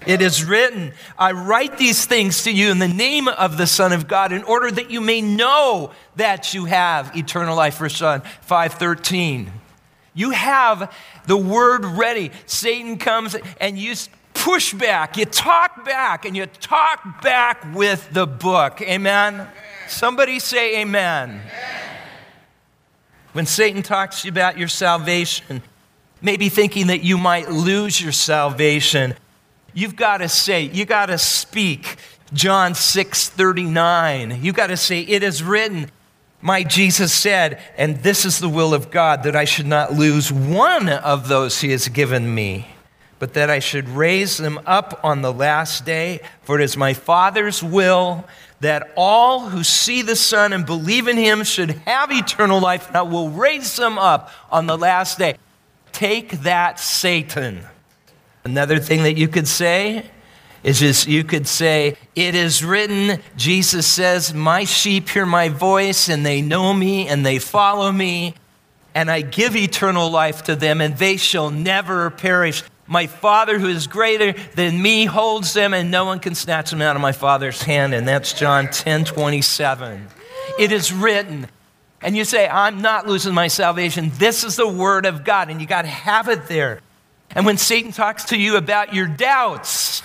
It 0.07 0.23
is 0.23 0.45
written, 0.45 0.93
I 1.19 1.33
write 1.33 1.77
these 1.77 2.07
things 2.07 2.45
to 2.45 2.53
you 2.53 2.71
in 2.71 2.79
the 2.79 2.89
name 2.89 3.27
of 3.27 3.57
the 3.57 3.67
Son 3.67 3.93
of 3.93 4.07
God 4.07 4.33
in 4.33 4.45
order 4.45 4.71
that 4.71 4.91
you 4.91 5.01
may 5.01 5.21
know 5.21 5.91
that 6.17 6.55
you 6.55 6.67
have 6.67 7.17
eternal 7.17 7.57
life. 7.57 7.75
For 7.75 7.89
John 7.89 8.23
5:13. 8.43 9.51
You 10.15 10.31
have 10.31 10.93
the 11.27 11.37
word 11.37 11.85
ready. 11.85 12.31
Satan 12.47 12.97
comes 12.97 13.37
and 13.61 13.79
you 13.79 13.95
push 14.35 14.73
back, 14.73 15.17
you 15.17 15.25
talk 15.25 15.85
back, 15.85 16.25
and 16.25 16.37
you 16.37 16.47
talk 16.47 17.23
back 17.23 17.75
with 17.75 18.09
the 18.13 18.27
book. 18.27 18.81
Amen? 18.81 19.35
amen. 19.35 19.49
Somebody 19.89 20.39
say 20.39 20.83
amen. 20.83 21.31
amen. 21.31 21.97
When 23.33 23.47
Satan 23.47 23.83
talks 23.83 24.21
to 24.21 24.27
you 24.27 24.33
about 24.33 24.59
your 24.59 24.69
salvation, 24.69 25.63
maybe 26.21 26.49
thinking 26.49 26.89
that 26.89 27.03
you 27.03 27.17
might 27.17 27.51
lose 27.51 28.01
your 28.01 28.13
salvation, 28.13 29.15
you've 29.73 29.97
got 29.97 30.19
to 30.19 30.29
say, 30.29 30.63
you 30.63 30.85
got 30.85 31.07
to 31.07 31.19
speak. 31.19 31.97
John 32.35 32.75
6 32.75 33.31
39. 33.31 34.45
You 34.45 34.53
got 34.53 34.67
to 34.67 34.77
say, 34.77 35.01
It 35.01 35.23
is 35.23 35.43
written, 35.43 35.91
my 36.43 36.63
Jesus 36.63 37.13
said, 37.13 37.61
and 37.77 37.97
this 37.99 38.25
is 38.25 38.39
the 38.39 38.49
will 38.49 38.75
of 38.75 38.91
God, 38.91 39.23
that 39.23 39.35
I 39.35 39.45
should 39.45 39.67
not 39.67 39.95
lose 39.95 40.31
one 40.31 40.89
of 40.89 41.29
those 41.29 41.61
he 41.61 41.71
has 41.71 41.89
given 41.89 42.35
me, 42.35 42.69
but 43.19 43.33
that 43.33 43.49
I 43.49 43.59
should 43.59 43.89
raise 43.89 44.37
them 44.37 44.61
up 44.67 45.01
on 45.03 45.23
the 45.23 45.33
last 45.33 45.87
day. 45.87 46.21
For 46.43 46.61
it 46.61 46.65
is 46.65 46.77
my 46.77 46.93
Father's 46.93 47.63
will 47.63 48.27
that 48.61 48.93
all 48.97 49.49
who 49.49 49.63
see 49.63 50.03
the 50.03 50.17
Son 50.17 50.53
and 50.53 50.67
believe 50.67 51.07
in 51.09 51.17
him 51.17 51.45
should 51.45 51.71
have 51.87 52.11
eternal 52.11 52.61
life, 52.61 52.89
and 52.89 52.97
I 52.97 53.03
will 53.03 53.31
raise 53.31 53.77
them 53.77 53.99
up 53.99 54.31
on 54.51 54.67
the 54.67 54.77
last 54.77 55.19
day. 55.19 55.37
Take 55.93 56.43
that, 56.43 56.81
Satan. 56.81 57.61
Another 58.45 58.79
thing 58.79 59.03
that 59.05 59.17
you 59.17 59.29
could 59.29 59.47
say 59.47 60.11
is 60.63 60.81
just 60.81 61.07
you 61.07 61.25
could 61.25 61.47
say, 61.47 61.97
It 62.15 62.35
is 62.35 62.65
written, 62.65 63.21
Jesus 63.37 63.87
says, 63.87 64.35
My 64.35 64.65
sheep 64.65 65.09
hear 65.09 65.27
my 65.27 65.49
voice, 65.49 66.09
and 66.09 66.27
they 66.27 66.43
know 66.43 66.75
me, 66.75 67.07
and 67.07 67.25
they 67.25 67.39
follow 67.39 67.93
me, 67.93 68.35
and 68.95 69.11
I 69.11 69.21
give 69.21 69.55
eternal 69.55 70.11
life 70.11 70.45
to 70.45 70.57
them, 70.57 70.81
and 70.81 70.97
they 70.97 71.17
shall 71.17 71.51
never 71.51 72.11
perish. 72.11 72.65
My 72.89 73.07
Father, 73.07 73.59
who 73.59 73.69
is 73.69 73.87
greater 73.87 74.33
than 74.55 74.81
me, 74.81 75.05
holds 75.05 75.53
them, 75.53 75.75
and 75.75 75.91
no 75.91 76.07
one 76.07 76.21
can 76.21 76.35
snatch 76.35 76.71
them 76.71 76.81
out 76.81 76.97
of 76.97 77.03
my 77.03 77.13
Father's 77.13 77.63
hand. 77.63 77.93
And 77.93 78.09
that's 78.09 78.33
John 78.33 78.69
10 78.71 79.05
27. 79.05 80.09
It 80.59 80.73
is 80.73 80.93
written. 80.93 81.47
And 82.01 82.17
you 82.17 82.25
say, 82.25 82.49
I'm 82.49 82.81
not 82.81 83.07
losing 83.07 83.35
my 83.35 83.49
salvation. 83.49 84.11
This 84.15 84.43
is 84.43 84.57
the 84.57 84.69
Word 84.69 85.05
of 85.05 85.25
God, 85.25 85.51
and 85.51 85.61
you 85.61 85.67
got 85.67 85.83
to 85.83 85.89
have 85.89 86.29
it 86.29 86.47
there. 86.47 86.81
And 87.31 87.45
when 87.45 87.59
Satan 87.59 87.93
talks 87.93 88.25
to 88.27 88.39
you 88.39 88.57
about 88.57 88.95
your 88.95 89.07
doubts, 89.07 90.03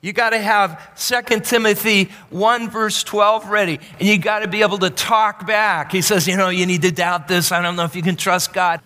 you 0.00 0.12
got 0.12 0.30
to 0.30 0.38
have 0.38 0.96
2 0.96 1.40
Timothy 1.40 2.10
1, 2.30 2.70
verse 2.70 3.02
12 3.02 3.48
ready, 3.48 3.80
and 3.98 4.08
you 4.08 4.18
got 4.18 4.40
to 4.40 4.48
be 4.48 4.62
able 4.62 4.78
to 4.78 4.90
talk 4.90 5.46
back. 5.46 5.90
He 5.90 6.02
says, 6.02 6.28
You 6.28 6.36
know, 6.36 6.50
you 6.50 6.66
need 6.66 6.82
to 6.82 6.92
doubt 6.92 7.28
this. 7.28 7.50
I 7.50 7.62
don't 7.62 7.76
know 7.76 7.84
if 7.84 7.96
you 7.96 8.02
can 8.02 8.16
trust 8.16 8.52
God. 8.52 8.80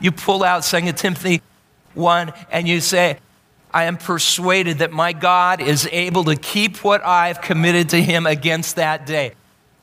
You 0.00 0.12
pull 0.12 0.44
out 0.44 0.62
2 0.62 0.92
Timothy 0.92 1.42
1 1.94 2.32
and 2.50 2.68
you 2.68 2.80
say, 2.80 3.18
I 3.72 3.84
am 3.84 3.96
persuaded 3.96 4.78
that 4.78 4.92
my 4.92 5.12
God 5.12 5.60
is 5.60 5.88
able 5.92 6.24
to 6.24 6.36
keep 6.36 6.82
what 6.82 7.04
I've 7.04 7.40
committed 7.40 7.90
to 7.90 8.02
him 8.02 8.26
against 8.26 8.76
that 8.76 9.06
day. 9.06 9.32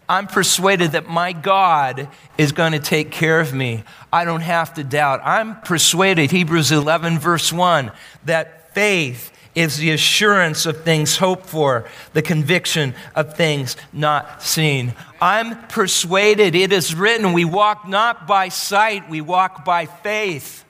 I'm 0.08 0.28
persuaded 0.28 0.92
that 0.92 1.08
my 1.08 1.34
God 1.34 2.08
is 2.38 2.52
going 2.52 2.74
to 2.74 2.80
take 2.80 3.12
care 3.12 3.40
of 3.40 3.54
me. 3.54 3.84
I 4.14 4.26
don't 4.26 4.42
have 4.42 4.74
to 4.76 4.84
doubt. 4.84 5.22
I'm 5.24 5.60
persuaded, 5.62 6.32
Hebrews 6.32 6.72
11, 6.72 7.20
verse 7.20 7.52
1, 7.52 7.92
that 8.26 8.74
faith 8.74 9.32
is 9.56 9.78
the 9.78 9.92
assurance 9.92 10.66
of 10.66 10.84
things 10.84 11.18
hoped 11.18 11.46
for, 11.46 11.86
the 12.14 12.22
conviction 12.22 12.94
of 13.16 13.36
things 13.36 13.78
not 13.94 14.44
seen. 14.44 14.94
I'm 15.22 15.68
persuaded, 15.68 16.56
it 16.56 16.74
is 16.74 16.94
written, 16.94 17.34
we 17.34 17.46
walk 17.46 17.88
not 17.88 18.28
by 18.28 18.50
sight, 18.50 19.10
we 19.10 19.22
walk 19.22 19.64
by 19.64 19.86
faith. 19.86 20.65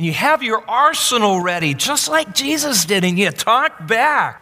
And 0.00 0.06
you 0.06 0.14
have 0.14 0.42
your 0.42 0.64
arsenal 0.66 1.42
ready, 1.42 1.74
just 1.74 2.08
like 2.08 2.34
Jesus 2.34 2.86
did, 2.86 3.04
and 3.04 3.18
you 3.18 3.30
talk 3.30 3.86
back. 3.86 4.40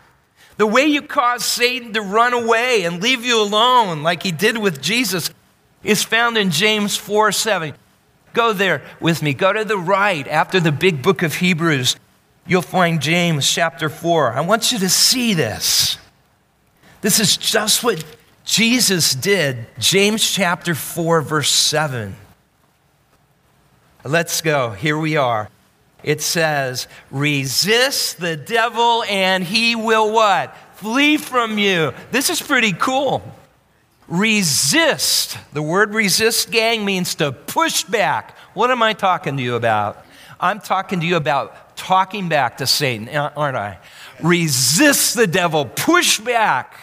The 0.56 0.68
way 0.68 0.84
you 0.86 1.02
cause 1.02 1.44
Satan 1.44 1.92
to 1.94 2.00
run 2.00 2.32
away 2.32 2.84
and 2.84 3.02
leave 3.02 3.24
you 3.24 3.42
alone, 3.42 4.04
like 4.04 4.22
he 4.22 4.30
did 4.30 4.56
with 4.56 4.80
Jesus, 4.80 5.32
is 5.82 6.04
found 6.04 6.38
in 6.38 6.52
James 6.52 6.96
4 6.96 7.32
7. 7.32 7.74
Go 8.34 8.52
there 8.52 8.82
with 9.00 9.20
me. 9.20 9.34
Go 9.34 9.52
to 9.52 9.64
the 9.64 9.76
right 9.76 10.28
after 10.28 10.61
the 10.61 10.70
big 10.70 11.02
book 11.02 11.24
of 11.24 11.34
Hebrews. 11.34 11.96
You'll 12.46 12.62
find 12.62 13.02
James 13.02 13.50
chapter 13.50 13.88
4. 13.88 14.34
I 14.34 14.42
want 14.42 14.70
you 14.70 14.78
to 14.78 14.88
see 14.88 15.34
this. 15.34 15.98
This 17.00 17.18
is 17.18 17.36
just 17.36 17.82
what 17.82 18.04
Jesus 18.44 19.12
did. 19.12 19.66
James 19.80 20.24
chapter 20.30 20.76
4, 20.76 21.20
verse 21.20 21.50
7. 21.50 22.14
Let's 24.09 24.40
go. 24.40 24.70
Here 24.70 24.98
we 24.98 25.16
are 25.16 25.50
it 26.02 26.20
says, 26.20 26.86
resist 27.11 28.18
the 28.18 28.36
devil 28.36 29.02
and 29.04 29.42
he 29.42 29.74
will 29.74 30.12
what? 30.12 30.56
Flee 30.74 31.16
from 31.16 31.59
you. 31.59 31.92
This 32.12 32.30
is 32.30 32.40
pretty 32.40 32.72
cool. 32.72 33.22
Resist. 34.06 35.36
The 35.52 35.62
word 35.62 35.92
resist, 35.92 36.50
gang, 36.50 36.84
means 36.84 37.16
to 37.16 37.32
push 37.32 37.82
back. 37.82 38.36
What 38.54 38.70
am 38.70 38.82
I 38.82 38.92
talking 38.92 39.36
to 39.36 39.42
you 39.42 39.56
about? 39.56 40.04
I'm 40.40 40.61
talking 40.61 41.00
to 41.00 41.06
you 41.06 41.16
about 41.16 41.76
talking 41.76 42.28
back 42.28 42.59
to 42.59 42.66
Satan, 42.66 43.09
aren't 43.09 43.56
I? 43.56 43.78
Resist 44.22 45.16
the 45.16 45.26
devil, 45.26 45.66
push 45.66 46.20
back, 46.20 46.76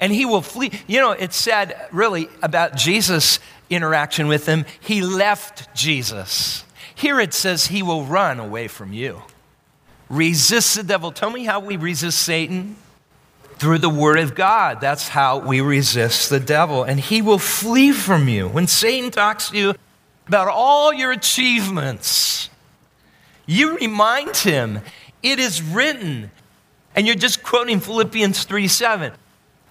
and 0.00 0.12
he 0.12 0.26
will 0.26 0.42
flee. 0.42 0.72
You 0.88 1.00
know, 1.00 1.12
it 1.12 1.32
said 1.32 1.88
really 1.92 2.28
about 2.42 2.74
Jesus' 2.76 3.38
interaction 3.74 4.28
with 4.28 4.46
him, 4.46 4.64
he 4.80 5.02
left 5.02 5.74
Jesus. 5.74 6.64
Here 6.94 7.20
it 7.20 7.34
says 7.34 7.66
he 7.66 7.82
will 7.82 8.04
run 8.04 8.38
away 8.38 8.68
from 8.68 8.92
you. 8.92 9.22
Resist 10.08 10.76
the 10.76 10.82
devil. 10.82 11.10
Tell 11.10 11.30
me 11.30 11.44
how 11.44 11.60
we 11.60 11.76
resist 11.76 12.18
Satan. 12.22 12.76
Through 13.56 13.78
the 13.78 13.88
word 13.88 14.18
of 14.18 14.34
God. 14.34 14.80
That's 14.80 15.08
how 15.08 15.38
we 15.38 15.60
resist 15.60 16.30
the 16.30 16.40
devil. 16.40 16.82
And 16.82 16.98
he 16.98 17.22
will 17.22 17.38
flee 17.38 17.92
from 17.92 18.28
you. 18.28 18.48
When 18.48 18.66
Satan 18.66 19.10
talks 19.10 19.50
to 19.50 19.56
you 19.56 19.74
about 20.26 20.48
all 20.48 20.92
your 20.92 21.12
achievements, 21.12 22.50
you 23.46 23.76
remind 23.76 24.36
him, 24.36 24.80
it 25.22 25.38
is 25.38 25.62
written. 25.62 26.30
And 26.96 27.06
you're 27.06 27.14
just 27.14 27.42
quoting 27.42 27.78
Philippians 27.80 28.44
3 28.44 28.68
7 28.68 29.12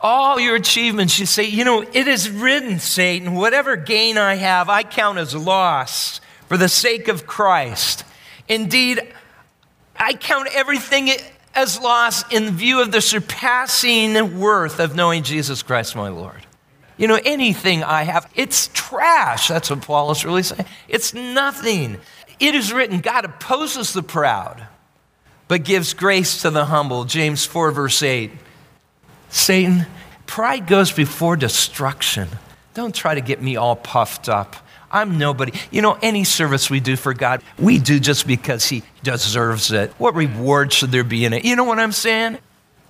all 0.01 0.39
your 0.39 0.55
achievements, 0.55 1.19
you 1.19 1.25
say, 1.25 1.43
you 1.43 1.63
know, 1.63 1.81
it 1.81 2.07
is 2.07 2.29
written, 2.29 2.79
Satan, 2.79 3.33
whatever 3.33 3.75
gain 3.75 4.17
I 4.17 4.35
have, 4.35 4.67
I 4.67 4.83
count 4.83 5.19
as 5.19 5.35
loss 5.35 6.19
for 6.47 6.57
the 6.57 6.69
sake 6.69 7.07
of 7.07 7.27
Christ. 7.27 8.03
Indeed, 8.47 9.13
I 9.95 10.13
count 10.13 10.49
everything 10.53 11.11
as 11.53 11.79
loss 11.79 12.29
in 12.31 12.51
view 12.51 12.81
of 12.81 12.91
the 12.91 13.01
surpassing 13.01 14.39
worth 14.39 14.79
of 14.79 14.95
knowing 14.95 15.23
Jesus 15.23 15.61
Christ, 15.61 15.95
my 15.95 16.09
Lord. 16.09 16.47
You 16.97 17.07
know, 17.07 17.19
anything 17.23 17.83
I 17.83 18.03
have, 18.03 18.29
it's 18.35 18.69
trash. 18.73 19.47
That's 19.47 19.69
what 19.69 19.81
Paul 19.81 20.11
is 20.11 20.25
really 20.25 20.43
saying. 20.43 20.65
It's 20.87 21.13
nothing. 21.13 21.97
It 22.39 22.55
is 22.55 22.73
written, 22.73 23.01
God 23.01 23.25
opposes 23.25 23.93
the 23.93 24.03
proud, 24.03 24.67
but 25.47 25.63
gives 25.63 25.93
grace 25.93 26.41
to 26.41 26.49
the 26.49 26.65
humble. 26.65 27.05
James 27.05 27.45
4, 27.45 27.71
verse 27.71 28.01
8. 28.01 28.31
Satan, 29.31 29.87
pride 30.27 30.67
goes 30.67 30.91
before 30.91 31.35
destruction. 31.35 32.27
Don't 32.73 32.93
try 32.93 33.15
to 33.15 33.21
get 33.21 33.41
me 33.41 33.55
all 33.55 33.75
puffed 33.75 34.29
up. 34.29 34.55
I'm 34.91 35.17
nobody. 35.17 35.53
You 35.71 35.81
know, 35.81 35.97
any 36.01 36.25
service 36.25 36.69
we 36.69 36.81
do 36.81 36.97
for 36.97 37.13
God, 37.13 37.41
we 37.57 37.79
do 37.79 37.99
just 37.99 38.27
because 38.27 38.65
He 38.65 38.83
deserves 39.03 39.71
it. 39.71 39.91
What 39.97 40.15
reward 40.15 40.73
should 40.73 40.91
there 40.91 41.05
be 41.05 41.25
in 41.25 41.33
it? 41.33 41.45
You 41.45 41.55
know 41.55 41.63
what 41.63 41.79
I'm 41.79 41.93
saying? 41.93 42.37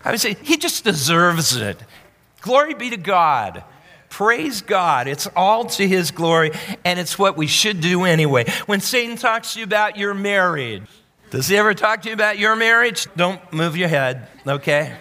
I 0.04 0.12
would 0.12 0.20
say 0.20 0.36
He 0.42 0.58
just 0.58 0.84
deserves 0.84 1.56
it. 1.56 1.80
Glory 2.42 2.74
be 2.74 2.90
to 2.90 2.98
God. 2.98 3.64
Praise 4.10 4.62
God. 4.62 5.08
It's 5.08 5.28
all 5.36 5.66
to 5.66 5.88
His 5.88 6.10
glory, 6.10 6.52
and 6.84 7.00
it's 7.00 7.20
what 7.20 7.38
we 7.38 7.46
should 7.46 7.82
do 7.82 8.04
anyway. 8.04 8.46
When 8.66 8.82
Satan 8.82 9.16
talks 9.16 9.54
to 9.54 9.60
you 9.60 9.66
about 9.66 9.96
your 9.96 10.16
marriage, 10.16 10.84
does 11.30 11.48
he 11.48 11.56
ever 11.56 11.74
talk 11.74 12.02
to 12.02 12.10
you 12.10 12.14
about 12.14 12.40
your 12.40 12.58
marriage? 12.58 13.08
Don't 13.16 13.42
move 13.54 13.78
your 13.78 13.88
head, 13.88 14.28
okay? 14.46 14.98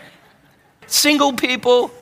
Single 0.90 1.34
people, 1.34 1.92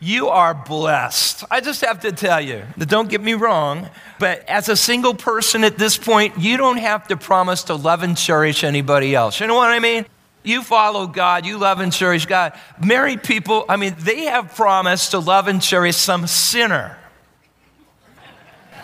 you 0.00 0.28
are 0.28 0.52
blessed. 0.52 1.44
I 1.48 1.60
just 1.60 1.80
have 1.82 2.00
to 2.00 2.10
tell 2.10 2.40
you, 2.40 2.64
don't 2.76 3.08
get 3.08 3.20
me 3.20 3.34
wrong, 3.34 3.88
but 4.18 4.46
as 4.48 4.68
a 4.68 4.76
single 4.76 5.14
person 5.14 5.62
at 5.62 5.78
this 5.78 5.96
point, 5.96 6.38
you 6.38 6.56
don't 6.56 6.78
have 6.78 7.06
to 7.06 7.16
promise 7.16 7.62
to 7.64 7.76
love 7.76 8.02
and 8.02 8.16
cherish 8.16 8.64
anybody 8.64 9.14
else. 9.14 9.38
You 9.38 9.46
know 9.46 9.54
what 9.54 9.70
I 9.70 9.78
mean? 9.78 10.06
You 10.42 10.64
follow 10.64 11.06
God, 11.06 11.46
you 11.46 11.56
love 11.56 11.78
and 11.78 11.92
cherish 11.92 12.26
God. 12.26 12.58
Married 12.84 13.22
people, 13.22 13.64
I 13.68 13.76
mean, 13.76 13.94
they 14.00 14.24
have 14.24 14.56
promised 14.56 15.12
to 15.12 15.20
love 15.20 15.46
and 15.46 15.62
cherish 15.62 15.96
some 15.96 16.26
sinner. 16.26 16.98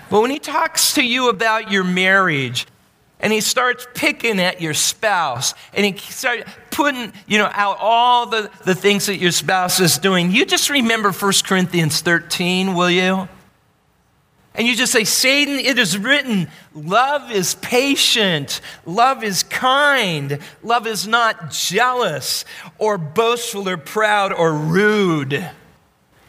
But 0.09 0.21
when 0.21 0.31
he 0.31 0.39
talks 0.39 0.95
to 0.95 1.03
you 1.05 1.31
about 1.31 1.73
your 1.73 1.83
marriage, 1.83 2.69
and 3.21 3.33
he 3.33 3.41
starts 3.41 3.87
picking 3.95 4.41
at 4.41 4.61
your 4.61 4.75
spouse 4.75 5.55
and 5.75 5.85
he 5.85 5.97
starts 5.99 6.49
putting 6.79 7.13
you 7.27 7.39
know 7.39 7.51
out 7.53 7.77
all 7.81 8.27
the, 8.27 8.49
the 8.65 8.75
things 8.75 9.07
that 9.07 9.17
your 9.17 9.33
spouse 9.33 9.81
is 9.81 9.99
doing. 9.99 10.31
You 10.31 10.47
just 10.47 10.71
remember 10.71 11.11
1 11.11 11.33
corinthians 11.45 12.01
13 12.03 12.75
will 12.75 12.89
you? 12.89 13.29
And 14.55 14.67
you 14.67 14.77
just 14.77 14.93
say 14.93 15.03
satan 15.03 15.57
it 15.59 15.77
is 15.77 15.99
written 15.99 16.49
love 16.73 17.33
is 17.33 17.57
patient 17.57 18.61
love 18.87 19.25
is 19.25 19.43
kind 19.43 20.39
love 20.63 20.87
is 20.87 21.09
not 21.09 21.51
jealous 21.51 22.45
or 22.79 22.97
boastful 22.97 23.69
or 23.69 23.77
proud 23.77 24.33
or 24.33 24.53
rude. 24.53 25.51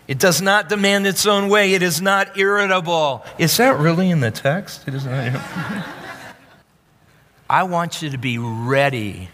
It 0.07 0.17
does 0.17 0.41
not 0.41 0.67
demand 0.67 1.05
its 1.05 1.27
own 1.27 1.49
way. 1.49 1.75
It 1.75 1.83
is 1.83 2.01
not 2.01 2.35
irritable. 2.35 3.23
Is 3.37 3.55
that 3.57 3.77
really 3.77 4.09
in 4.09 4.21
the 4.21 4.31
text? 4.31 4.87
It 4.87 4.95
is 4.95 5.05
not. 5.05 5.39
I 7.49 7.63
want 7.63 8.01
you 8.01 8.09
to 8.09 8.17
be 8.17 8.39
ready. 8.39 9.29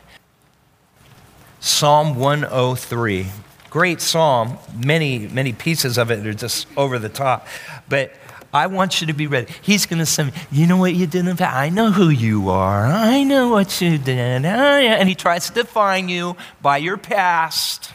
Psalm 1.66 2.14
103. 2.14 3.26
Great 3.72 4.00
psalm. 4.00 4.60
Many, 4.76 5.28
many 5.28 5.52
pieces 5.52 5.98
of 5.98 6.12
it 6.12 6.24
are 6.28 6.32
just 6.32 6.68
over 6.78 7.00
the 7.00 7.10
top. 7.10 7.48
But 7.90 8.14
I 8.54 8.68
want 8.68 9.02
you 9.02 9.08
to 9.08 9.14
be 9.14 9.26
ready. 9.26 9.52
He's 9.64 9.88
going 9.88 9.98
to 9.98 10.06
say, 10.06 10.32
You 10.52 10.68
know 10.68 10.78
what 10.78 10.94
you 10.94 11.08
did 11.08 11.28
in 11.28 11.36
past? 11.36 11.56
I 11.56 11.70
know 11.70 11.92
who 11.92 12.10
you 12.10 12.50
are. 12.52 12.86
I 12.86 13.24
know 13.24 13.50
what 13.50 13.82
you 13.82 13.98
did. 13.98 14.46
And 14.46 15.10
he 15.10 15.16
tries 15.16 15.48
to 15.48 15.54
define 15.54 16.08
you 16.08 16.38
by 16.62 16.78
your 16.78 16.98
past. 16.98 17.92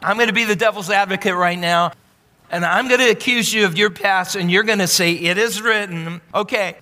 I'm 0.00 0.16
going 0.16 0.26
to 0.26 0.34
be 0.34 0.44
the 0.44 0.56
devil's 0.56 0.90
advocate 0.90 1.36
right 1.36 1.58
now. 1.58 1.92
And 2.50 2.64
I'm 2.64 2.88
going 2.88 2.98
to 2.98 3.10
accuse 3.10 3.54
you 3.54 3.64
of 3.64 3.78
your 3.78 3.90
past, 3.90 4.34
and 4.34 4.50
you're 4.50 4.64
going 4.64 4.80
to 4.80 4.88
say, 4.88 5.12
It 5.12 5.38
is 5.38 5.62
written. 5.62 6.20
Okay, 6.34 6.78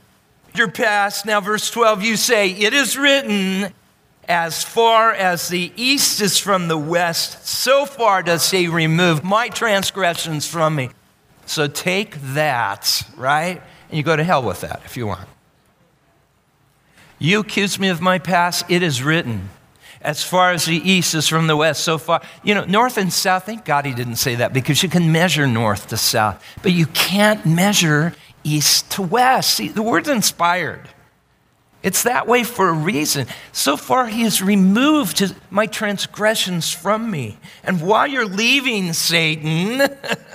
your 0.54 0.70
past. 0.70 1.26
Now, 1.26 1.42
verse 1.42 1.70
12, 1.70 2.02
you 2.02 2.16
say, 2.16 2.52
It 2.52 2.72
is 2.72 2.96
written, 2.96 3.74
as 4.30 4.62
far 4.62 5.12
as 5.12 5.48
the 5.48 5.72
east 5.74 6.20
is 6.20 6.38
from 6.38 6.68
the 6.68 6.78
west, 6.78 7.48
so 7.48 7.84
far 7.84 8.22
does 8.22 8.48
he 8.48 8.68
remove 8.68 9.24
my 9.24 9.48
transgressions 9.48 10.46
from 10.46 10.76
me. 10.76 10.90
So 11.46 11.66
take 11.66 12.14
that, 12.34 13.02
right? 13.16 13.60
And 13.88 13.96
you 13.96 14.04
go 14.04 14.14
to 14.14 14.22
hell 14.22 14.44
with 14.44 14.60
that 14.60 14.82
if 14.84 14.96
you 14.96 15.08
want. 15.08 15.28
You 17.18 17.40
accuse 17.40 17.80
me 17.80 17.88
of 17.88 18.00
my 18.00 18.20
past, 18.20 18.64
it 18.68 18.84
is 18.84 19.02
written. 19.02 19.50
As 20.00 20.22
far 20.22 20.52
as 20.52 20.64
the 20.64 20.76
east 20.76 21.12
is 21.14 21.26
from 21.26 21.48
the 21.48 21.56
west, 21.56 21.82
so 21.82 21.98
far. 21.98 22.22
You 22.44 22.54
know, 22.54 22.64
north 22.64 22.98
and 22.98 23.12
south, 23.12 23.46
thank 23.46 23.64
God 23.64 23.84
he 23.84 23.92
didn't 23.92 24.16
say 24.16 24.36
that 24.36 24.52
because 24.52 24.80
you 24.80 24.88
can 24.88 25.10
measure 25.10 25.48
north 25.48 25.88
to 25.88 25.96
south, 25.96 26.42
but 26.62 26.70
you 26.70 26.86
can't 26.86 27.44
measure 27.44 28.14
east 28.44 28.92
to 28.92 29.02
west. 29.02 29.54
See, 29.54 29.68
the 29.68 29.82
word's 29.82 30.08
inspired. 30.08 30.88
It's 31.82 32.02
that 32.02 32.26
way 32.26 32.44
for 32.44 32.68
a 32.68 32.72
reason. 32.72 33.26
So 33.52 33.76
far, 33.76 34.06
he 34.06 34.22
has 34.22 34.42
removed 34.42 35.20
his, 35.20 35.34
my 35.50 35.66
transgressions 35.66 36.72
from 36.72 37.10
me. 37.10 37.38
And 37.64 37.80
while 37.80 38.06
you're 38.06 38.26
leaving 38.26 38.92
Satan, 38.92 39.88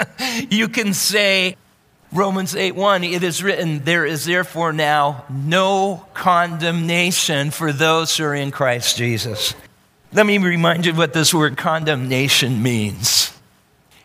you 0.49 0.67
can 0.67 0.93
say, 0.93 1.55
Romans 2.11 2.55
8 2.55 2.73
1, 2.75 3.03
it 3.03 3.23
is 3.23 3.43
written, 3.43 3.83
There 3.83 4.05
is 4.05 4.25
therefore 4.25 4.73
now 4.73 5.25
no 5.29 6.05
condemnation 6.13 7.51
for 7.51 7.71
those 7.71 8.17
who 8.17 8.23
are 8.23 8.35
in 8.35 8.51
Christ 8.51 8.97
Jesus. 8.97 9.53
Let 10.13 10.25
me 10.25 10.37
remind 10.37 10.85
you 10.85 10.93
what 10.93 11.13
this 11.13 11.33
word 11.33 11.57
condemnation 11.57 12.63
means. 12.63 13.33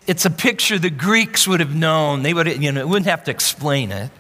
It's 0.07 0.25
a 0.25 0.31
picture 0.31 0.79
the 0.79 0.91
Greeks 0.91 1.47
would 1.47 1.61
have 1.61 1.75
known. 1.75 2.23
They 2.23 2.35
would, 2.35 2.49
you 2.61 2.73
know, 2.73 2.87
wouldn't 2.87 3.07
have 3.07 3.25
to 3.25 3.31
explain 3.31 3.93
it. 3.93 4.11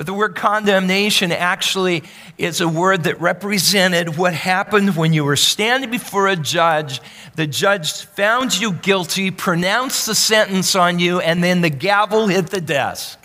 But 0.00 0.06
the 0.06 0.14
word 0.14 0.34
condemnation 0.34 1.30
actually 1.30 2.04
is 2.38 2.62
a 2.62 2.68
word 2.68 3.02
that 3.02 3.20
represented 3.20 4.16
what 4.16 4.32
happened 4.32 4.96
when 4.96 5.12
you 5.12 5.26
were 5.26 5.36
standing 5.36 5.90
before 5.90 6.26
a 6.26 6.36
judge. 6.36 7.02
The 7.34 7.46
judge 7.46 8.06
found 8.06 8.58
you 8.58 8.72
guilty, 8.72 9.30
pronounced 9.30 10.06
the 10.06 10.14
sentence 10.14 10.74
on 10.74 11.00
you, 11.00 11.20
and 11.20 11.44
then 11.44 11.60
the 11.60 11.68
gavel 11.68 12.28
hit 12.28 12.46
the 12.46 12.62
desk. 12.62 13.18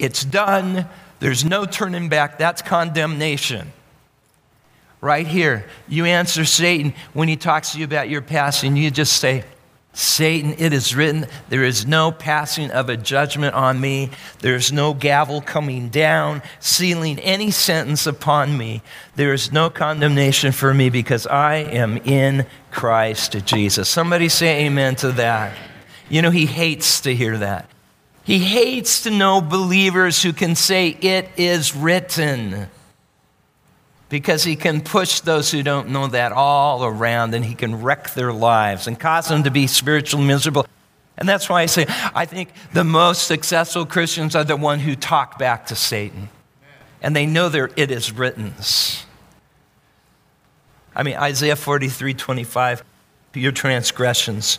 It's 0.00 0.24
done. 0.24 0.88
There's 1.20 1.44
no 1.44 1.64
turning 1.64 2.08
back. 2.08 2.38
That's 2.38 2.60
condemnation. 2.60 3.72
Right 5.00 5.28
here, 5.28 5.64
you 5.86 6.06
answer 6.06 6.44
Satan 6.44 6.92
when 7.12 7.28
he 7.28 7.36
talks 7.36 7.74
to 7.74 7.78
you 7.78 7.84
about 7.84 8.08
your 8.08 8.20
past, 8.20 8.64
and 8.64 8.76
you 8.76 8.90
just 8.90 9.18
say, 9.18 9.44
Satan, 9.92 10.54
it 10.58 10.72
is 10.72 10.94
written, 10.94 11.26
there 11.48 11.64
is 11.64 11.84
no 11.84 12.12
passing 12.12 12.70
of 12.70 12.88
a 12.88 12.96
judgment 12.96 13.54
on 13.54 13.80
me. 13.80 14.10
There 14.38 14.54
is 14.54 14.70
no 14.70 14.94
gavel 14.94 15.40
coming 15.40 15.88
down, 15.88 16.42
sealing 16.60 17.18
any 17.18 17.50
sentence 17.50 18.06
upon 18.06 18.56
me. 18.56 18.82
There 19.16 19.32
is 19.32 19.52
no 19.52 19.68
condemnation 19.68 20.52
for 20.52 20.72
me 20.72 20.90
because 20.90 21.26
I 21.26 21.56
am 21.56 21.96
in 21.98 22.46
Christ 22.70 23.44
Jesus. 23.44 23.88
Somebody 23.88 24.28
say 24.28 24.66
amen 24.66 24.94
to 24.96 25.10
that. 25.12 25.56
You 26.08 26.22
know, 26.22 26.30
he 26.30 26.46
hates 26.46 27.00
to 27.00 27.14
hear 27.14 27.38
that. 27.38 27.68
He 28.22 28.38
hates 28.38 29.02
to 29.02 29.10
know 29.10 29.40
believers 29.40 30.22
who 30.22 30.32
can 30.32 30.54
say, 30.54 30.88
It 30.88 31.28
is 31.36 31.74
written 31.74 32.68
because 34.10 34.42
he 34.44 34.56
can 34.56 34.82
push 34.82 35.20
those 35.20 35.50
who 35.50 35.62
don't 35.62 35.88
know 35.88 36.08
that 36.08 36.32
all 36.32 36.84
around 36.84 37.32
and 37.32 37.44
he 37.44 37.54
can 37.54 37.80
wreck 37.80 38.10
their 38.10 38.32
lives 38.32 38.86
and 38.86 38.98
cause 39.00 39.28
them 39.28 39.44
to 39.44 39.50
be 39.50 39.66
spiritually 39.66 40.26
miserable. 40.26 40.66
And 41.16 41.28
that's 41.28 41.48
why 41.48 41.62
I 41.62 41.66
say 41.66 41.86
I 42.14 42.26
think 42.26 42.50
the 42.74 42.84
most 42.84 43.26
successful 43.26 43.86
Christians 43.86 44.34
are 44.36 44.44
the 44.44 44.56
one 44.56 44.80
who 44.80 44.96
talk 44.96 45.38
back 45.38 45.66
to 45.66 45.76
Satan. 45.76 46.28
And 47.00 47.16
they 47.16 47.24
know 47.24 47.48
there 47.48 47.70
it 47.76 47.90
is 47.90 48.12
written. 48.12 48.52
I 50.94 51.04
mean 51.04 51.16
Isaiah 51.16 51.56
43, 51.56 52.12
25, 52.12 52.84
your 53.34 53.52
transgressions, 53.52 54.58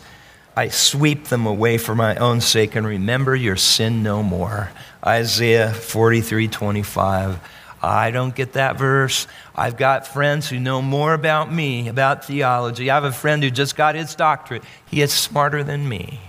I 0.56 0.68
sweep 0.68 1.26
them 1.26 1.46
away 1.46 1.78
for 1.78 1.94
my 1.94 2.16
own 2.16 2.40
sake 2.40 2.74
and 2.74 2.86
remember 2.86 3.36
your 3.36 3.56
sin 3.56 4.02
no 4.02 4.22
more. 4.22 4.70
Isaiah 5.04 5.72
43, 5.72 6.48
25. 6.48 7.38
I 7.82 8.12
don't 8.12 8.34
get 8.34 8.52
that 8.52 8.78
verse. 8.78 9.26
I've 9.56 9.76
got 9.76 10.06
friends 10.06 10.48
who 10.48 10.60
know 10.60 10.80
more 10.80 11.14
about 11.14 11.52
me, 11.52 11.88
about 11.88 12.24
theology. 12.24 12.90
I 12.90 12.94
have 12.94 13.04
a 13.04 13.12
friend 13.12 13.42
who 13.42 13.50
just 13.50 13.76
got 13.76 13.96
his 13.96 14.14
doctorate. 14.14 14.62
He 14.86 15.02
is 15.02 15.12
smarter 15.12 15.64
than 15.64 15.88
me. 15.88 16.20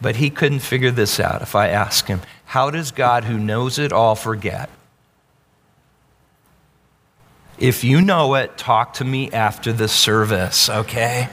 But 0.00 0.16
he 0.16 0.30
couldn't 0.30 0.60
figure 0.60 0.90
this 0.90 1.20
out 1.20 1.42
if 1.42 1.54
I 1.54 1.68
ask 1.68 2.06
him, 2.06 2.22
How 2.46 2.70
does 2.70 2.92
God, 2.92 3.24
who 3.24 3.36
knows 3.36 3.78
it 3.78 3.92
all, 3.92 4.14
forget? 4.14 4.70
If 7.58 7.82
you 7.82 8.00
know 8.00 8.34
it, 8.34 8.56
talk 8.56 8.94
to 8.94 9.04
me 9.04 9.30
after 9.32 9.72
the 9.72 9.88
service, 9.88 10.70
okay? 10.70 11.28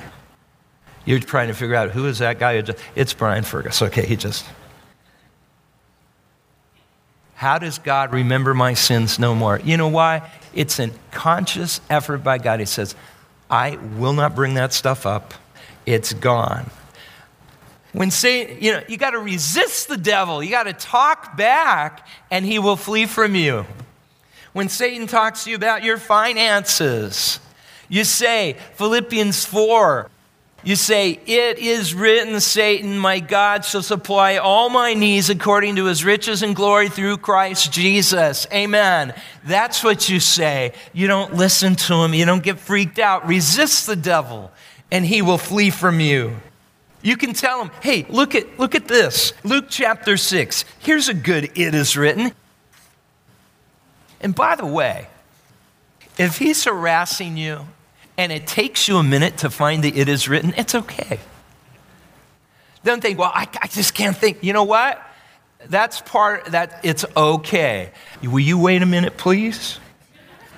You're 1.06 1.20
trying 1.20 1.50
to 1.50 1.54
figure 1.54 1.76
out 1.76 1.92
who 1.92 2.08
is 2.08 2.18
that 2.18 2.40
guy? 2.40 2.64
It's 2.96 3.14
Brian 3.14 3.44
Fergus. 3.44 3.82
Okay, 3.84 4.06
he 4.06 4.16
just. 4.16 4.44
How 7.36 7.60
does 7.60 7.78
God 7.80 8.14
remember 8.14 8.54
my 8.54 8.74
sins 8.74 9.20
no 9.20 9.36
more? 9.36 9.60
You 9.64 9.78
know 9.78 9.90
why? 9.90 10.30
It's 10.54 10.80
a 10.80 10.90
conscious 11.12 11.82
effort 11.90 12.20
by 12.20 12.38
God. 12.38 12.60
He 12.60 12.66
says, 12.66 12.96
I 13.50 13.76
will 13.76 14.14
not 14.14 14.36
bring 14.36 14.56
that 14.56 14.74
stuff 14.74 15.06
up. 15.06 15.34
It's 15.86 16.14
gone. 16.14 16.70
When 17.92 18.10
Satan, 18.10 18.58
you 18.62 18.74
know, 18.74 18.84
you 18.88 18.98
got 18.98 19.12
to 19.12 19.20
resist 19.20 19.88
the 19.88 19.98
devil. 19.98 20.42
You 20.42 20.50
got 20.50 20.64
to 20.64 20.74
talk 20.74 21.38
back 21.38 22.08
and 22.32 22.46
he 22.46 22.60
will 22.60 22.76
flee 22.76 23.06
from 23.06 23.36
you. 23.36 23.66
When 24.54 24.70
Satan 24.70 25.06
talks 25.06 25.44
to 25.44 25.50
you 25.50 25.56
about 25.56 25.84
your 25.84 25.98
finances, 25.98 27.40
you 27.90 28.04
say, 28.06 28.56
Philippians 28.76 29.46
4, 29.46 30.10
you 30.66 30.76
say, 30.76 31.20
It 31.28 31.60
is 31.60 31.94
written, 31.94 32.40
Satan, 32.42 32.98
my 32.98 33.20
God 33.20 33.64
shall 33.64 33.84
supply 33.84 34.38
all 34.38 34.70
my 34.70 34.96
needs 34.96 35.30
according 35.30 35.76
to 35.76 35.86
his 35.86 36.04
riches 36.04 36.42
and 36.42 36.56
glory 36.56 36.90
through 36.90 37.18
Christ 37.18 37.72
Jesus. 37.72 38.48
Amen. 38.52 39.14
That's 39.46 39.84
what 39.84 40.10
you 40.10 40.20
say. 40.20 40.74
You 40.92 41.06
don't 41.06 41.36
listen 41.36 41.76
to 41.76 41.94
him, 42.04 42.16
you 42.16 42.26
don't 42.26 42.44
get 42.44 42.58
freaked 42.58 42.98
out. 42.98 43.28
Resist 43.28 43.86
the 43.86 43.96
devil, 43.96 44.52
and 44.92 45.06
he 45.06 45.22
will 45.22 45.38
flee 45.38 45.70
from 45.70 46.00
you. 46.00 46.36
You 47.04 47.16
can 47.16 47.34
tell 47.34 47.62
him, 47.62 47.70
hey, 47.82 48.08
look 48.10 48.34
at, 48.34 48.58
look 48.58 48.74
at 48.74 48.88
this. 48.88 49.34
Luke 49.44 49.66
chapter 49.70 50.18
6. 50.18 50.66
Here's 50.80 51.08
a 51.08 51.14
good 51.14 51.52
it 51.56 51.76
is 51.76 51.96
written. 51.96 52.32
And 54.20 54.34
by 54.34 54.56
the 54.56 54.66
way, 54.66 55.10
if 56.18 56.40
he's 56.40 56.64
harassing 56.64 57.38
you, 57.38 57.68
and 58.18 58.32
it 58.32 58.48
takes 58.48 58.88
you 58.88 58.98
a 58.98 59.04
minute 59.04 59.38
to 59.40 59.50
find 59.50 59.84
the 59.84 59.96
it 59.96 60.08
is 60.08 60.28
written, 60.28 60.54
it's 60.58 60.76
okay. 60.76 61.20
Don't 62.84 63.02
think, 63.02 63.18
well, 63.18 63.32
I, 63.34 63.48
I 63.62 63.68
just 63.68 63.94
can't 63.94 64.16
think. 64.16 64.44
You 64.44 64.54
know 64.54 64.64
what? 64.64 65.02
That's 65.68 66.02
part 66.02 66.46
that 66.48 66.82
it's 66.84 67.04
okay. 67.18 67.92
Will 68.22 68.40
you 68.40 68.60
wait 68.60 68.82
a 68.82 68.86
minute, 68.86 69.18
please? 69.18 69.80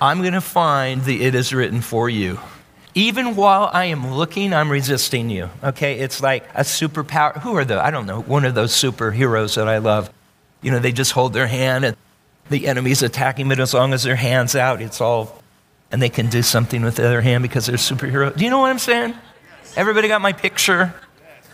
I'm 0.00 0.20
going 0.20 0.34
to 0.34 0.40
find 0.40 1.02
the 1.04 1.24
it 1.24 1.34
is 1.34 1.52
written 1.52 1.80
for 1.80 2.08
you. 2.08 2.38
Even 2.94 3.34
while 3.34 3.70
I 3.72 3.86
am 3.86 4.12
looking, 4.12 4.52
I'm 4.52 4.70
resisting 4.70 5.30
you. 5.30 5.48
Okay? 5.64 5.98
It's 5.98 6.22
like 6.22 6.48
a 6.54 6.60
superpower. 6.60 7.40
Who 7.40 7.56
are 7.56 7.64
the, 7.64 7.82
I 7.82 7.90
don't 7.90 8.06
know, 8.06 8.20
one 8.20 8.44
of 8.44 8.54
those 8.54 8.72
superheroes 8.72 9.56
that 9.56 9.68
I 9.68 9.78
love. 9.78 10.10
You 10.60 10.70
know, 10.70 10.78
they 10.78 10.92
just 10.92 11.12
hold 11.12 11.32
their 11.32 11.46
hand 11.46 11.84
and 11.84 11.96
the 12.50 12.66
enemy's 12.66 13.02
attacking, 13.02 13.48
but 13.48 13.60
as 13.60 13.74
long 13.74 13.92
as 13.92 14.02
their 14.02 14.16
hand's 14.16 14.56
out, 14.56 14.82
it's 14.82 15.00
all 15.00 15.37
and 15.90 16.02
they 16.02 16.08
can 16.08 16.28
do 16.28 16.42
something 16.42 16.82
with 16.82 16.96
the 16.96 17.06
other 17.06 17.20
hand 17.20 17.42
because 17.42 17.66
they're 17.66 17.76
superheroes. 17.76 18.36
Do 18.36 18.44
you 18.44 18.50
know 18.50 18.58
what 18.58 18.70
I'm 18.70 18.78
saying? 18.78 19.14
Everybody 19.76 20.08
got 20.08 20.20
my 20.20 20.32
picture? 20.32 20.94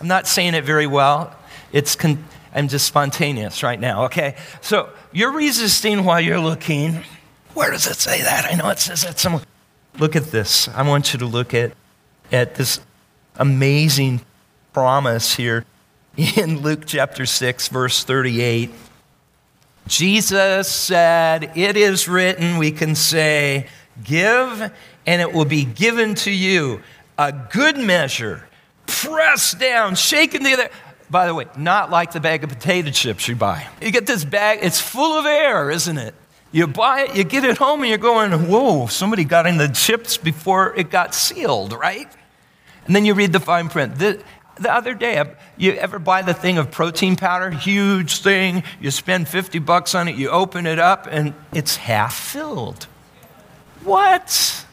I'm 0.01 0.09
not 0.09 0.27
saying 0.27 0.55
it 0.55 0.65
very 0.65 0.87
well. 0.87 1.35
It's 1.73 1.95
con- 1.97 2.25
I'm 2.55 2.69
just 2.69 2.87
spontaneous 2.87 3.63
right 3.63 3.79
now, 3.79 4.05
okay? 4.05 4.37
So 4.61 4.91
you're 5.13 5.33
resisting 5.33 6.05
while 6.05 6.21
you're 6.21 6.41
looking. 6.41 7.03
Where 7.55 7.71
does 7.71 7.87
it 7.87 7.97
say 7.97 8.23
that? 8.23 8.47
I 8.51 8.55
know 8.55 8.69
it 8.71 8.79
says 8.79 9.03
that 9.03 9.19
somewhere. 9.19 9.43
Look 9.99 10.17
at 10.17 10.25
this. 10.25 10.69
I 10.69 10.83
want 10.83 11.13
you 11.13 11.19
to 11.21 11.27
look 11.27 11.55
at, 11.55 11.73
at 12.33 12.57
this 12.57 12.81
amazing 13.37 14.21
promise 14.73 15.35
here 15.35 15.65
in 16.17 16.61
Luke 16.63 16.85
chapter 16.87 17.27
6, 17.27 17.69
verse 17.69 18.05
38. 18.05 18.71
Jesus 19.87 20.69
said, 20.69 21.53
It 21.57 21.77
is 21.77 22.09
written, 22.09 22.59
we 22.59 22.71
can 22.73 22.95
say, 22.95 23.69
Give, 24.03 24.73
and 25.07 25.21
it 25.21 25.33
will 25.33 25.45
be 25.45 25.65
given 25.65 26.15
to 26.17 26.31
you. 26.31 26.83
A 27.17 27.33
good 27.33 27.79
measure, 27.79 28.49
pressed 28.87 29.59
down, 29.59 29.95
shaken 29.95 30.43
together. 30.43 30.69
By 31.11 31.27
the 31.27 31.35
way, 31.35 31.47
not 31.57 31.91
like 31.91 32.13
the 32.13 32.21
bag 32.21 32.43
of 32.43 32.51
potato 32.51 32.91
chips 32.91 33.29
you 33.29 33.37
buy. 33.37 33.69
You 33.81 33.93
get 33.93 34.07
this 34.07 34.25
bag, 34.25 34.61
it's 34.63 34.81
full 34.81 35.17
of 35.19 35.27
air, 35.27 35.71
isn't 35.71 35.99
it? 35.99 36.15
You 36.51 36.67
buy 36.67 37.03
it, 37.03 37.17
you 37.17 37.25
get 37.25 37.45
it 37.45 37.59
home, 37.59 37.81
and 37.81 37.89
you're 37.89 37.99
going, 37.99 38.33
whoa, 38.49 38.87
somebody 38.87 39.25
got 39.25 39.47
in 39.47 39.59
the 39.59 39.69
chips 39.69 40.17
before 40.17 40.75
it 40.77 40.91
got 40.91 41.15
sealed, 41.15 41.73
right? 41.73 42.09
And 42.87 42.95
then 42.95 43.05
you 43.05 43.15
read 43.15 43.33
the 43.33 43.41
fine 43.41 43.69
print. 43.69 43.97
The, 43.97 44.23
the 44.61 44.73
other 44.73 44.95
day, 44.95 45.23
you 45.57 45.73
ever 45.73 45.99
buy 45.99 46.23
the 46.23 46.35
thing 46.35 46.59
of 46.59 46.71
protein 46.71 47.17
powder? 47.17 47.51
Huge 47.51 48.19
thing. 48.19 48.63
You 48.81 48.91
spend 48.91 49.29
50 49.29 49.59
bucks 49.61 49.95
on 49.95 50.09
it, 50.09 50.17
you 50.17 50.31
open 50.31 50.67
it 50.67 50.79
up, 50.79 51.09
and 51.11 51.35
it's 51.53 51.77
half 51.77 52.15
filled. 52.15 52.87
What? 53.85 54.67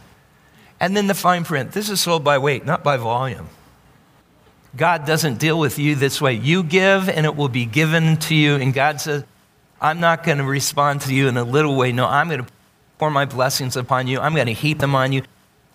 And 0.79 0.97
then 0.97 1.07
the 1.07 1.13
fine 1.13 1.43
print 1.43 1.73
this 1.73 1.89
is 1.89 2.01
sold 2.01 2.23
by 2.23 2.37
weight, 2.37 2.65
not 2.65 2.83
by 2.83 2.97
volume. 2.97 3.49
God 4.75 5.05
doesn't 5.05 5.37
deal 5.37 5.59
with 5.59 5.77
you 5.77 5.95
this 5.95 6.21
way. 6.21 6.33
You 6.33 6.63
give 6.63 7.09
and 7.09 7.25
it 7.25 7.35
will 7.35 7.49
be 7.49 7.65
given 7.65 8.17
to 8.17 8.35
you. 8.35 8.55
And 8.55 8.73
God 8.73 9.01
says, 9.01 9.25
I'm 9.81 9.99
not 9.99 10.23
going 10.23 10.37
to 10.37 10.43
respond 10.43 11.01
to 11.01 11.13
you 11.13 11.27
in 11.27 11.35
a 11.37 11.43
little 11.43 11.75
way. 11.75 11.91
No, 11.91 12.07
I'm 12.07 12.29
going 12.29 12.45
to 12.45 12.51
pour 12.97 13.11
my 13.11 13.25
blessings 13.25 13.75
upon 13.75 14.07
you. 14.07 14.19
I'm 14.19 14.33
going 14.33 14.47
to 14.47 14.53
heap 14.53 14.79
them 14.79 14.95
on 14.95 15.11
you. 15.11 15.23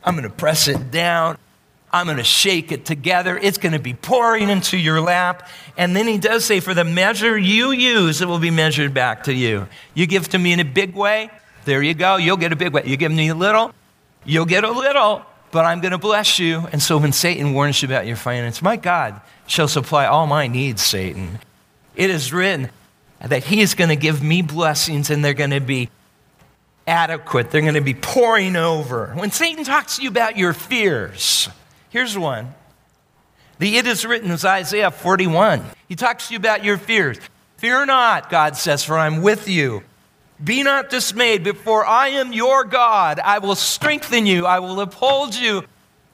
I'm 0.02 0.14
going 0.14 0.28
to 0.28 0.34
press 0.34 0.68
it 0.68 0.90
down. 0.90 1.36
I'm 1.92 2.06
going 2.06 2.18
to 2.18 2.24
shake 2.24 2.72
it 2.72 2.84
together. 2.84 3.36
It's 3.36 3.58
going 3.58 3.72
to 3.72 3.78
be 3.78 3.94
pouring 3.94 4.48
into 4.48 4.76
your 4.76 5.00
lap. 5.00 5.48
And 5.76 5.94
then 5.94 6.06
he 6.06 6.18
does 6.18 6.44
say, 6.44 6.60
For 6.60 6.74
the 6.74 6.84
measure 6.84 7.36
you 7.36 7.72
use, 7.72 8.20
it 8.20 8.28
will 8.28 8.38
be 8.38 8.50
measured 8.50 8.94
back 8.94 9.24
to 9.24 9.32
you. 9.32 9.66
You 9.94 10.06
give 10.06 10.28
to 10.30 10.38
me 10.38 10.52
in 10.52 10.60
a 10.60 10.64
big 10.64 10.94
way, 10.94 11.30
there 11.66 11.82
you 11.82 11.94
go. 11.94 12.16
You'll 12.16 12.38
get 12.38 12.52
a 12.52 12.56
big 12.56 12.72
way. 12.72 12.84
You 12.86 12.96
give 12.96 13.12
me 13.12 13.28
a 13.28 13.34
little, 13.34 13.74
you'll 14.24 14.46
get 14.46 14.64
a 14.64 14.70
little, 14.70 15.22
but 15.50 15.66
I'm 15.66 15.80
going 15.80 15.92
to 15.92 15.98
bless 15.98 16.38
you. 16.38 16.66
And 16.72 16.80
so 16.80 16.96
when 16.96 17.12
Satan 17.12 17.52
warns 17.52 17.82
you 17.82 17.88
about 17.88 18.06
your 18.06 18.16
finances, 18.16 18.62
my 18.62 18.76
God 18.76 19.20
shall 19.46 19.68
supply 19.68 20.06
all 20.06 20.26
my 20.26 20.46
needs, 20.46 20.82
Satan. 20.82 21.40
It 21.94 22.08
is 22.08 22.32
written 22.32 22.70
that 23.20 23.44
he 23.44 23.60
is 23.60 23.74
going 23.74 23.90
to 23.90 23.96
give 23.96 24.22
me 24.22 24.42
blessings 24.42 25.10
and 25.10 25.24
they're 25.24 25.34
going 25.34 25.50
to 25.50 25.60
be 25.60 25.90
adequate. 26.86 27.50
They're 27.50 27.62
going 27.62 27.74
to 27.74 27.80
be 27.80 27.94
pouring 27.94 28.54
over. 28.54 29.12
When 29.14 29.30
Satan 29.32 29.64
talks 29.64 29.96
to 29.96 30.02
you 30.02 30.08
about 30.08 30.36
your 30.36 30.52
fears, 30.52 31.48
here's 31.90 32.16
one. 32.16 32.54
The 33.58 33.76
it 33.76 33.86
is 33.86 34.04
written 34.04 34.30
is 34.30 34.44
Isaiah 34.44 34.90
41. 34.90 35.64
He 35.88 35.96
talks 35.96 36.28
to 36.28 36.34
you 36.34 36.38
about 36.38 36.62
your 36.62 36.78
fears. 36.78 37.18
Fear 37.56 37.86
not, 37.86 38.30
God 38.30 38.56
says, 38.56 38.84
for 38.84 38.98
I'm 38.98 39.22
with 39.22 39.48
you. 39.48 39.82
Be 40.42 40.62
not 40.62 40.90
dismayed, 40.90 41.42
before 41.44 41.86
I 41.86 42.08
am 42.08 42.32
your 42.32 42.64
God. 42.64 43.18
I 43.20 43.38
will 43.38 43.54
strengthen 43.54 44.26
you, 44.26 44.44
I 44.46 44.58
will 44.58 44.80
uphold 44.80 45.34
you, 45.34 45.64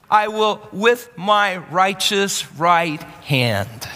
I 0.09 0.27
will 0.29 0.61
with 0.71 1.09
my 1.17 1.57
righteous 1.57 2.51
right 2.53 3.01
hand. 3.01 3.87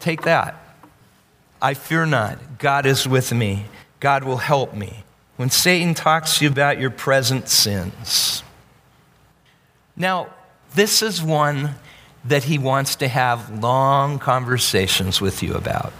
Take 0.00 0.22
that. 0.22 0.54
I 1.60 1.74
fear 1.74 2.06
not. 2.06 2.58
God 2.58 2.86
is 2.86 3.08
with 3.08 3.32
me. 3.32 3.64
God 4.00 4.24
will 4.24 4.36
help 4.36 4.74
me. 4.74 5.04
When 5.36 5.50
Satan 5.50 5.94
talks 5.94 6.38
to 6.38 6.44
you 6.44 6.50
about 6.50 6.78
your 6.78 6.90
present 6.90 7.48
sins. 7.48 8.42
Now, 9.96 10.28
this 10.74 11.02
is 11.02 11.22
one 11.22 11.74
that 12.24 12.44
he 12.44 12.58
wants 12.58 12.96
to 12.96 13.08
have 13.08 13.62
long 13.62 14.18
conversations 14.18 15.20
with 15.20 15.42
you 15.42 15.54
about. 15.54 15.92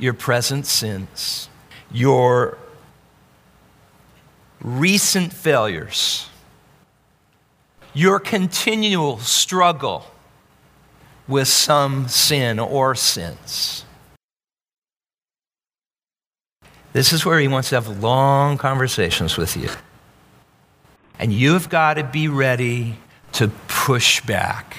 Your 0.00 0.14
present 0.14 0.66
sins, 0.66 1.48
your 1.92 2.58
recent 4.60 5.32
failures, 5.32 6.28
your 7.94 8.18
continual 8.18 9.18
struggle 9.18 10.06
with 11.28 11.46
some 11.46 12.08
sin 12.08 12.58
or 12.58 12.94
sins. 12.96 13.84
This 16.92 17.12
is 17.12 17.24
where 17.24 17.38
he 17.38 17.46
wants 17.46 17.68
to 17.68 17.76
have 17.76 18.02
long 18.02 18.58
conversations 18.58 19.36
with 19.36 19.56
you. 19.56 19.68
And 21.18 21.32
you've 21.32 21.68
got 21.68 21.94
to 21.94 22.04
be 22.04 22.26
ready 22.26 22.96
to 23.32 23.48
push 23.68 24.20
back. 24.22 24.76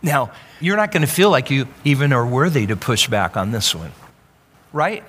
Now, 0.00 0.32
you're 0.60 0.76
not 0.76 0.92
going 0.92 1.02
to 1.02 1.12
feel 1.12 1.30
like 1.30 1.50
you 1.50 1.68
even 1.84 2.12
are 2.12 2.26
worthy 2.26 2.66
to 2.66 2.76
push 2.76 3.08
back 3.08 3.36
on 3.36 3.50
this 3.50 3.74
one, 3.74 3.92
right? 4.72 5.04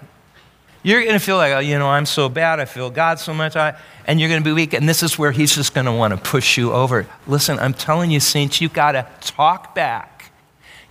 You're 0.84 1.01
going 1.01 1.14
to 1.14 1.20
feel 1.20 1.38
like, 1.38 1.53
oh, 1.53 1.59
you 1.59 1.80
know, 1.80 1.88
I'm 1.88 2.05
so 2.05 2.28
bad. 2.28 2.59
I 2.59 2.66
feel 2.66 2.89
God 2.89 3.20
so 3.20 3.34
much. 3.34 3.55
I, 3.55 3.78
and 4.05 4.20
you're 4.20 4.30
going 4.30 4.41
to 4.41 4.45
be 4.45 4.51
weak. 4.51 4.74
And 4.74 4.88
this 4.88 5.01
is 5.01 5.18
where 5.18 5.32
He's 5.32 5.55
just 5.55 5.74
going 5.74 5.86
to 5.86 5.93
want 5.93 6.14
to 6.14 6.18
push 6.18 6.57
you 6.57 6.74
over. 6.74 7.07
Listen, 7.26 7.57
I'm 7.59 7.74
telling 7.74 8.11
you, 8.11 8.20
saints, 8.20 8.59
you've 8.59 8.74
got 8.74 8.91
to 8.91 9.07
talk 9.22 9.74
back. 9.74 10.32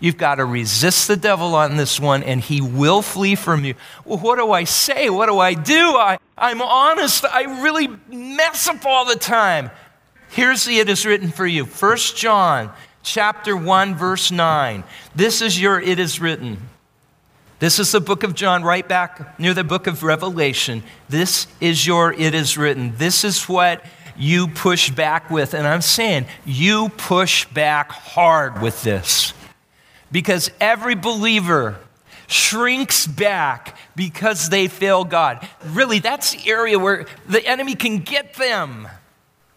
You've 0.00 0.16
got 0.16 0.36
to 0.36 0.44
resist 0.44 1.06
the 1.06 1.16
devil 1.16 1.54
on 1.54 1.76
this 1.76 2.00
one, 2.00 2.24
and 2.24 2.40
he 2.40 2.60
will 2.60 3.02
flee 3.02 3.36
from 3.36 3.64
you. 3.64 3.74
Well, 4.04 4.18
what 4.18 4.36
do 4.36 4.50
I 4.50 4.64
say? 4.64 5.10
What 5.10 5.26
do 5.26 5.38
I 5.38 5.54
do? 5.54 5.74
I, 5.74 6.18
I'm 6.36 6.60
honest. 6.60 7.24
I 7.24 7.62
really 7.62 7.88
mess 8.08 8.66
up 8.66 8.84
all 8.84 9.04
the 9.04 9.14
time. 9.14 9.70
Here's 10.30 10.64
the 10.64 10.78
it 10.78 10.88
is 10.88 11.06
written 11.06 11.30
for 11.30 11.46
you. 11.46 11.66
1 11.66 11.96
John 12.16 12.72
chapter 13.02 13.56
1 13.56 13.94
verse 13.96 14.30
9. 14.30 14.82
This 15.14 15.42
is 15.42 15.60
your 15.60 15.80
it 15.80 15.98
is 15.98 16.20
written. 16.20 16.68
This 17.62 17.78
is 17.78 17.92
the 17.92 18.00
book 18.00 18.24
of 18.24 18.34
John 18.34 18.64
right 18.64 18.88
back 18.88 19.38
near 19.38 19.54
the 19.54 19.62
book 19.62 19.86
of 19.86 20.02
Revelation. 20.02 20.82
This 21.08 21.46
is 21.60 21.86
your 21.86 22.12
it 22.12 22.34
is 22.34 22.58
written. 22.58 22.94
This 22.96 23.22
is 23.22 23.48
what 23.48 23.84
you 24.16 24.48
push 24.48 24.90
back 24.90 25.30
with 25.30 25.54
and 25.54 25.64
I'm 25.64 25.80
saying 25.80 26.26
you 26.44 26.88
push 26.88 27.44
back 27.44 27.92
hard 27.92 28.60
with 28.60 28.82
this 28.82 29.32
because 30.10 30.50
every 30.60 30.96
believer 30.96 31.78
shrinks 32.26 33.06
back 33.06 33.78
because 33.94 34.48
they 34.48 34.66
fail 34.66 35.04
God. 35.04 35.48
Really, 35.66 36.00
that's 36.00 36.32
the 36.32 36.50
area 36.50 36.80
where 36.80 37.06
the 37.28 37.46
enemy 37.46 37.76
can 37.76 37.98
get 37.98 38.34
them. 38.34 38.88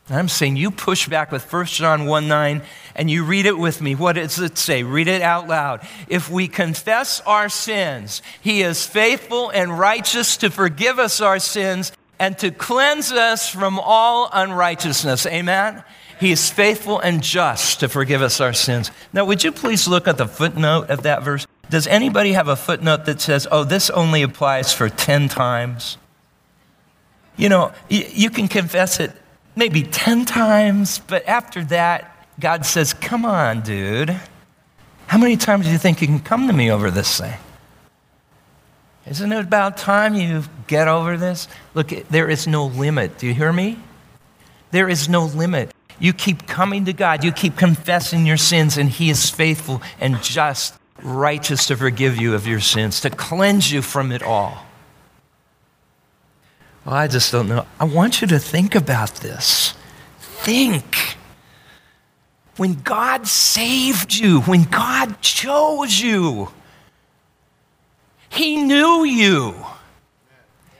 I'm 0.10 0.30
saying 0.30 0.56
you 0.56 0.70
push 0.70 1.08
back 1.08 1.32
with 1.32 1.52
1 1.52 1.66
John 1.66 2.06
1 2.06 2.28
9 2.28 2.62
and 2.96 3.10
you 3.10 3.24
read 3.24 3.48
it 3.48 3.58
with 3.58 3.82
me. 3.82 3.96
What 3.96 4.14
does 4.14 4.40
it 4.40 4.58
say? 4.58 4.84
Read 4.84 5.08
it 5.08 5.24
out 5.24 5.48
loud. 5.48 5.82
If 6.08 6.30
we 6.30 6.48
confess 6.48 7.22
our 7.22 7.50
sins, 7.50 8.22
he 8.40 8.62
is 8.62 8.86
faithful 8.86 9.50
and 9.50 9.80
righteous 9.80 10.38
to 10.38 10.52
forgive 10.52 11.00
us 11.00 11.22
our 11.22 11.40
sins 11.40 11.92
and 12.20 12.38
to 12.38 12.52
cleanse 12.52 13.12
us 13.12 13.50
from 13.50 13.80
all 13.80 14.30
unrighteousness. 14.32 15.26
Amen? 15.26 15.84
He 16.20 16.32
is 16.32 16.52
faithful 16.52 17.00
and 17.00 17.22
just 17.22 17.80
to 17.80 17.90
forgive 17.90 18.22
us 18.22 18.40
our 18.40 18.54
sins. 18.54 18.92
Now, 19.12 19.26
would 19.26 19.44
you 19.44 19.52
please 19.52 19.88
look 19.88 20.08
at 20.08 20.18
the 20.18 20.28
footnote 20.28 20.90
of 20.90 21.02
that 21.04 21.24
verse? 21.24 21.48
Does 21.70 21.88
anybody 21.88 22.34
have 22.34 22.48
a 22.48 22.56
footnote 22.56 23.06
that 23.06 23.20
says, 23.20 23.48
oh, 23.52 23.64
this 23.64 23.90
only 23.90 24.22
applies 24.22 24.72
for 24.72 24.88
10 24.88 25.30
times? 25.30 25.98
You 27.36 27.50
know, 27.50 27.74
you 27.90 28.30
can 28.30 28.48
confess 28.48 29.00
it 29.00 29.12
maybe 29.56 29.84
10 29.84 30.26
times, 30.26 31.00
but 31.00 31.26
after 31.28 31.64
that, 31.66 32.28
God 32.40 32.66
says, 32.66 32.94
come 32.94 33.26
on, 33.26 33.62
dude. 33.62 34.10
How 35.08 35.18
many 35.18 35.38
times 35.38 35.66
do 35.66 35.72
you 35.72 35.78
think 35.78 36.02
you 36.02 36.08
can 36.08 36.20
come 36.20 36.48
to 36.48 36.54
me 36.54 36.72
over 36.72 36.92
this 36.92 37.20
thing? 37.20 37.38
Isn't 39.08 39.32
it 39.32 39.40
about 39.40 39.78
time 39.78 40.16
you 40.16 40.44
get 40.68 40.88
over 40.88 41.16
this? 41.16 41.48
Look, 41.76 41.90
there 42.10 42.30
is 42.30 42.48
no 42.48 42.66
limit. 42.66 43.20
Do 43.20 43.28
you 43.28 43.34
hear 43.34 43.54
me? 43.54 43.78
There 44.72 44.90
is 44.90 45.08
no 45.08 45.26
limit. 45.26 45.72
You 46.00 46.12
keep 46.12 46.48
coming 46.48 46.86
to 46.86 46.94
God, 46.94 47.24
you 47.24 47.32
keep 47.32 47.56
confessing 47.56 48.26
your 48.26 48.38
sins, 48.38 48.78
and 48.78 48.90
He 48.90 49.10
is 49.10 49.30
faithful 49.30 49.82
and 50.00 50.22
just, 50.22 50.74
righteous 51.02 51.68
to 51.68 51.78
forgive 51.78 52.18
you 52.18 52.34
of 52.34 52.48
your 52.48 52.60
sins, 52.60 53.00
to 53.02 53.10
cleanse 53.10 53.72
you 53.72 53.82
from 53.82 54.12
it 54.12 54.24
all. 54.24 54.66
Well, 56.86 56.96
I 56.96 57.08
just 57.08 57.32
don't 57.32 57.50
know. 57.50 57.66
I 57.80 57.86
want 57.86 58.22
you 58.22 58.28
to 58.28 58.40
think 58.40 58.76
about 58.76 59.16
this. 59.16 59.74
Think. 60.20 61.18
When 62.58 62.76
God 62.76 63.28
saved 63.28 64.14
you, 64.14 64.42
when 64.42 64.64
God 64.64 65.20
chose 65.22 66.00
you, 66.00 66.50
He 68.30 68.58
knew 68.58 69.04
you. 69.04 69.56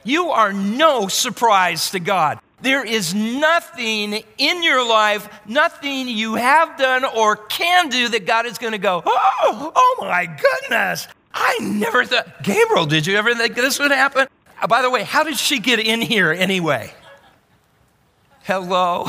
You 0.04 0.30
are 0.30 0.52
no 0.52 1.08
surprise 1.08 1.90
to 1.90 1.98
God. 1.98 2.38
There 2.62 2.84
is 2.84 3.14
nothing 3.14 4.22
in 4.38 4.62
your 4.62 4.86
life, 4.88 5.28
nothing 5.46 6.08
you 6.08 6.36
have 6.36 6.78
done 6.78 7.04
or 7.04 7.36
can 7.36 7.88
do 7.88 8.08
that 8.08 8.24
God 8.24 8.46
is 8.46 8.56
going 8.56 8.72
to 8.72 8.78
go, 8.78 9.02
oh, 9.04 9.72
oh 9.74 9.96
my 10.00 10.26
goodness. 10.26 11.08
I 11.34 11.58
never 11.60 12.06
thought, 12.06 12.42
Gabriel, 12.42 12.86
did 12.86 13.06
you 13.06 13.16
ever 13.16 13.34
think 13.34 13.54
this 13.54 13.78
would 13.78 13.90
happen? 13.90 14.28
Uh, 14.60 14.66
by 14.66 14.82
the 14.82 14.90
way, 14.90 15.02
how 15.02 15.22
did 15.22 15.36
she 15.36 15.58
get 15.58 15.78
in 15.78 16.00
here 16.00 16.32
anyway? 16.32 16.92
Hello? 18.44 19.08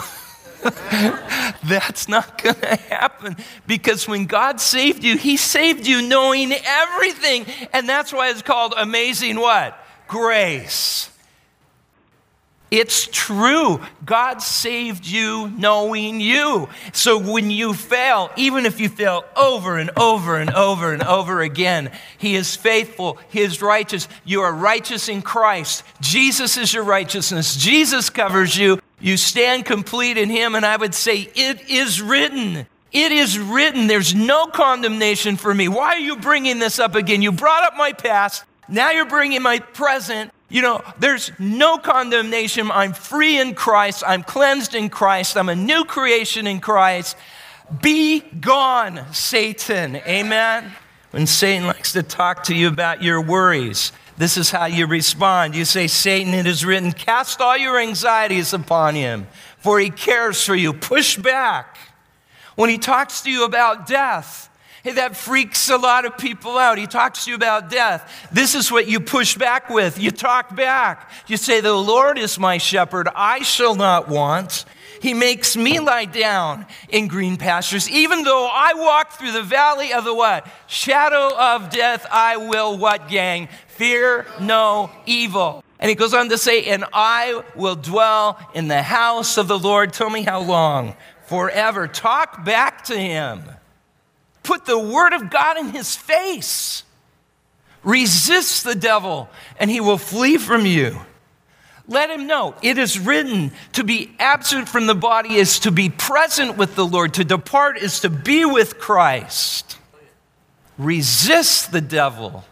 That's 1.64 2.10
not 2.10 2.42
going 2.42 2.56
to 2.56 2.76
happen 2.76 3.38
because 3.68 4.08
when 4.08 4.26
God 4.26 4.60
saved 4.60 5.04
you, 5.04 5.18
He 5.18 5.38
saved 5.38 5.86
you 5.86 6.02
knowing 6.02 6.52
everything. 6.52 7.46
And 7.74 7.88
that's 7.88 8.12
why 8.12 8.30
it's 8.30 8.42
called 8.42 8.74
amazing 8.76 9.40
what? 9.40 9.78
Grace. 10.08 11.10
It's 12.70 13.08
true. 13.08 13.80
God 14.06 14.42
saved 14.42 15.06
you 15.06 15.50
knowing 15.58 16.20
you. 16.20 16.68
So 16.92 17.18
when 17.18 17.50
you 17.50 17.74
fail, 17.74 18.30
even 18.36 18.66
if 18.66 18.82
you 18.82 18.90
fail 18.90 19.24
over 19.38 19.78
and 19.78 19.90
over 19.96 20.36
and 20.36 20.54
over 20.54 20.92
and 20.92 21.02
over 21.04 21.42
again, 21.42 21.92
He 22.18 22.36
is 22.36 22.58
faithful. 22.58 23.20
He 23.30 23.40
is 23.40 23.62
righteous. 23.62 24.10
You 24.26 24.42
are 24.42 24.54
righteous 24.54 25.08
in 25.08 25.22
Christ. 25.22 25.84
Jesus 26.02 26.58
is 26.58 26.74
your 26.74 26.84
righteousness. 26.84 27.56
Jesus 27.56 28.10
covers 28.10 28.58
you. 28.58 28.80
You 29.00 29.16
stand 29.16 29.66
complete 29.66 30.18
in 30.18 30.30
Him. 30.30 30.54
And 30.54 30.66
I 30.66 30.76
would 30.76 30.94
say, 30.94 31.30
It 31.36 31.70
is 31.70 32.02
written. 32.02 32.68
It 32.92 33.12
is 33.14 33.40
written. 33.40 33.88
There's 33.88 34.14
no 34.14 34.48
condemnation 34.48 35.38
for 35.38 35.54
me. 35.54 35.70
Why 35.70 35.94
are 35.94 36.00
you 36.00 36.18
bringing 36.18 36.60
this 36.60 36.80
up 36.80 36.96
again? 36.96 37.22
You 37.22 37.32
brought 37.32 37.64
up 37.64 37.76
my 37.78 37.94
past. 37.94 38.44
Now 38.68 38.92
you're 38.92 39.06
bringing 39.06 39.42
my 39.42 39.60
present. 39.60 40.32
You 40.50 40.62
know, 40.62 40.82
there's 41.00 41.32
no 41.40 41.78
condemnation. 41.78 42.72
I'm 42.72 42.94
free 42.94 43.40
in 43.40 43.54
Christ. 43.54 44.04
I'm 44.08 44.24
cleansed 44.24 44.76
in 44.76 44.90
Christ. 44.90 45.36
I'm 45.36 45.50
a 45.50 45.56
new 45.56 45.84
creation 45.84 46.48
in 46.48 46.62
Christ. 46.62 47.18
Be 47.82 48.22
gone, 48.22 49.14
Satan. 49.14 49.98
Amen. 49.98 50.72
When 51.12 51.28
Satan 51.28 51.68
likes 51.68 51.94
to 51.94 52.04
talk 52.04 52.44
to 52.44 52.56
you 52.56 52.70
about 52.70 53.04
your 53.04 53.22
worries, 53.22 53.92
this 54.18 54.38
is 54.38 54.50
how 54.50 54.66
you 54.66 54.88
respond. 54.88 55.54
You 55.54 55.66
say, 55.66 55.88
Satan, 55.88 56.34
it 56.34 56.48
is 56.48 56.66
written, 56.66 56.94
cast 56.94 57.42
all 57.42 57.58
your 57.58 57.78
anxieties 57.80 58.54
upon 58.54 58.96
him, 58.96 59.28
for 59.60 59.80
he 59.80 59.90
cares 59.90 60.44
for 60.44 60.56
you. 60.56 60.72
Push 60.74 61.18
back. 61.18 61.78
When 62.56 62.70
he 62.70 62.78
talks 62.78 63.22
to 63.22 63.32
you 63.32 63.44
about 63.44 63.86
death, 63.86 64.50
Hey, 64.88 64.94
that 64.94 65.18
freaks 65.18 65.68
a 65.68 65.76
lot 65.76 66.06
of 66.06 66.18
people 66.18 66.58
out. 66.58 66.78
He 66.78 66.88
talks 66.88 67.26
to 67.26 67.32
you 67.32 67.36
about 67.36 67.70
death. 67.70 68.30
This 68.32 68.56
is 68.56 68.72
what 68.72 68.88
you 68.88 69.02
push 69.02 69.36
back 69.36 69.70
with. 69.70 70.00
You 70.00 70.12
talk 70.12 70.56
back. 70.56 71.12
You 71.28 71.36
say, 71.36 71.60
The 71.60 71.74
Lord 71.74 72.18
is 72.18 72.40
my 72.40 72.58
shepherd. 72.58 73.10
I 73.14 73.42
shall 73.42 73.76
not 73.76 74.08
want. 74.08 74.64
He 75.02 75.14
makes 75.14 75.58
me 75.58 75.82
lie 75.82 76.06
down 76.06 76.66
in 76.88 77.10
green 77.10 77.36
pastures. 77.36 77.90
Even 77.90 78.24
though 78.24 78.50
I 78.50 78.76
walk 78.76 79.12
through 79.12 79.34
the 79.34 79.44
valley 79.44 79.92
of 79.92 80.06
the 80.06 80.14
what? 80.14 80.48
Shadow 80.68 81.36
of 81.38 81.70
death, 81.70 82.08
I 82.10 82.38
will 82.38 82.78
what, 82.78 83.10
gang? 83.10 83.50
Fear 83.68 84.26
no 84.40 84.90
evil. 85.06 85.66
And 85.80 85.90
he 85.90 85.96
goes 85.96 86.14
on 86.14 86.30
to 86.30 86.38
say, 86.38 86.64
And 86.64 86.86
I 86.94 87.44
will 87.58 87.76
dwell 87.76 88.40
in 88.54 88.70
the 88.70 88.84
house 88.84 89.38
of 89.38 89.50
the 89.50 89.60
Lord. 89.60 89.92
Tell 89.92 90.10
me 90.10 90.22
how 90.22 90.40
long? 90.40 90.96
Forever. 91.26 91.90
Talk 91.90 92.46
back 92.46 92.86
to 92.86 92.98
him. 92.98 93.44
Put 94.48 94.64
the 94.64 94.80
word 94.80 95.12
of 95.12 95.30
God 95.30 95.58
in 95.58 95.72
his 95.72 95.94
face. 95.94 96.84
Resist 97.84 98.64
the 98.64 98.76
devil, 98.76 99.30
and 99.60 99.70
he 99.70 99.82
will 99.82 99.98
flee 99.98 100.38
from 100.38 100.66
you. 100.66 101.02
Let 101.86 102.10
him 102.10 102.28
know 102.28 102.56
it 102.62 102.78
is 102.78 102.98
written 102.98 103.52
to 103.74 103.84
be 103.84 104.16
absent 104.20 104.70
from 104.70 104.88
the 104.88 104.96
body 104.96 105.36
is 105.36 105.60
to 105.60 105.72
be 105.72 105.90
present 105.90 106.56
with 106.56 106.76
the 106.76 106.86
Lord, 106.86 107.16
to 107.16 107.26
depart 107.26 107.78
is 107.78 108.00
to 108.00 108.10
be 108.10 108.46
with 108.46 108.80
Christ. 108.80 109.78
Resist 110.78 111.74
the 111.74 111.82
devil, 111.82 112.46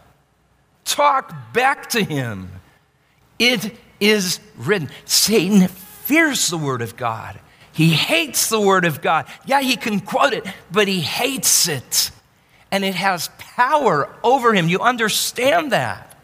talk 0.84 1.54
back 1.54 1.88
to 1.90 2.04
him. 2.04 2.50
It 3.38 3.74
is 4.00 4.38
written. 4.58 4.90
Satan 5.06 5.66
fears 5.68 6.48
the 6.48 6.58
word 6.58 6.82
of 6.82 6.94
God. 6.98 7.40
He 7.76 7.90
hates 7.90 8.48
the 8.48 8.58
word 8.58 8.86
of 8.86 9.02
God. 9.02 9.26
Yeah, 9.44 9.60
he 9.60 9.76
can 9.76 10.00
quote 10.00 10.32
it, 10.32 10.46
but 10.72 10.88
he 10.88 11.00
hates 11.00 11.68
it. 11.68 12.10
And 12.70 12.82
it 12.82 12.94
has 12.94 13.28
power 13.36 14.08
over 14.24 14.54
him. 14.54 14.66
You 14.70 14.80
understand 14.80 15.72
that? 15.72 16.16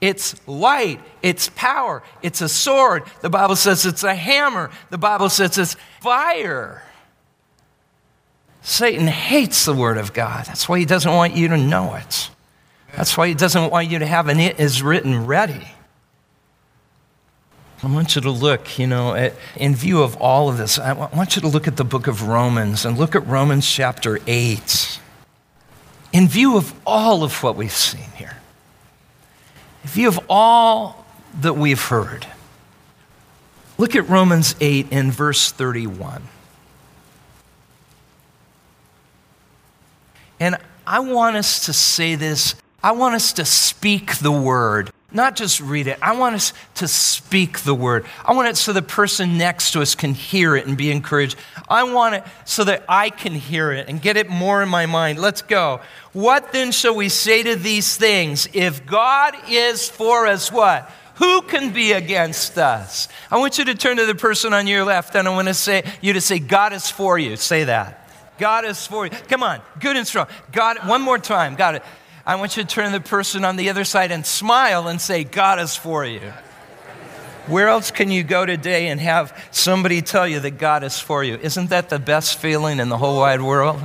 It's 0.00 0.34
light, 0.48 0.98
it's 1.22 1.48
power, 1.54 2.02
it's 2.20 2.40
a 2.40 2.48
sword. 2.48 3.04
The 3.20 3.30
Bible 3.30 3.54
says 3.54 3.86
it's 3.86 4.02
a 4.02 4.12
hammer, 4.12 4.72
the 4.90 4.98
Bible 4.98 5.28
says 5.28 5.56
it's 5.56 5.76
fire. 6.00 6.82
Satan 8.62 9.06
hates 9.06 9.64
the 9.64 9.72
Word 9.72 9.98
of 9.98 10.12
God. 10.12 10.46
That's 10.46 10.68
why 10.68 10.80
he 10.80 10.84
doesn't 10.84 11.12
want 11.12 11.36
you 11.36 11.46
to 11.46 11.56
know 11.56 11.94
it. 11.94 12.28
That's 12.96 13.16
why 13.16 13.28
he 13.28 13.34
doesn't 13.34 13.70
want 13.70 13.88
you 13.88 14.00
to 14.00 14.06
have 14.06 14.26
an 14.26 14.40
it 14.40 14.58
is 14.58 14.82
written 14.82 15.26
ready. 15.26 15.68
I 17.84 17.88
want 17.88 18.14
you 18.14 18.22
to 18.22 18.30
look, 18.30 18.78
you 18.78 18.86
know, 18.86 19.14
at, 19.14 19.34
in 19.56 19.74
view 19.74 20.02
of 20.02 20.16
all 20.16 20.48
of 20.48 20.56
this, 20.56 20.78
I 20.78 20.92
want 20.92 21.34
you 21.34 21.42
to 21.42 21.48
look 21.48 21.66
at 21.66 21.76
the 21.76 21.84
book 21.84 22.06
of 22.06 22.28
Romans 22.28 22.84
and 22.84 22.96
look 22.96 23.16
at 23.16 23.26
Romans 23.26 23.68
chapter 23.68 24.20
8. 24.24 25.00
In 26.12 26.28
view 26.28 26.56
of 26.56 26.72
all 26.86 27.24
of 27.24 27.42
what 27.42 27.56
we've 27.56 27.72
seen 27.72 28.08
here, 28.14 28.36
in 29.82 29.90
view 29.90 30.06
of 30.06 30.20
all 30.28 31.04
that 31.40 31.54
we've 31.54 31.82
heard, 31.82 32.24
look 33.78 33.96
at 33.96 34.08
Romans 34.08 34.54
8 34.60 34.92
in 34.92 35.10
verse 35.10 35.50
31. 35.50 36.22
And 40.38 40.56
I 40.86 41.00
want 41.00 41.34
us 41.34 41.66
to 41.66 41.72
say 41.72 42.14
this, 42.14 42.54
I 42.80 42.92
want 42.92 43.16
us 43.16 43.32
to 43.34 43.44
speak 43.44 44.18
the 44.18 44.30
word 44.30 44.92
not 45.14 45.36
just 45.36 45.60
read 45.60 45.86
it. 45.86 45.98
I 46.02 46.16
want 46.16 46.34
us 46.34 46.52
to 46.76 46.88
speak 46.88 47.60
the 47.60 47.74
word. 47.74 48.06
I 48.24 48.32
want 48.32 48.48
it 48.48 48.56
so 48.56 48.72
the 48.72 48.82
person 48.82 49.38
next 49.38 49.72
to 49.72 49.82
us 49.82 49.94
can 49.94 50.14
hear 50.14 50.56
it 50.56 50.66
and 50.66 50.76
be 50.76 50.90
encouraged. 50.90 51.36
I 51.68 51.84
want 51.84 52.14
it 52.16 52.24
so 52.44 52.64
that 52.64 52.84
I 52.88 53.10
can 53.10 53.34
hear 53.34 53.72
it 53.72 53.88
and 53.88 54.00
get 54.00 54.16
it 54.16 54.28
more 54.28 54.62
in 54.62 54.68
my 54.68 54.86
mind. 54.86 55.18
Let's 55.18 55.42
go. 55.42 55.80
What 56.12 56.52
then 56.52 56.72
shall 56.72 56.94
we 56.94 57.08
say 57.08 57.42
to 57.42 57.56
these 57.56 57.96
things? 57.96 58.48
If 58.52 58.86
God 58.86 59.34
is 59.48 59.88
for 59.88 60.26
us, 60.26 60.50
what? 60.50 60.90
Who 61.16 61.42
can 61.42 61.72
be 61.72 61.92
against 61.92 62.58
us? 62.58 63.08
I 63.30 63.38
want 63.38 63.58
you 63.58 63.66
to 63.66 63.74
turn 63.74 63.98
to 63.98 64.06
the 64.06 64.14
person 64.14 64.52
on 64.52 64.66
your 64.66 64.84
left 64.84 65.14
and 65.14 65.28
I 65.28 65.34
want 65.34 65.48
to 65.48 65.54
say 65.54 65.84
you 66.00 66.14
to 66.14 66.20
say 66.20 66.38
God 66.38 66.72
is 66.72 66.90
for 66.90 67.18
you. 67.18 67.36
Say 67.36 67.64
that. 67.64 67.98
God 68.38 68.64
is 68.64 68.86
for 68.86 69.06
you. 69.06 69.10
Come 69.28 69.42
on, 69.42 69.60
good 69.78 69.96
and 69.96 70.06
strong. 70.06 70.26
God, 70.50 70.88
one 70.88 71.02
more 71.02 71.18
time. 71.18 71.54
Got 71.54 71.76
it. 71.76 71.82
I 72.24 72.36
want 72.36 72.56
you 72.56 72.62
to 72.62 72.68
turn 72.68 72.92
to 72.92 72.98
the 72.98 73.04
person 73.04 73.44
on 73.44 73.56
the 73.56 73.68
other 73.70 73.84
side 73.84 74.12
and 74.12 74.24
smile 74.24 74.86
and 74.86 75.00
say, 75.00 75.24
God 75.24 75.58
is 75.58 75.74
for 75.74 76.04
you. 76.04 76.32
Where 77.48 77.66
else 77.66 77.90
can 77.90 78.12
you 78.12 78.22
go 78.22 78.46
today 78.46 78.88
and 78.88 79.00
have 79.00 79.36
somebody 79.50 80.00
tell 80.02 80.28
you 80.28 80.38
that 80.40 80.52
God 80.52 80.84
is 80.84 81.00
for 81.00 81.24
you? 81.24 81.34
Isn't 81.36 81.70
that 81.70 81.88
the 81.88 81.98
best 81.98 82.38
feeling 82.38 82.78
in 82.78 82.88
the 82.88 82.96
whole 82.96 83.18
wide 83.18 83.42
world? 83.42 83.80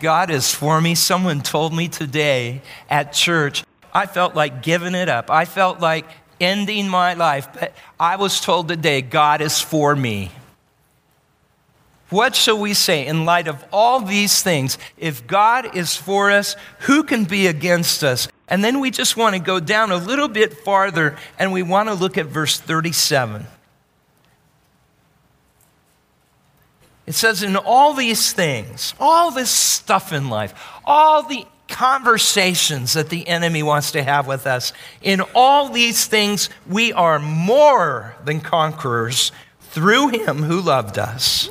God 0.00 0.30
is 0.30 0.54
for 0.54 0.80
me. 0.80 0.94
Someone 0.94 1.40
told 1.40 1.74
me 1.74 1.88
today 1.88 2.62
at 2.88 3.12
church, 3.12 3.64
I 3.92 4.06
felt 4.06 4.36
like 4.36 4.62
giving 4.62 4.94
it 4.94 5.08
up. 5.08 5.30
I 5.30 5.44
felt 5.44 5.80
like 5.80 6.06
ending 6.40 6.88
my 6.88 7.14
life, 7.14 7.48
but 7.52 7.74
I 7.98 8.14
was 8.16 8.40
told 8.40 8.68
today, 8.68 9.02
God 9.02 9.40
is 9.40 9.60
for 9.60 9.96
me. 9.96 10.30
What 12.12 12.36
shall 12.36 12.58
we 12.58 12.74
say 12.74 13.06
in 13.06 13.24
light 13.24 13.48
of 13.48 13.64
all 13.72 14.00
these 14.00 14.42
things? 14.42 14.76
If 14.98 15.26
God 15.26 15.74
is 15.74 15.96
for 15.96 16.30
us, 16.30 16.56
who 16.80 17.04
can 17.04 17.24
be 17.24 17.46
against 17.46 18.04
us? 18.04 18.28
And 18.48 18.62
then 18.62 18.80
we 18.80 18.90
just 18.90 19.16
want 19.16 19.34
to 19.34 19.40
go 19.40 19.58
down 19.60 19.90
a 19.90 19.96
little 19.96 20.28
bit 20.28 20.52
farther 20.52 21.16
and 21.38 21.54
we 21.54 21.62
want 21.62 21.88
to 21.88 21.94
look 21.94 22.18
at 22.18 22.26
verse 22.26 22.60
37. 22.60 23.46
It 27.06 27.14
says, 27.14 27.42
In 27.42 27.56
all 27.56 27.94
these 27.94 28.34
things, 28.34 28.92
all 29.00 29.30
this 29.30 29.50
stuff 29.50 30.12
in 30.12 30.28
life, 30.28 30.52
all 30.84 31.22
the 31.22 31.46
conversations 31.68 32.92
that 32.92 33.08
the 33.08 33.26
enemy 33.26 33.62
wants 33.62 33.92
to 33.92 34.02
have 34.02 34.26
with 34.26 34.46
us, 34.46 34.74
in 35.00 35.22
all 35.34 35.70
these 35.70 36.06
things, 36.06 36.50
we 36.68 36.92
are 36.92 37.18
more 37.18 38.14
than 38.22 38.42
conquerors 38.42 39.32
through 39.62 40.08
him 40.08 40.42
who 40.42 40.60
loved 40.60 40.98
us. 40.98 41.48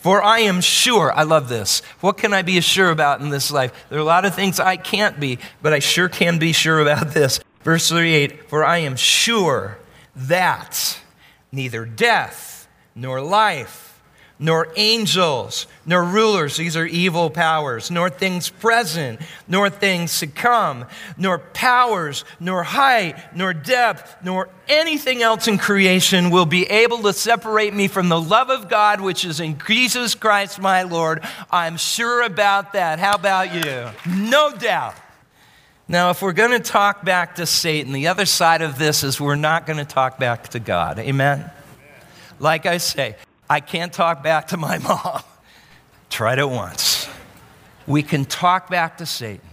For 0.00 0.22
I 0.22 0.40
am 0.40 0.62
sure, 0.62 1.12
I 1.12 1.24
love 1.24 1.48
this. 1.48 1.80
What 2.00 2.16
can 2.16 2.32
I 2.32 2.40
be 2.40 2.60
sure 2.62 2.90
about 2.90 3.20
in 3.20 3.28
this 3.28 3.50
life? 3.50 3.72
There 3.90 3.98
are 3.98 4.02
a 4.02 4.04
lot 4.04 4.24
of 4.24 4.34
things 4.34 4.58
I 4.58 4.76
can't 4.76 5.20
be, 5.20 5.38
but 5.60 5.74
I 5.74 5.78
sure 5.78 6.08
can 6.08 6.38
be 6.38 6.52
sure 6.52 6.80
about 6.80 7.12
this. 7.12 7.38
Verse 7.62 7.88
38 7.88 8.48
For 8.48 8.64
I 8.64 8.78
am 8.78 8.96
sure 8.96 9.78
that 10.16 10.98
neither 11.52 11.84
death 11.84 12.66
nor 12.94 13.20
life 13.20 13.89
nor 14.42 14.68
angels, 14.74 15.66
nor 15.84 16.02
rulers, 16.02 16.56
these 16.56 16.74
are 16.74 16.86
evil 16.86 17.28
powers, 17.28 17.90
nor 17.90 18.08
things 18.08 18.48
present, 18.48 19.20
nor 19.46 19.68
things 19.68 20.18
to 20.18 20.26
come, 20.26 20.86
nor 21.18 21.38
powers, 21.38 22.24
nor 22.40 22.62
height, 22.62 23.16
nor 23.36 23.52
depth, 23.52 24.16
nor 24.24 24.48
anything 24.66 25.22
else 25.22 25.46
in 25.46 25.58
creation 25.58 26.30
will 26.30 26.46
be 26.46 26.64
able 26.64 27.02
to 27.02 27.12
separate 27.12 27.74
me 27.74 27.86
from 27.86 28.08
the 28.08 28.20
love 28.20 28.48
of 28.48 28.70
God, 28.70 29.02
which 29.02 29.26
is 29.26 29.40
in 29.40 29.58
Jesus 29.66 30.14
Christ 30.14 30.58
my 30.58 30.84
Lord. 30.84 31.22
I'm 31.50 31.76
sure 31.76 32.22
about 32.22 32.72
that. 32.72 32.98
How 32.98 33.16
about 33.16 33.54
you? 33.54 33.90
No 34.10 34.52
doubt. 34.56 34.94
Now, 35.86 36.10
if 36.10 36.22
we're 36.22 36.32
going 36.32 36.52
to 36.52 36.60
talk 36.60 37.04
back 37.04 37.34
to 37.34 37.44
Satan, 37.44 37.92
the 37.92 38.06
other 38.06 38.24
side 38.24 38.62
of 38.62 38.78
this 38.78 39.04
is 39.04 39.20
we're 39.20 39.34
not 39.34 39.66
going 39.66 39.78
to 39.78 39.84
talk 39.84 40.18
back 40.18 40.48
to 40.50 40.60
God. 40.60 40.98
Amen? 40.98 41.50
Like 42.38 42.64
I 42.64 42.78
say, 42.78 43.16
I 43.50 43.58
can't 43.58 43.92
talk 43.92 44.22
back 44.22 44.46
to 44.48 44.56
my 44.56 44.78
mom. 44.88 45.22
Tried 46.08 46.38
it 46.38 46.48
once. 46.48 47.08
We 47.86 48.04
can 48.04 48.24
talk 48.24 48.70
back 48.70 48.98
to 48.98 49.06
Satan, 49.06 49.48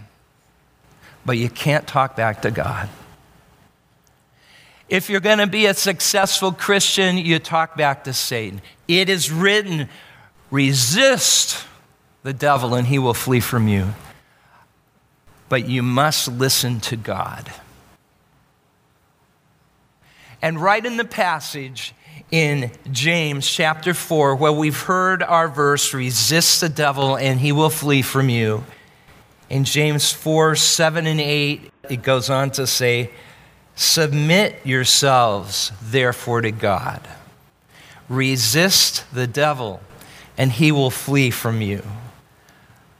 but 1.26 1.36
you 1.36 1.50
can't 1.50 1.86
talk 1.86 2.14
back 2.14 2.42
to 2.42 2.52
God. 2.52 2.88
If 4.88 5.10
you're 5.10 5.20
going 5.20 5.38
to 5.38 5.48
be 5.48 5.66
a 5.66 5.74
successful 5.74 6.52
Christian, 6.52 7.18
you 7.18 7.40
talk 7.40 7.76
back 7.76 8.04
to 8.04 8.12
Satan. 8.12 8.62
It 8.86 9.08
is 9.08 9.30
written, 9.30 9.88
resist 10.50 11.66
the 12.22 12.32
devil 12.32 12.74
and 12.74 12.86
he 12.86 12.98
will 12.98 13.14
flee 13.14 13.40
from 13.40 13.66
you. 13.66 13.94
But 15.48 15.68
you 15.68 15.82
must 15.82 16.28
listen 16.28 16.80
to 16.80 16.96
God. 16.96 17.52
And 20.40 20.60
right 20.60 20.84
in 20.84 20.96
the 20.96 21.04
passage, 21.04 21.94
in 22.30 22.70
James 22.90 23.48
chapter 23.48 23.94
4, 23.94 24.36
where 24.36 24.52
we've 24.52 24.82
heard 24.82 25.22
our 25.22 25.48
verse, 25.48 25.94
resist 25.94 26.60
the 26.60 26.68
devil 26.68 27.16
and 27.16 27.40
he 27.40 27.52
will 27.52 27.70
flee 27.70 28.02
from 28.02 28.28
you. 28.28 28.64
In 29.48 29.64
James 29.64 30.12
4, 30.12 30.54
7 30.54 31.06
and 31.06 31.20
8, 31.20 31.72
it 31.88 32.02
goes 32.02 32.28
on 32.28 32.50
to 32.52 32.66
say, 32.66 33.10
Submit 33.74 34.56
yourselves, 34.64 35.72
therefore, 35.80 36.42
to 36.42 36.50
God. 36.50 37.00
Resist 38.08 39.04
the 39.14 39.26
devil, 39.26 39.80
and 40.36 40.50
he 40.52 40.72
will 40.72 40.90
flee 40.90 41.30
from 41.30 41.62
you. 41.62 41.82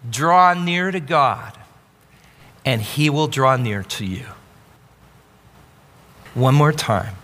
Draw 0.08 0.54
near 0.54 0.90
to 0.90 1.00
God, 1.00 1.58
and 2.64 2.80
he 2.80 3.10
will 3.10 3.26
draw 3.26 3.56
near 3.56 3.82
to 3.82 4.06
you. 4.06 4.26
One 6.34 6.54
more 6.54 6.72
time. 6.72 7.17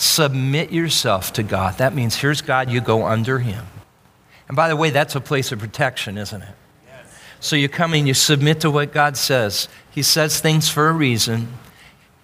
Submit 0.00 0.72
yourself 0.72 1.34
to 1.34 1.42
God. 1.42 1.76
That 1.76 1.94
means 1.94 2.16
here's 2.16 2.40
God, 2.40 2.70
you 2.70 2.80
go 2.80 3.04
under 3.04 3.38
him. 3.38 3.66
And 4.48 4.56
by 4.56 4.68
the 4.68 4.74
way, 4.74 4.88
that's 4.88 5.14
a 5.14 5.20
place 5.20 5.52
of 5.52 5.58
protection, 5.58 6.16
isn't 6.16 6.40
it? 6.40 6.54
Yes. 6.86 7.18
So 7.40 7.54
you 7.54 7.68
come 7.68 7.92
and 7.92 8.08
you 8.08 8.14
submit 8.14 8.62
to 8.62 8.70
what 8.70 8.94
God 8.94 9.18
says. 9.18 9.68
He 9.90 10.02
says 10.02 10.40
things 10.40 10.70
for 10.70 10.88
a 10.88 10.92
reason. 10.94 11.48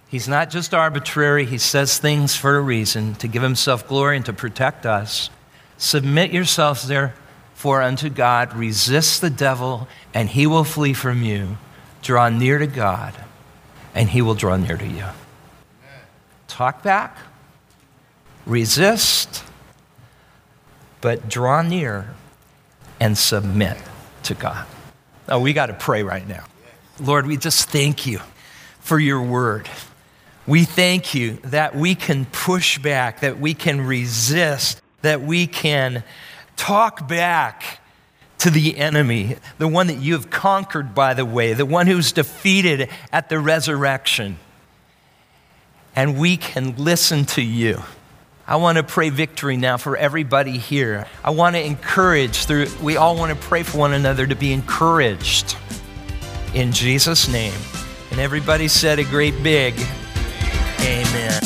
He's 0.09 0.27
not 0.27 0.49
just 0.49 0.73
arbitrary, 0.73 1.45
He 1.45 1.59
says 1.59 1.99
things 1.99 2.35
for 2.35 2.57
a 2.57 2.63
reason 2.63 3.15
to 3.17 3.29
give 3.29 3.43
Himself 3.43 3.87
glory 3.87 4.17
and 4.17 4.25
to 4.25 4.33
protect 4.33 4.87
us. 4.87 5.29
Submit 5.77 6.31
yourselves 6.31 6.89
therefore 6.89 7.83
unto 7.83 8.09
God, 8.09 8.57
resist 8.57 9.21
the 9.21 9.29
devil, 9.29 9.87
and 10.15 10.31
he 10.31 10.47
will 10.47 10.65
flee 10.65 10.95
from 10.95 11.23
you. 11.23 11.59
Draw 12.01 12.31
near 12.31 12.57
to 12.57 12.67
God, 12.67 13.13
and 13.95 14.09
he 14.09 14.23
will 14.23 14.35
draw 14.35 14.57
near 14.57 14.79
to 14.79 14.87
you. 14.87 15.05
Talk 16.49 16.83
back 16.83 17.19
resist, 18.47 19.43
but 21.01 21.29
draw 21.29 21.63
near 21.63 22.15
and 23.01 23.19
submit 23.19 23.77
to 24.23 24.35
God. 24.35 24.67
Oh, 25.29 25.41
we 25.41 25.53
got 25.53 25.67
to 25.67 25.75
pray 25.75 26.03
right 26.03 26.27
now. 26.27 26.45
Lord, 27.01 27.27
we 27.27 27.37
just 27.37 27.69
thank 27.69 28.07
you 28.07 28.21
for 28.81 28.99
your 28.99 29.21
word. 29.21 29.69
We 30.47 30.65
thank 30.65 31.15
you 31.15 31.39
that 31.45 31.75
we 31.75 31.95
can 31.95 32.25
push 32.27 32.79
back, 32.79 33.21
that 33.21 33.39
we 33.39 33.53
can 33.53 33.81
resist, 33.81 34.81
that 35.03 35.21
we 35.21 35.47
can 35.47 36.05
talk 36.57 37.09
back 37.09 37.81
to 38.39 38.51
the 38.51 38.79
enemy, 38.79 39.37
the 39.59 39.67
one 39.67 39.89
that 39.89 39.99
you 39.99 40.13
have 40.13 40.31
conquered, 40.31 40.95
by 40.95 41.15
the 41.15 41.25
way, 41.25 41.53
the 41.53 41.67
one 41.67 41.87
who's 41.87 42.13
defeated 42.13 42.89
at 43.13 43.29
the 43.29 43.39
resurrection. 43.39 44.39
And 45.97 46.19
we 46.19 46.37
can 46.37 46.77
listen 46.77 47.25
to 47.27 47.43
you. 47.43 47.83
I 48.49 48.57
want 48.57 48.79
to 48.79 48.85
pray 48.85 49.09
victory 49.11 49.57
now 49.57 49.77
for 49.77 49.97
everybody 49.97 50.59
here. 50.59 51.07
I 51.25 51.31
want 51.31 51.57
to 51.57 51.65
encourage 51.65 52.45
through, 52.45 52.67
we 52.81 52.97
all 52.97 53.17
want 53.17 53.33
to 53.33 53.47
pray 53.47 53.65
for 53.65 53.79
one 53.79 53.93
another 53.93 54.25
to 54.27 54.37
be 54.37 54.53
encouraged 54.53 55.57
in 56.55 56.71
Jesus' 56.71 57.29
name. 57.29 57.59
And 58.13 58.21
everybody 58.21 58.69
said 58.69 59.01
a 59.01 59.05
great 59.05 59.43
big 59.43 59.75
amen. 60.81 61.46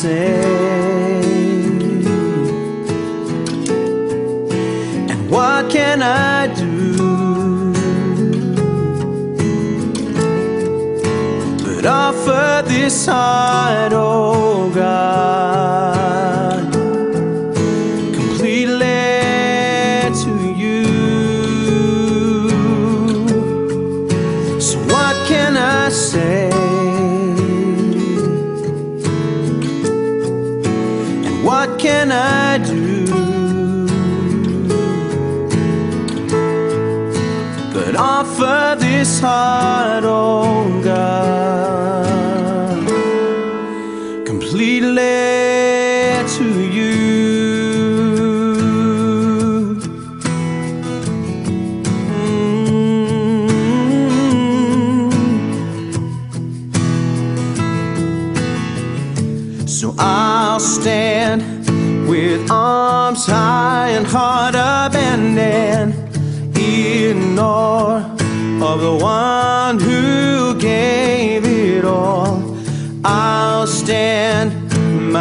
Say? 0.00 1.20
And 5.10 5.30
what 5.30 5.70
can 5.70 6.02
I 6.02 6.46
do? 6.54 6.70
but 11.64 11.84
offer 11.84 12.62
this 12.66 13.06
heart, 13.06 13.92
oh 13.92 14.70
God, 14.74 15.19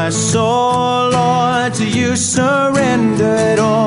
my 0.10 0.14
soul, 0.14 1.12
Lord, 1.12 1.76
to 1.76 1.88
you 1.88 2.16
surrendered 2.16 3.60
all. 3.60 3.79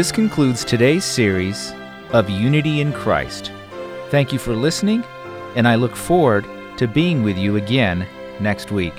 This 0.00 0.12
concludes 0.12 0.64
today's 0.64 1.04
series 1.04 1.74
of 2.14 2.30
Unity 2.30 2.80
in 2.80 2.90
Christ. 2.90 3.52
Thank 4.08 4.32
you 4.32 4.38
for 4.38 4.54
listening, 4.54 5.04
and 5.56 5.68
I 5.68 5.74
look 5.74 5.94
forward 5.94 6.46
to 6.78 6.88
being 6.88 7.22
with 7.22 7.36
you 7.36 7.56
again 7.56 8.06
next 8.40 8.72
week. 8.72 8.94